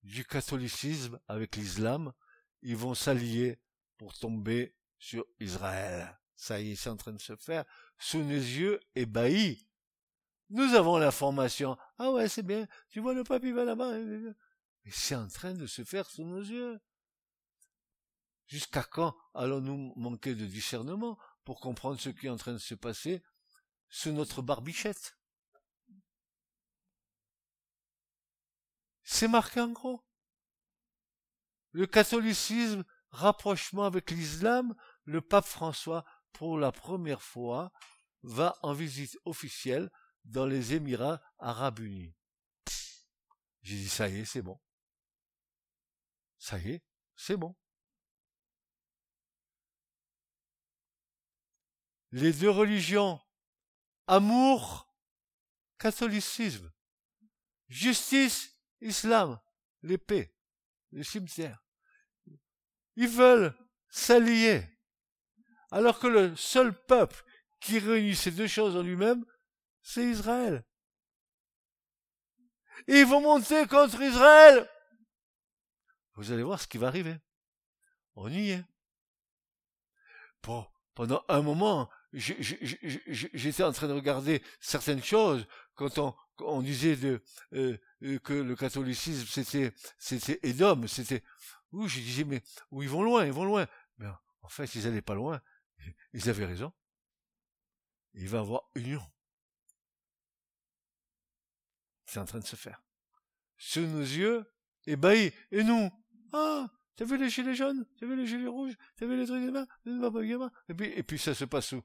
du 0.02 0.24
catholicisme 0.24 1.18
avec 1.26 1.56
l'islam, 1.56 2.12
ils 2.60 2.76
vont 2.76 2.94
s'allier 2.94 3.58
pour 3.96 4.12
tomber 4.12 4.76
sur 4.98 5.24
Israël. 5.40 6.18
Ça 6.36 6.60
y 6.60 6.72
est, 6.72 6.76
c'est 6.76 6.90
en 6.90 6.96
train 6.96 7.12
de 7.12 7.20
se 7.20 7.34
faire 7.36 7.64
sous 7.98 8.18
nos 8.18 8.30
yeux 8.30 8.80
ébahis. 8.94 9.66
Nous 10.50 10.74
avons 10.74 10.98
l'information. 10.98 11.78
Ah 11.98 12.10
ouais, 12.12 12.28
c'est 12.28 12.42
bien. 12.42 12.66
Tu 12.90 13.00
vois, 13.00 13.14
le 13.14 13.24
pape, 13.24 13.44
va 13.44 13.64
là-bas. 13.64 13.96
Mais 13.98 14.90
c'est 14.90 15.14
en 15.14 15.28
train 15.28 15.54
de 15.54 15.66
se 15.66 15.82
faire 15.82 16.08
sous 16.10 16.24
nos 16.24 16.42
yeux. 16.42 16.78
Jusqu'à 18.46 18.82
quand 18.82 19.16
allons-nous 19.32 19.94
manquer 19.96 20.34
de 20.34 20.44
discernement 20.44 21.18
pour 21.44 21.58
comprendre 21.60 21.98
ce 21.98 22.10
qui 22.10 22.26
est 22.26 22.30
en 22.30 22.36
train 22.36 22.52
de 22.52 22.58
se 22.58 22.74
passer 22.74 23.22
sous 23.88 24.12
notre 24.12 24.42
barbichette? 24.42 25.16
C'est 29.22 29.28
marqué 29.28 29.60
en 29.60 29.68
gros. 29.68 30.04
Le 31.70 31.86
catholicisme, 31.86 32.84
rapprochement 33.10 33.84
avec 33.84 34.10
l'islam, 34.10 34.74
le 35.04 35.20
pape 35.20 35.44
François, 35.44 36.04
pour 36.32 36.58
la 36.58 36.72
première 36.72 37.22
fois, 37.22 37.70
va 38.24 38.58
en 38.62 38.72
visite 38.72 39.16
officielle 39.24 39.92
dans 40.24 40.44
les 40.44 40.74
Émirats 40.74 41.22
arabes 41.38 41.78
unis. 41.78 42.16
J'ai 43.60 43.76
dit, 43.76 43.88
ça 43.88 44.08
y 44.08 44.18
est, 44.18 44.24
c'est 44.24 44.42
bon. 44.42 44.60
Ça 46.38 46.58
y 46.58 46.70
est, 46.70 46.84
c'est 47.14 47.36
bon. 47.36 47.54
Les 52.10 52.32
deux 52.32 52.50
religions, 52.50 53.20
amour, 54.08 54.92
catholicisme, 55.78 56.72
justice, 57.68 58.51
islam, 58.82 59.40
l'épée, 59.82 60.34
le 60.90 61.02
cimetière. 61.02 61.62
Ils 62.96 63.08
veulent 63.08 63.54
s'allier. 63.88 64.68
Alors 65.70 65.98
que 65.98 66.06
le 66.06 66.36
seul 66.36 66.74
peuple 66.86 67.24
qui 67.60 67.78
réunit 67.78 68.16
ces 68.16 68.30
deux 68.30 68.46
choses 68.46 68.76
en 68.76 68.82
lui-même, 68.82 69.24
c'est 69.82 70.04
Israël. 70.04 70.64
ils 72.86 73.06
vont 73.06 73.20
monter 73.20 73.66
contre 73.66 74.00
Israël. 74.02 74.68
Vous 76.14 76.30
allez 76.30 76.42
voir 76.42 76.60
ce 76.60 76.68
qui 76.68 76.78
va 76.78 76.88
arriver. 76.88 77.16
On 78.14 78.28
y 78.28 78.50
est. 78.50 78.64
Pendant 80.94 81.24
un 81.28 81.40
moment, 81.40 81.88
j'étais 82.12 83.62
en 83.62 83.72
train 83.72 83.88
de 83.88 83.92
regarder 83.92 84.42
certaines 84.60 85.02
choses 85.02 85.46
quand 85.74 86.16
on, 86.40 86.62
disait 86.62 86.98
euh, 87.04 87.20
euh, 88.02 88.18
que 88.18 88.34
le 88.34 88.54
catholicisme 88.56 89.26
c'était 89.26 89.72
c'était 89.98 90.38
Édom, 90.42 90.86
c'était 90.86 91.22
où 91.72 91.88
je 91.88 92.00
disais 92.00 92.24
mais 92.24 92.42
où 92.70 92.82
ils 92.82 92.88
vont 92.88 93.02
loin, 93.02 93.24
ils 93.24 93.32
vont 93.32 93.44
loin. 93.44 93.66
Mais 93.98 94.08
en 94.42 94.48
fait, 94.48 94.74
ils 94.74 94.86
allaient 94.86 95.02
pas 95.02 95.14
loin. 95.14 95.40
Ils 96.12 96.28
avaient 96.28 96.44
raison. 96.44 96.72
Il 98.14 98.28
va 98.28 98.38
y 98.38 98.40
avoir 98.40 98.62
union. 98.74 99.02
C'est 102.06 102.20
en 102.20 102.26
train 102.26 102.40
de 102.40 102.46
se 102.46 102.56
faire. 102.56 102.82
Sous 103.56 103.80
nos 103.80 104.00
yeux, 104.00 104.44
ébahis. 104.86 105.32
Et 105.50 105.64
nous, 105.64 105.90
ah, 106.32 106.68
t'as 106.96 107.04
vu 107.04 107.16
les 107.16 107.28
gilets 107.28 107.54
jaunes? 107.54 107.86
T'as 107.98 108.06
vu 108.06 108.16
les 108.16 108.26
gilets 108.26 108.46
rouges? 108.46 108.76
T'as 108.96 109.06
vu 109.06 109.16
les 109.16 109.26
trucs 109.26 109.44
des 109.44 109.50
mains 109.50 109.66
Et 110.68 110.74
puis, 110.74 110.86
et 110.88 111.02
puis 111.02 111.18
ça 111.18 111.34
se 111.34 111.44
passe 111.44 111.66
sous, 111.66 111.82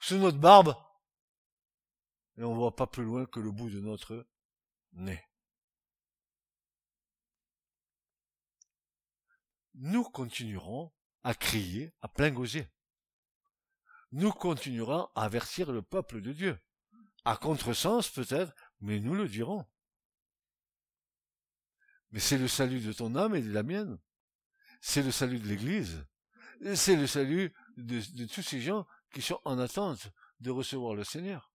sous 0.00 0.16
notre 0.16 0.38
barbe. 0.38 0.74
Et 2.36 2.44
on 2.44 2.54
voit 2.54 2.76
pas 2.76 2.86
plus 2.86 3.04
loin 3.04 3.26
que 3.26 3.40
le 3.40 3.50
bout 3.50 3.70
de 3.70 3.80
notre 3.80 4.26
nez. 4.92 5.22
Nous 9.74 10.04
continuerons 10.04 10.92
à 11.22 11.34
crier 11.34 11.92
à 12.00 12.08
plein 12.08 12.30
gosier. 12.30 12.66
Nous 14.12 14.32
continuerons 14.32 15.08
à 15.14 15.24
avertir 15.24 15.72
le 15.72 15.82
peuple 15.82 16.20
de 16.20 16.32
Dieu. 16.32 16.58
À 17.24 17.36
contresens 17.36 18.08
peut-être, 18.08 18.54
mais 18.80 19.00
nous 19.00 19.14
le 19.14 19.28
dirons. 19.28 19.66
Mais 22.12 22.20
c'est 22.20 22.38
le 22.38 22.48
salut 22.48 22.80
de 22.80 22.92
ton 22.92 23.14
âme 23.16 23.34
et 23.34 23.42
de 23.42 23.52
la 23.52 23.62
mienne. 23.62 23.98
C'est 24.88 25.02
le 25.02 25.10
salut 25.10 25.40
de 25.40 25.48
l'Église. 25.48 26.06
C'est 26.76 26.94
le 26.94 27.08
salut 27.08 27.52
de, 27.76 28.24
tous 28.26 28.42
ces 28.42 28.60
gens 28.60 28.86
qui 29.12 29.20
sont 29.20 29.40
en 29.44 29.58
attente 29.58 30.12
de 30.38 30.52
recevoir 30.52 30.94
le 30.94 31.02
Seigneur. 31.02 31.52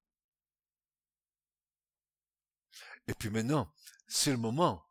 Et 3.08 3.14
puis 3.14 3.30
maintenant, 3.30 3.74
c'est 4.06 4.32
le 4.32 4.38
moment 4.38 4.86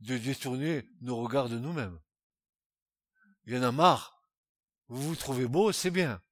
de 0.00 0.18
détourner 0.18 0.86
nos 1.00 1.16
regards 1.16 1.48
de 1.48 1.58
nous-mêmes. 1.58 1.98
Il 3.46 3.54
y 3.54 3.58
en 3.58 3.62
a 3.62 3.72
marre. 3.72 4.22
Vous 4.88 5.00
vous 5.00 5.16
trouvez 5.16 5.48
beau, 5.48 5.72
c'est 5.72 5.90
bien. 5.90 6.22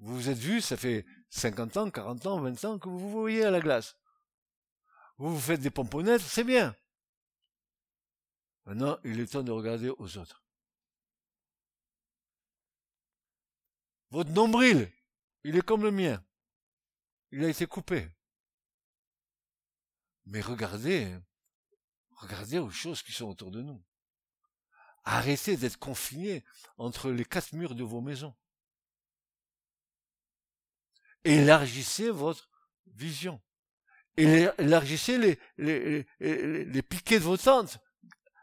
Vous 0.00 0.14
vous 0.14 0.28
êtes 0.28 0.36
vu, 0.36 0.60
ça 0.60 0.76
fait 0.76 1.06
50 1.30 1.78
ans, 1.78 1.90
40 1.90 2.26
ans, 2.26 2.40
20 2.42 2.64
ans 2.66 2.78
que 2.78 2.90
vous 2.90 2.98
vous 2.98 3.10
voyez 3.10 3.42
à 3.42 3.50
la 3.50 3.60
glace. 3.60 3.96
Vous 5.16 5.34
vous 5.34 5.40
faites 5.40 5.60
des 5.60 5.70
pomponnettes, 5.70 6.20
c'est 6.20 6.44
bien. 6.44 6.76
Maintenant, 8.66 8.98
il 9.04 9.20
est 9.20 9.32
temps 9.32 9.44
de 9.44 9.52
regarder 9.52 9.90
aux 9.90 10.18
autres. 10.18 10.42
Votre 14.10 14.30
nombril, 14.30 14.92
il 15.44 15.56
est 15.56 15.62
comme 15.62 15.82
le 15.82 15.92
mien. 15.92 16.24
Il 17.30 17.44
a 17.44 17.48
été 17.48 17.66
coupé. 17.66 18.10
Mais 20.26 20.40
regardez, 20.40 21.16
regardez 22.10 22.58
aux 22.58 22.70
choses 22.70 23.02
qui 23.02 23.12
sont 23.12 23.26
autour 23.26 23.52
de 23.52 23.62
nous. 23.62 23.82
Arrêtez 25.04 25.56
d'être 25.56 25.78
confinés 25.78 26.44
entre 26.76 27.10
les 27.10 27.24
quatre 27.24 27.52
murs 27.52 27.76
de 27.76 27.84
vos 27.84 28.00
maisons. 28.00 28.34
Élargissez 31.22 32.10
votre 32.10 32.50
vision. 32.86 33.40
Élargissez 34.16 35.38
les, 35.58 36.82
piquets 36.82 37.20
de 37.20 37.24
vos 37.24 37.36
tentes. 37.36 37.78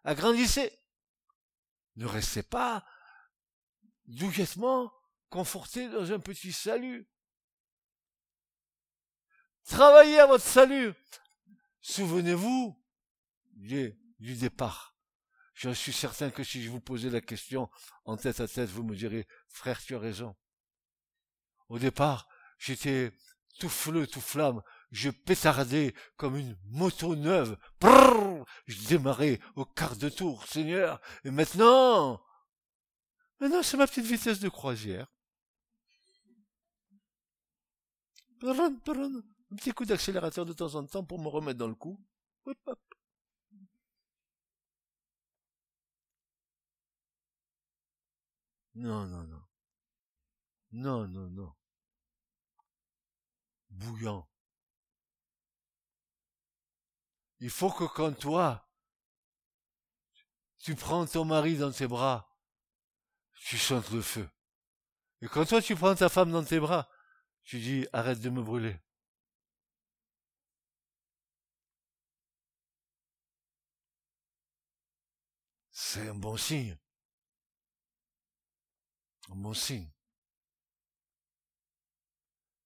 Agrandissez. 0.04 0.80
Ne 1.96 2.06
restez 2.06 2.44
pas 2.44 2.86
douillettement 4.06 4.92
confortés 5.30 5.90
dans 5.90 6.12
un 6.12 6.20
petit 6.20 6.52
salut. 6.52 7.08
Travaillez 9.66 10.20
à 10.20 10.26
votre 10.26 10.44
salut. 10.44 10.94
Souvenez-vous 11.82 12.82
du, 13.52 13.98
du 14.20 14.36
départ. 14.36 14.98
Je 15.54 15.70
suis 15.70 15.94
certain 15.94 16.32
que 16.32 16.44
si 16.44 16.64
je 16.64 16.70
vous 16.70 16.82
posais 16.82 17.10
la 17.10 17.22
question 17.22 17.70
en 18.06 18.18
tête 18.18 18.40
à 18.40 18.48
tête, 18.48 18.70
vous 18.70 18.84
me 18.84 18.96
direz, 18.96 19.28
frère, 19.48 19.82
tu 19.82 19.96
as 19.96 20.00
raison. 20.00 20.36
Au 21.70 21.80
départ, 21.80 22.28
J'étais 22.66 23.12
tout 23.60 23.68
fleu, 23.68 24.08
tout 24.08 24.22
flamme. 24.22 24.62
Je 24.94 25.10
pétardais 25.10 25.94
comme 26.16 26.38
une 26.38 26.58
moto 26.66 27.16
neuve. 27.16 27.58
je 28.68 28.88
démarrais 28.88 29.40
au 29.56 29.66
quart 29.66 29.98
de 29.98 30.08
tour, 30.08 30.46
Seigneur. 30.48 31.02
Et 31.26 31.32
maintenant, 31.32 32.24
maintenant 33.40 33.64
c'est 33.64 33.76
ma 33.76 33.88
petite 33.88 34.06
vitesse 34.06 34.40
de 34.40 34.50
croisière. 34.50 35.08
Un 38.44 39.56
petit 39.56 39.72
coup 39.72 39.86
d'accélérateur 39.86 40.46
de 40.46 40.54
temps 40.54 40.76
en 40.76 40.86
temps 40.86 41.04
pour 41.04 41.20
me 41.20 41.28
remettre 41.28 41.60
dans 41.60 41.68
le 41.68 41.76
coup. 41.76 42.00
Non, 48.76 49.06
non, 49.08 49.24
non. 49.24 49.42
Non, 50.72 51.08
non, 51.08 51.30
non 51.30 51.54
bouillant. 53.74 54.28
Il 57.44 57.50
faut 57.50 57.70
que 57.70 57.84
quand 57.84 58.14
toi, 58.14 58.66
tu 60.60 60.76
prends 60.76 61.06
ton 61.06 61.26
mari 61.26 61.58
dans 61.58 61.74
tes 61.74 61.88
bras, 61.88 62.34
tu 63.36 63.58
sentes 63.58 63.92
le 63.92 64.02
feu. 64.02 64.30
Et 65.20 65.28
quand 65.28 65.44
toi 65.46 65.62
tu 65.62 65.76
prends 65.76 65.94
ta 65.94 66.08
femme 66.08 66.32
dans 66.32 66.46
tes 66.46 66.62
bras, 66.62 66.90
tu 67.44 67.60
dis 67.60 67.86
arrête 67.92 68.22
de 68.22 68.30
me 68.30 68.42
brûler. 68.42 68.80
C'est 75.72 76.08
un 76.08 76.16
bon 76.16 76.38
signe. 76.38 76.78
Un 79.28 79.36
bon 79.36 79.54
signe. 79.54 79.92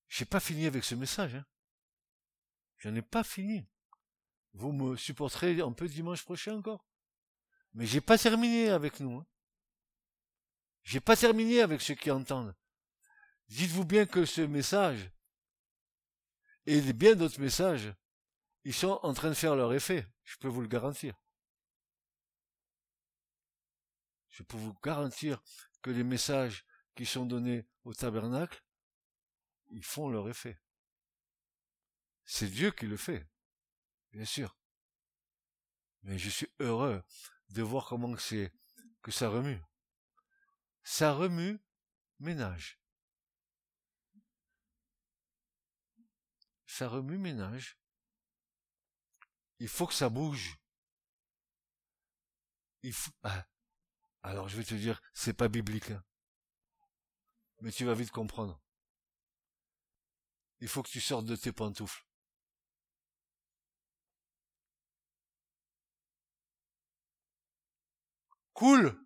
J'ai 0.07 0.25
pas 0.25 0.39
fini 0.39 0.67
avec 0.67 0.83
ce 0.83 0.93
message. 0.93 1.33
Hein. 1.33 1.45
J'en 2.77 2.93
ai 2.93 3.01
pas 3.01 3.23
fini. 3.23 3.67
Vous 4.57 4.71
me 4.71 4.95
supporterez 4.95 5.61
un 5.61 5.71
peu 5.71 5.87
dimanche 5.87 6.23
prochain 6.23 6.55
encore? 6.57 6.85
Mais 7.73 7.85
j'ai 7.85 8.01
pas 8.01 8.17
terminé 8.17 8.69
avec 8.69 8.99
nous. 8.99 9.17
Hein. 9.17 9.25
J'ai 10.83 10.99
pas 10.99 11.15
terminé 11.15 11.61
avec 11.61 11.81
ceux 11.81 11.95
qui 11.95 12.09
entendent. 12.09 12.55
Dites-vous 13.49 13.85
bien 13.85 14.05
que 14.05 14.25
ce 14.25 14.41
message 14.41 15.11
et 16.65 16.81
bien 16.91 17.15
d'autres 17.15 17.39
messages, 17.39 17.93
ils 18.63 18.73
sont 18.73 18.99
en 19.03 19.13
train 19.13 19.29
de 19.29 19.35
faire 19.35 19.55
leur 19.55 19.73
effet. 19.73 20.05
Je 20.23 20.37
peux 20.37 20.47
vous 20.47 20.61
le 20.61 20.67
garantir. 20.67 21.15
Je 24.29 24.43
peux 24.43 24.57
vous 24.57 24.73
garantir 24.83 25.41
que 25.81 25.91
les 25.91 26.03
messages 26.03 26.65
qui 26.95 27.05
sont 27.05 27.25
donnés 27.25 27.67
au 27.83 27.93
tabernacle 27.93 28.61
ils 29.71 29.83
font 29.83 30.09
leur 30.09 30.29
effet. 30.29 30.59
C'est 32.25 32.49
Dieu 32.49 32.71
qui 32.71 32.87
le 32.87 32.97
fait, 32.97 33.27
bien 34.11 34.25
sûr. 34.25 34.57
Mais 36.03 36.17
je 36.17 36.29
suis 36.29 36.47
heureux 36.59 37.03
de 37.49 37.61
voir 37.61 37.85
comment 37.85 38.13
que 38.15 39.11
ça 39.11 39.29
remue. 39.29 39.61
Ça 40.83 41.13
remue 41.13 41.59
ménage. 42.19 42.79
Ça 46.65 46.87
remue 46.87 47.17
ménage. 47.17 47.77
Il 49.59 49.67
faut 49.67 49.87
que 49.87 49.93
ça 49.93 50.09
bouge. 50.09 50.57
Ah. 53.23 53.45
Alors 54.21 54.47
je 54.47 54.57
vais 54.57 54.63
te 54.63 54.75
dire, 54.75 55.01
c'est 55.13 55.33
pas 55.33 55.47
biblique. 55.47 55.91
Hein. 55.91 56.03
Mais 57.61 57.71
tu 57.71 57.85
vas 57.85 57.95
vite 57.95 58.11
comprendre. 58.11 58.61
Il 60.59 60.67
faut 60.67 60.83
que 60.83 60.89
tu 60.89 61.01
sortes 61.01 61.25
de 61.25 61.35
tes 61.35 61.51
pantoufles. 61.51 62.06
Cool. 68.57 68.99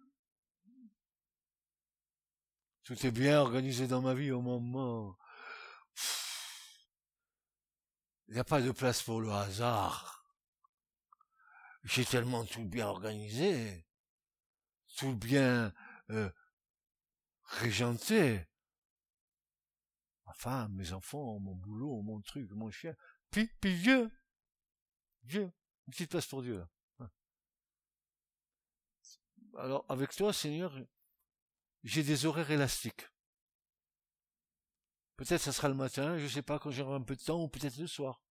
Tout 2.84 3.06
est 3.06 3.12
bien 3.12 3.42
organisé 3.42 3.86
dans 3.86 4.02
ma 4.02 4.14
vie 4.14 4.32
au 4.32 4.42
moment. 4.42 5.18
Il 8.30 8.36
n'y 8.36 8.40
a 8.40 8.46
pas 8.46 8.62
de 8.62 8.72
place 8.72 9.04
pour 9.04 9.20
le 9.20 9.30
hasard. 9.30 10.26
J'ai 11.84 12.06
tellement 12.06 12.46
tout 12.46 12.64
bien 12.64 12.88
organisé, 12.88 13.86
tout 14.96 15.18
bien 15.18 15.74
euh, 16.12 16.32
régenté. 17.44 18.48
Ma 20.28 20.34
femme, 20.34 20.76
mes 20.76 20.94
enfants, 20.94 21.42
mon 21.42 21.56
boulot, 21.56 22.02
mon 22.04 22.22
truc, 22.22 22.50
mon 22.52 22.72
chien. 22.72 22.96
Puis, 23.32 23.52
puis 23.60 23.78
Dieu. 23.78 24.10
Dieu. 25.24 25.52
Une 25.88 25.92
petite 25.92 26.12
place 26.12 26.28
pour 26.28 26.42
Dieu. 26.42 26.66
Alors, 29.58 29.86
avec 29.90 30.16
toi, 30.16 30.34
Seigneur, 30.34 30.74
j'ai 31.84 32.04
des 32.04 32.26
horaires 32.26 32.52
élastiques. 32.52 33.08
Peut-être 35.18 35.42
ça 35.42 35.52
sera 35.52 35.68
le 35.68 35.76
matin, 35.76 36.18
je 36.18 36.28
sais 36.28 36.42
pas 36.42 36.58
quand 36.58 36.72
j'aurai 36.72 36.96
un 36.96 37.02
peu 37.02 37.16
de 37.16 37.22
temps, 37.22 37.44
ou 37.44 37.48
peut-être 37.48 37.78
le 37.78 37.88
soir. 37.88 38.22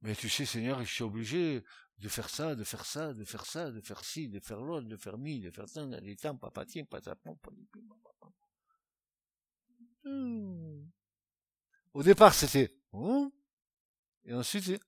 Mais 0.00 0.14
tu 0.14 0.28
sais, 0.28 0.44
Seigneur, 0.44 0.82
je 0.84 0.92
suis 0.92 1.02
obligé 1.02 1.64
de 1.98 2.08
faire 2.08 2.28
ça, 2.28 2.54
de 2.54 2.64
faire 2.64 2.84
ça, 2.84 3.14
de 3.14 3.24
faire 3.24 3.46
ça, 3.46 3.70
de 3.70 3.80
faire 3.80 4.04
ci, 4.04 4.28
de 4.28 4.40
faire 4.40 4.60
l'autre, 4.60 4.86
de 4.86 4.96
faire 4.96 5.18
mi, 5.18 5.40
de 5.40 5.50
faire 5.50 5.68
ça, 5.68 5.84
des 5.86 6.16
temps, 6.16 6.36
papati, 6.36 6.84
patapon, 6.84 7.38
hmm. 10.04 10.84
Au 11.94 12.02
départ, 12.02 12.34
c'était, 12.34 12.76
oh, 12.92 13.32
et 14.24 14.34
ensuite, 14.34 14.64
c'est, 14.64 14.80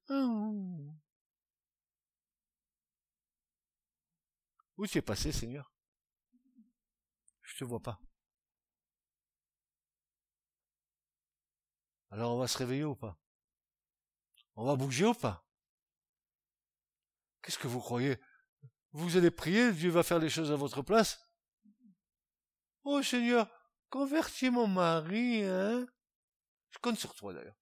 Où 4.77 4.87
tu 4.87 4.99
es 4.99 5.03
passé, 5.03 5.33
Seigneur? 5.33 5.73
Je 7.43 7.57
te 7.57 7.65
vois 7.65 7.81
pas. 7.81 8.01
Alors 12.11 12.35
on 12.35 12.39
va 12.39 12.49
se 12.49 12.59
réveiller 12.59 12.85
ou 12.85 12.95
pas? 12.95 13.19
On 14.55 14.65
va 14.65 14.77
bouger 14.77 15.07
ou 15.07 15.15
pas? 15.15 15.47
Qu'est-ce 17.43 17.59
que 17.59 17.69
vous 17.69 17.81
croyez? 17.81 18.19
Vous 18.93 19.17
allez 19.17 19.31
prier, 19.31 19.73
Dieu 19.73 19.91
va 19.91 20.03
faire 20.03 20.19
les 20.19 20.31
choses 20.31 20.51
à 20.51 20.57
votre 20.57 20.83
place? 20.83 21.27
Oh 22.85 23.03
Seigneur, 23.03 23.51
convertis 23.91 24.51
mon 24.51 24.67
mari, 24.67 25.45
hein? 25.45 25.87
Je 26.71 26.79
compte 26.79 26.99
sur 26.99 27.15
toi 27.15 27.33
d'ailleurs. 27.33 27.57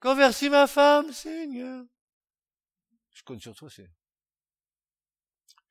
Convertis 0.00 0.48
ma 0.48 0.66
femme, 0.66 1.12
Seigneur. 1.12 1.84
Je 3.20 3.24
compte 3.24 3.42
sur 3.42 3.54
toi, 3.54 3.68
c'est. 3.68 3.90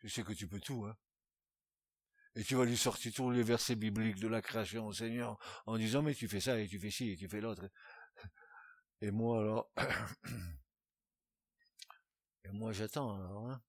Je 0.04 0.08
sais 0.08 0.22
que 0.22 0.34
tu 0.34 0.48
peux 0.48 0.60
tout, 0.60 0.86
hein. 0.86 0.96
Et 2.36 2.44
tu 2.44 2.54
vas 2.54 2.64
lui 2.64 2.78
sortir 2.78 3.12
tous 3.12 3.32
les 3.32 3.42
versets 3.42 3.76
bibliques 3.76 4.20
de 4.20 4.28
la 4.28 4.40
création 4.40 4.86
au 4.86 4.94
Seigneur 4.94 5.40
en 5.66 5.78
disant 5.78 6.04
mais 6.04 6.14
tu 6.14 6.28
fais 6.28 6.40
ça 6.40 6.60
et 6.60 6.68
tu 6.68 6.80
fais 6.80 6.92
ci 6.92 7.10
et 7.10 7.18
tu 7.18 7.28
fais 7.28 7.42
l'autre. 7.42 7.68
Et 9.02 9.10
moi 9.10 9.40
alors. 9.40 9.72
Et 12.44 12.52
moi 12.52 12.72
j'attends 12.72 13.16
alors, 13.16 13.50
hein. 13.50 13.64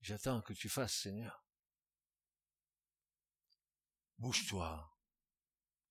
J'attends 0.00 0.42
que 0.42 0.52
tu 0.52 0.68
fasses, 0.68 0.94
Seigneur. 0.94 1.44
Bouge-toi. 4.18 4.96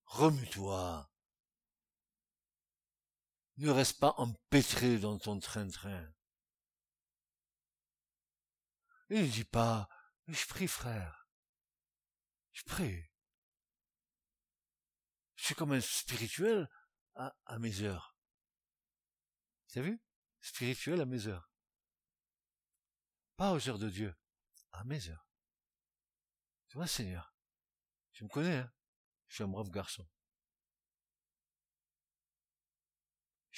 Remue-toi. 0.06 1.13
Ne 3.58 3.70
reste 3.70 4.00
pas 4.00 4.14
empêtré 4.18 4.98
dans 4.98 5.18
ton 5.18 5.40
train-train. 5.40 6.12
Et 9.10 9.22
ne 9.22 9.28
dis 9.28 9.44
pas, 9.44 9.88
je 10.28 10.48
prie 10.48 10.68
frère. 10.68 11.28
Je 12.52 12.64
prie. 12.64 13.10
Je 15.36 15.46
suis 15.46 15.56
comme 15.56 15.74
un 15.74 15.82
spirituel 15.82 16.70
à, 17.16 17.36
à 17.46 17.60
mes 17.60 17.82
heures. 17.82 18.18
Tu 19.68 19.80
as 19.80 19.82
vu? 19.82 20.02
Spirituel 20.42 21.02
à 21.02 21.06
mes 21.06 21.28
heures. 21.28 21.52
Pas 23.36 23.52
aux 23.52 23.70
heures 23.70 23.80
de 23.80 23.90
Dieu, 23.90 24.16
à 24.72 24.84
mes 24.84 25.10
heures. 25.10 25.28
Tu 26.68 26.78
vois, 26.78 26.88
Seigneur, 26.88 27.36
tu 28.14 28.24
me 28.24 28.30
connais, 28.30 28.58
hein? 28.58 28.74
Je 29.28 29.36
suis 29.36 29.44
un 29.44 29.48
brave 29.48 29.70
garçon. 29.70 30.08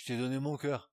Je 0.05 0.13
t'ai 0.13 0.19
donné 0.19 0.39
mon 0.39 0.55
cœur. 0.55 0.91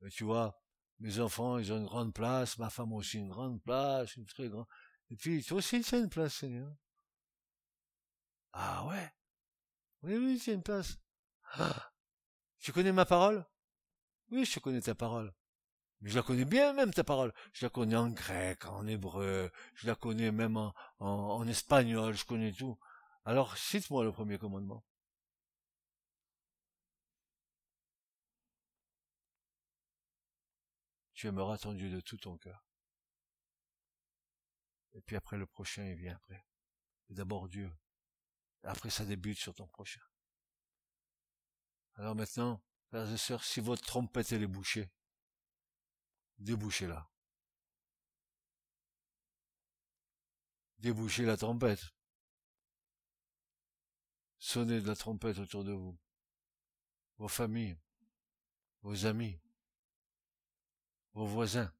Mais 0.00 0.10
tu 0.10 0.24
vois, 0.24 0.60
mes 0.98 1.20
enfants, 1.20 1.58
ils 1.58 1.72
ont 1.72 1.78
une 1.78 1.86
grande 1.86 2.12
place, 2.12 2.58
ma 2.58 2.68
femme 2.68 2.92
aussi 2.92 3.18
une 3.18 3.28
grande 3.28 3.62
place, 3.62 4.16
une 4.16 4.26
très 4.26 4.48
grande. 4.48 4.66
Et 5.10 5.16
puis, 5.16 5.44
toi 5.44 5.58
aussi, 5.58 5.84
c'est 5.84 6.00
une 6.00 6.08
place, 6.08 6.34
Seigneur. 6.34 6.74
Ah 8.52 8.86
ouais? 8.86 9.12
Oui, 10.02 10.16
oui, 10.16 10.38
c'est 10.40 10.52
une 10.52 10.64
place. 10.64 10.98
Ah. 11.52 11.92
Tu 12.58 12.72
connais 12.72 12.90
ma 12.90 13.04
parole? 13.04 13.46
Oui, 14.32 14.44
je 14.44 14.58
connais 14.58 14.80
ta 14.80 14.96
parole. 14.96 15.32
Mais 16.00 16.10
je 16.10 16.16
la 16.16 16.22
connais 16.22 16.44
bien 16.44 16.72
même 16.72 16.92
ta 16.92 17.04
parole. 17.04 17.32
Je 17.52 17.66
la 17.66 17.70
connais 17.70 17.94
en 17.94 18.08
grec, 18.08 18.64
en 18.64 18.84
hébreu, 18.88 19.52
je 19.74 19.86
la 19.86 19.94
connais 19.94 20.32
même 20.32 20.56
en, 20.98 21.46
espagnol, 21.46 22.14
je 22.14 22.24
connais 22.24 22.52
tout. 22.52 22.76
Alors, 23.24 23.56
cite-moi 23.56 24.02
le 24.02 24.10
premier 24.10 24.38
commandement. 24.38 24.84
Tu 31.24 31.28
aimeras 31.28 31.56
ton 31.56 31.72
Dieu 31.72 31.88
de 31.88 32.00
tout 32.00 32.18
ton 32.18 32.36
cœur. 32.36 32.62
Et 34.92 35.00
puis 35.00 35.16
après 35.16 35.38
le 35.38 35.46
prochain, 35.46 35.82
il 35.86 35.94
vient 35.94 36.16
après. 36.16 36.46
D'abord 37.08 37.48
Dieu. 37.48 37.72
après, 38.62 38.90
ça 38.90 39.06
débute 39.06 39.38
sur 39.38 39.54
ton 39.54 39.66
prochain. 39.66 40.02
Alors 41.94 42.14
maintenant, 42.14 42.62
frères 42.88 43.10
et 43.10 43.16
sœurs, 43.16 43.42
si 43.42 43.60
votre 43.60 43.82
trompette 43.86 44.32
est 44.32 44.46
bouchée, 44.46 44.92
débouchez-la. 46.36 47.10
Débouchez 50.76 51.24
la 51.24 51.38
trompette. 51.38 51.94
Sonnez 54.36 54.82
de 54.82 54.86
la 54.86 54.94
trompette 54.94 55.38
autour 55.38 55.64
de 55.64 55.72
vous. 55.72 55.98
Vos 57.16 57.28
familles, 57.28 57.78
vos 58.82 59.06
amis, 59.06 59.40
vos 61.14 61.26
voisins. 61.26 61.72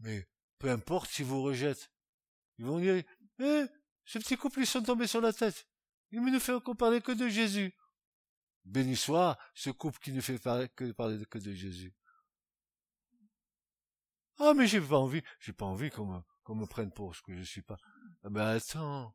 Mais 0.00 0.28
peu 0.58 0.70
importe 0.70 1.10
s'ils 1.10 1.26
vous 1.26 1.42
rejettent. 1.42 1.90
Ils 2.58 2.64
vont 2.64 2.80
dire, 2.80 3.02
eh, 3.38 3.64
ces 4.04 4.18
petits 4.18 4.36
couples, 4.36 4.60
ils 4.60 4.66
sont 4.66 4.82
tombés 4.82 5.06
sur 5.06 5.20
la 5.20 5.32
tête. 5.32 5.66
Ils 6.10 6.22
ne 6.22 6.38
fait 6.38 6.52
encore 6.52 6.76
parler 6.76 7.00
que 7.00 7.12
de 7.12 7.28
Jésus. 7.28 7.74
Béni 8.64 8.96
soit 8.96 9.38
ce 9.54 9.70
couple 9.70 9.98
qui 10.00 10.12
ne 10.12 10.20
fait 10.20 10.38
parler 10.38 10.68
que 10.68 10.90
parler 10.92 11.24
que 11.26 11.38
de 11.38 11.52
Jésus. 11.52 11.94
Ah, 14.38 14.52
mais 14.54 14.66
j'ai 14.66 14.80
pas 14.80 14.98
envie, 14.98 15.22
j'ai 15.40 15.52
pas 15.52 15.64
envie 15.64 15.90
qu'on 15.90 16.06
me, 16.06 16.20
qu'on 16.42 16.54
me 16.54 16.66
prenne 16.66 16.92
pour 16.92 17.14
ce 17.14 17.22
que 17.22 17.34
je 17.34 17.42
suis 17.42 17.62
pas. 17.62 17.78
Ah 18.22 18.28
ben 18.28 18.46
attends. 18.46 19.14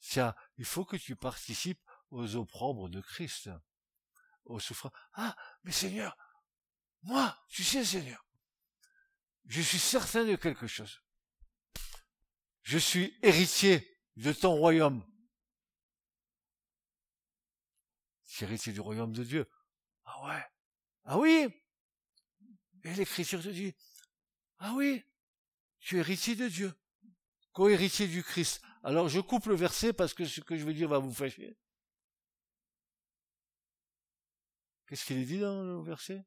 Tiens, 0.00 0.34
il 0.56 0.64
faut 0.64 0.84
que 0.84 0.96
tu 0.96 1.16
participes 1.16 1.80
aux 2.10 2.36
opprobres 2.36 2.88
de 2.88 3.00
Christ. 3.00 3.50
Aux 4.44 4.60
souffrances. 4.60 4.92
Ah, 5.14 5.34
mais 5.64 5.72
Seigneur, 5.72 6.16
moi, 7.02 7.36
tu 7.48 7.64
sais, 7.64 7.84
Seigneur, 7.84 8.25
je 9.46 9.62
suis 9.62 9.78
certain 9.78 10.24
de 10.24 10.36
quelque 10.36 10.66
chose. 10.66 11.02
Je 12.62 12.78
suis 12.78 13.16
héritier 13.22 13.98
de 14.16 14.32
ton 14.32 14.54
royaume. 14.54 15.04
C'est 18.24 18.44
héritier 18.44 18.72
du 18.72 18.80
royaume 18.80 19.12
de 19.12 19.24
Dieu. 19.24 19.48
Ah 20.04 20.26
ouais. 20.26 20.44
Ah 21.04 21.18
oui. 21.18 21.48
Et 22.82 22.94
l'écriture 22.94 23.42
te 23.42 23.48
dit, 23.48 23.74
ah 24.58 24.74
oui, 24.74 25.04
tu 25.80 25.96
es 25.96 26.00
héritier 26.00 26.34
de 26.34 26.48
Dieu. 26.48 26.72
Co-héritier 27.52 28.06
du 28.08 28.22
Christ. 28.22 28.60
Alors 28.82 29.08
je 29.08 29.20
coupe 29.20 29.46
le 29.46 29.54
verset 29.54 29.92
parce 29.92 30.12
que 30.12 30.24
ce 30.26 30.40
que 30.40 30.56
je 30.56 30.64
veux 30.64 30.74
dire 30.74 30.88
va 30.88 30.98
vous 30.98 31.12
fâcher. 31.12 31.56
Qu'est-ce 34.86 35.04
qu'il 35.04 35.18
est 35.18 35.24
dit 35.24 35.38
dans 35.38 35.62
le 35.62 35.82
verset? 35.82 36.24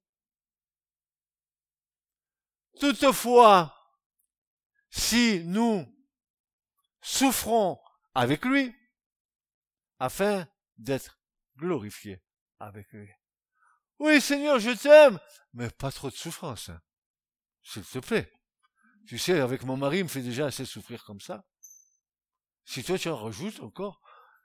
Toutefois, 2.79 3.75
si 4.89 5.43
nous 5.45 5.85
souffrons 7.01 7.79
avec 8.13 8.45
lui, 8.45 8.73
afin 9.99 10.47
d'être 10.77 11.19
glorifiés 11.57 12.23
avec 12.59 12.89
lui. 12.91 13.09
Oui, 13.99 14.21
Seigneur, 14.21 14.59
je 14.59 14.71
t'aime, 14.71 15.19
mais 15.53 15.69
pas 15.69 15.91
trop 15.91 16.09
de 16.09 16.15
souffrance. 16.15 16.69
Hein. 16.69 16.81
S'il 17.63 17.83
te 17.83 17.99
plaît. 17.99 18.31
Tu 19.07 19.17
sais, 19.17 19.39
avec 19.39 19.63
mon 19.63 19.75
mari, 19.75 19.99
il 19.99 20.03
me 20.05 20.09
fait 20.09 20.21
déjà 20.21 20.45
assez 20.45 20.65
souffrir 20.65 21.03
comme 21.03 21.19
ça. 21.19 21.45
Si 22.63 22.83
toi 22.83 22.97
tu 22.97 23.09
en 23.09 23.17
rajoutes 23.17 23.59
encore, 23.61 24.01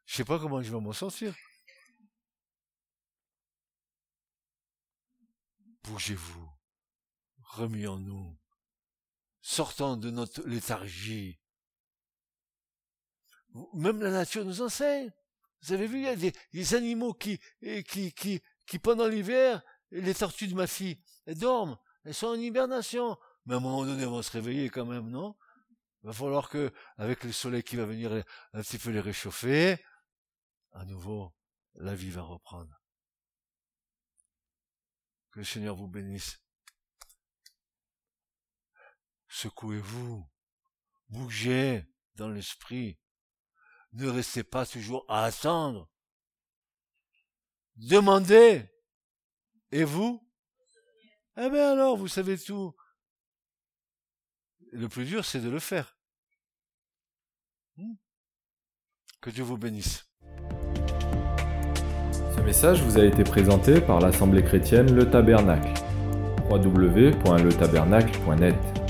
je 0.07 0.17
sais 0.17 0.25
pas 0.25 0.39
comment 0.39 0.63
je 0.63 0.73
vais 0.73 0.81
m'en 0.81 0.93
sortir. 0.93 1.35
Bougez-vous. 5.85 6.54
Remuons-nous. 7.55 8.37
Sortons 9.41 9.97
de 9.97 10.11
notre 10.11 10.43
léthargie. 10.43 11.39
Même 13.75 14.03
la 14.03 14.11
nature 14.11 14.45
nous 14.45 14.61
enseigne. 14.61 15.13
Vous 15.63 15.73
avez 15.73 15.87
vu, 15.87 15.99
il 15.99 16.05
y 16.05 16.09
a 16.09 16.17
des, 16.17 16.75
animaux 16.75 17.15
qui, 17.15 17.39
qui, 17.87 18.79
pendant 18.83 19.07
l'hiver, 19.07 19.63
les 19.93 20.15
tortues 20.15 20.49
de 20.49 20.55
ma 20.55 20.67
fille, 20.67 21.01
elles 21.27 21.39
dorment, 21.39 21.79
elles 22.05 22.15
sont 22.15 22.27
en 22.27 22.35
hibernation. 22.35 23.17
Mais 23.47 23.55
à 23.55 23.59
un 23.59 23.61
moment 23.61 23.85
donné, 23.85 24.03
elles 24.03 24.09
vont 24.09 24.21
se 24.21 24.33
réveiller 24.33 24.69
quand 24.69 24.85
même, 24.85 25.09
non? 25.09 25.37
Il 26.03 26.09
va 26.09 26.13
falloir 26.13 26.49
que, 26.49 26.73
avec 26.97 27.23
le 27.23 27.31
soleil 27.31 27.63
qui 27.63 27.77
va 27.77 27.87
venir 27.87 28.13
un 28.53 28.63
petit 28.63 28.79
peu 28.79 28.91
les 28.91 29.01
réchauffer, 29.01 29.79
à 30.73 30.85
nouveau, 30.85 31.33
la 31.77 31.95
vie 31.95 32.11
va 32.11 32.23
reprendre. 32.23 32.83
Que 35.31 35.39
le 35.39 35.45
Seigneur 35.45 35.77
vous 35.77 35.89
bénisse. 35.89 36.44
Secouez-vous, 39.35 40.25
bougez 41.09 41.85
dans 42.15 42.29
l'esprit. 42.29 43.01
Ne 43.93 44.09
restez 44.09 44.45
pas 44.45 44.65
toujours 44.65 45.05
à 45.09 45.25
attendre. 45.25 45.91
Demandez. 47.75 48.65
Et 49.73 49.83
vous? 49.83 50.25
Eh 51.37 51.51
bien 51.51 51.73
alors, 51.73 51.97
vous 51.97 52.07
savez 52.07 52.39
tout. 52.39 52.77
Le 54.71 54.89
plus 54.89 55.05
dur, 55.05 55.25
c'est 55.25 55.41
de 55.41 55.51
le 55.51 55.59
faire. 55.59 55.99
Hmm? 57.77 57.95
Que 59.21 59.31
Dieu 59.31 59.43
vous 59.43 59.59
bénisse. 59.59 60.09
Ce 62.37 62.41
message 62.41 62.81
vous 62.83 62.99
a 62.99 63.05
été 63.05 63.25
présenté 63.25 63.81
par 63.81 63.99
l'Assemblée 63.99 64.45
chrétienne 64.45 64.95
Le 64.95 65.11
Tabernacle. 65.11 65.75
www.letabernacle.net 66.49 68.84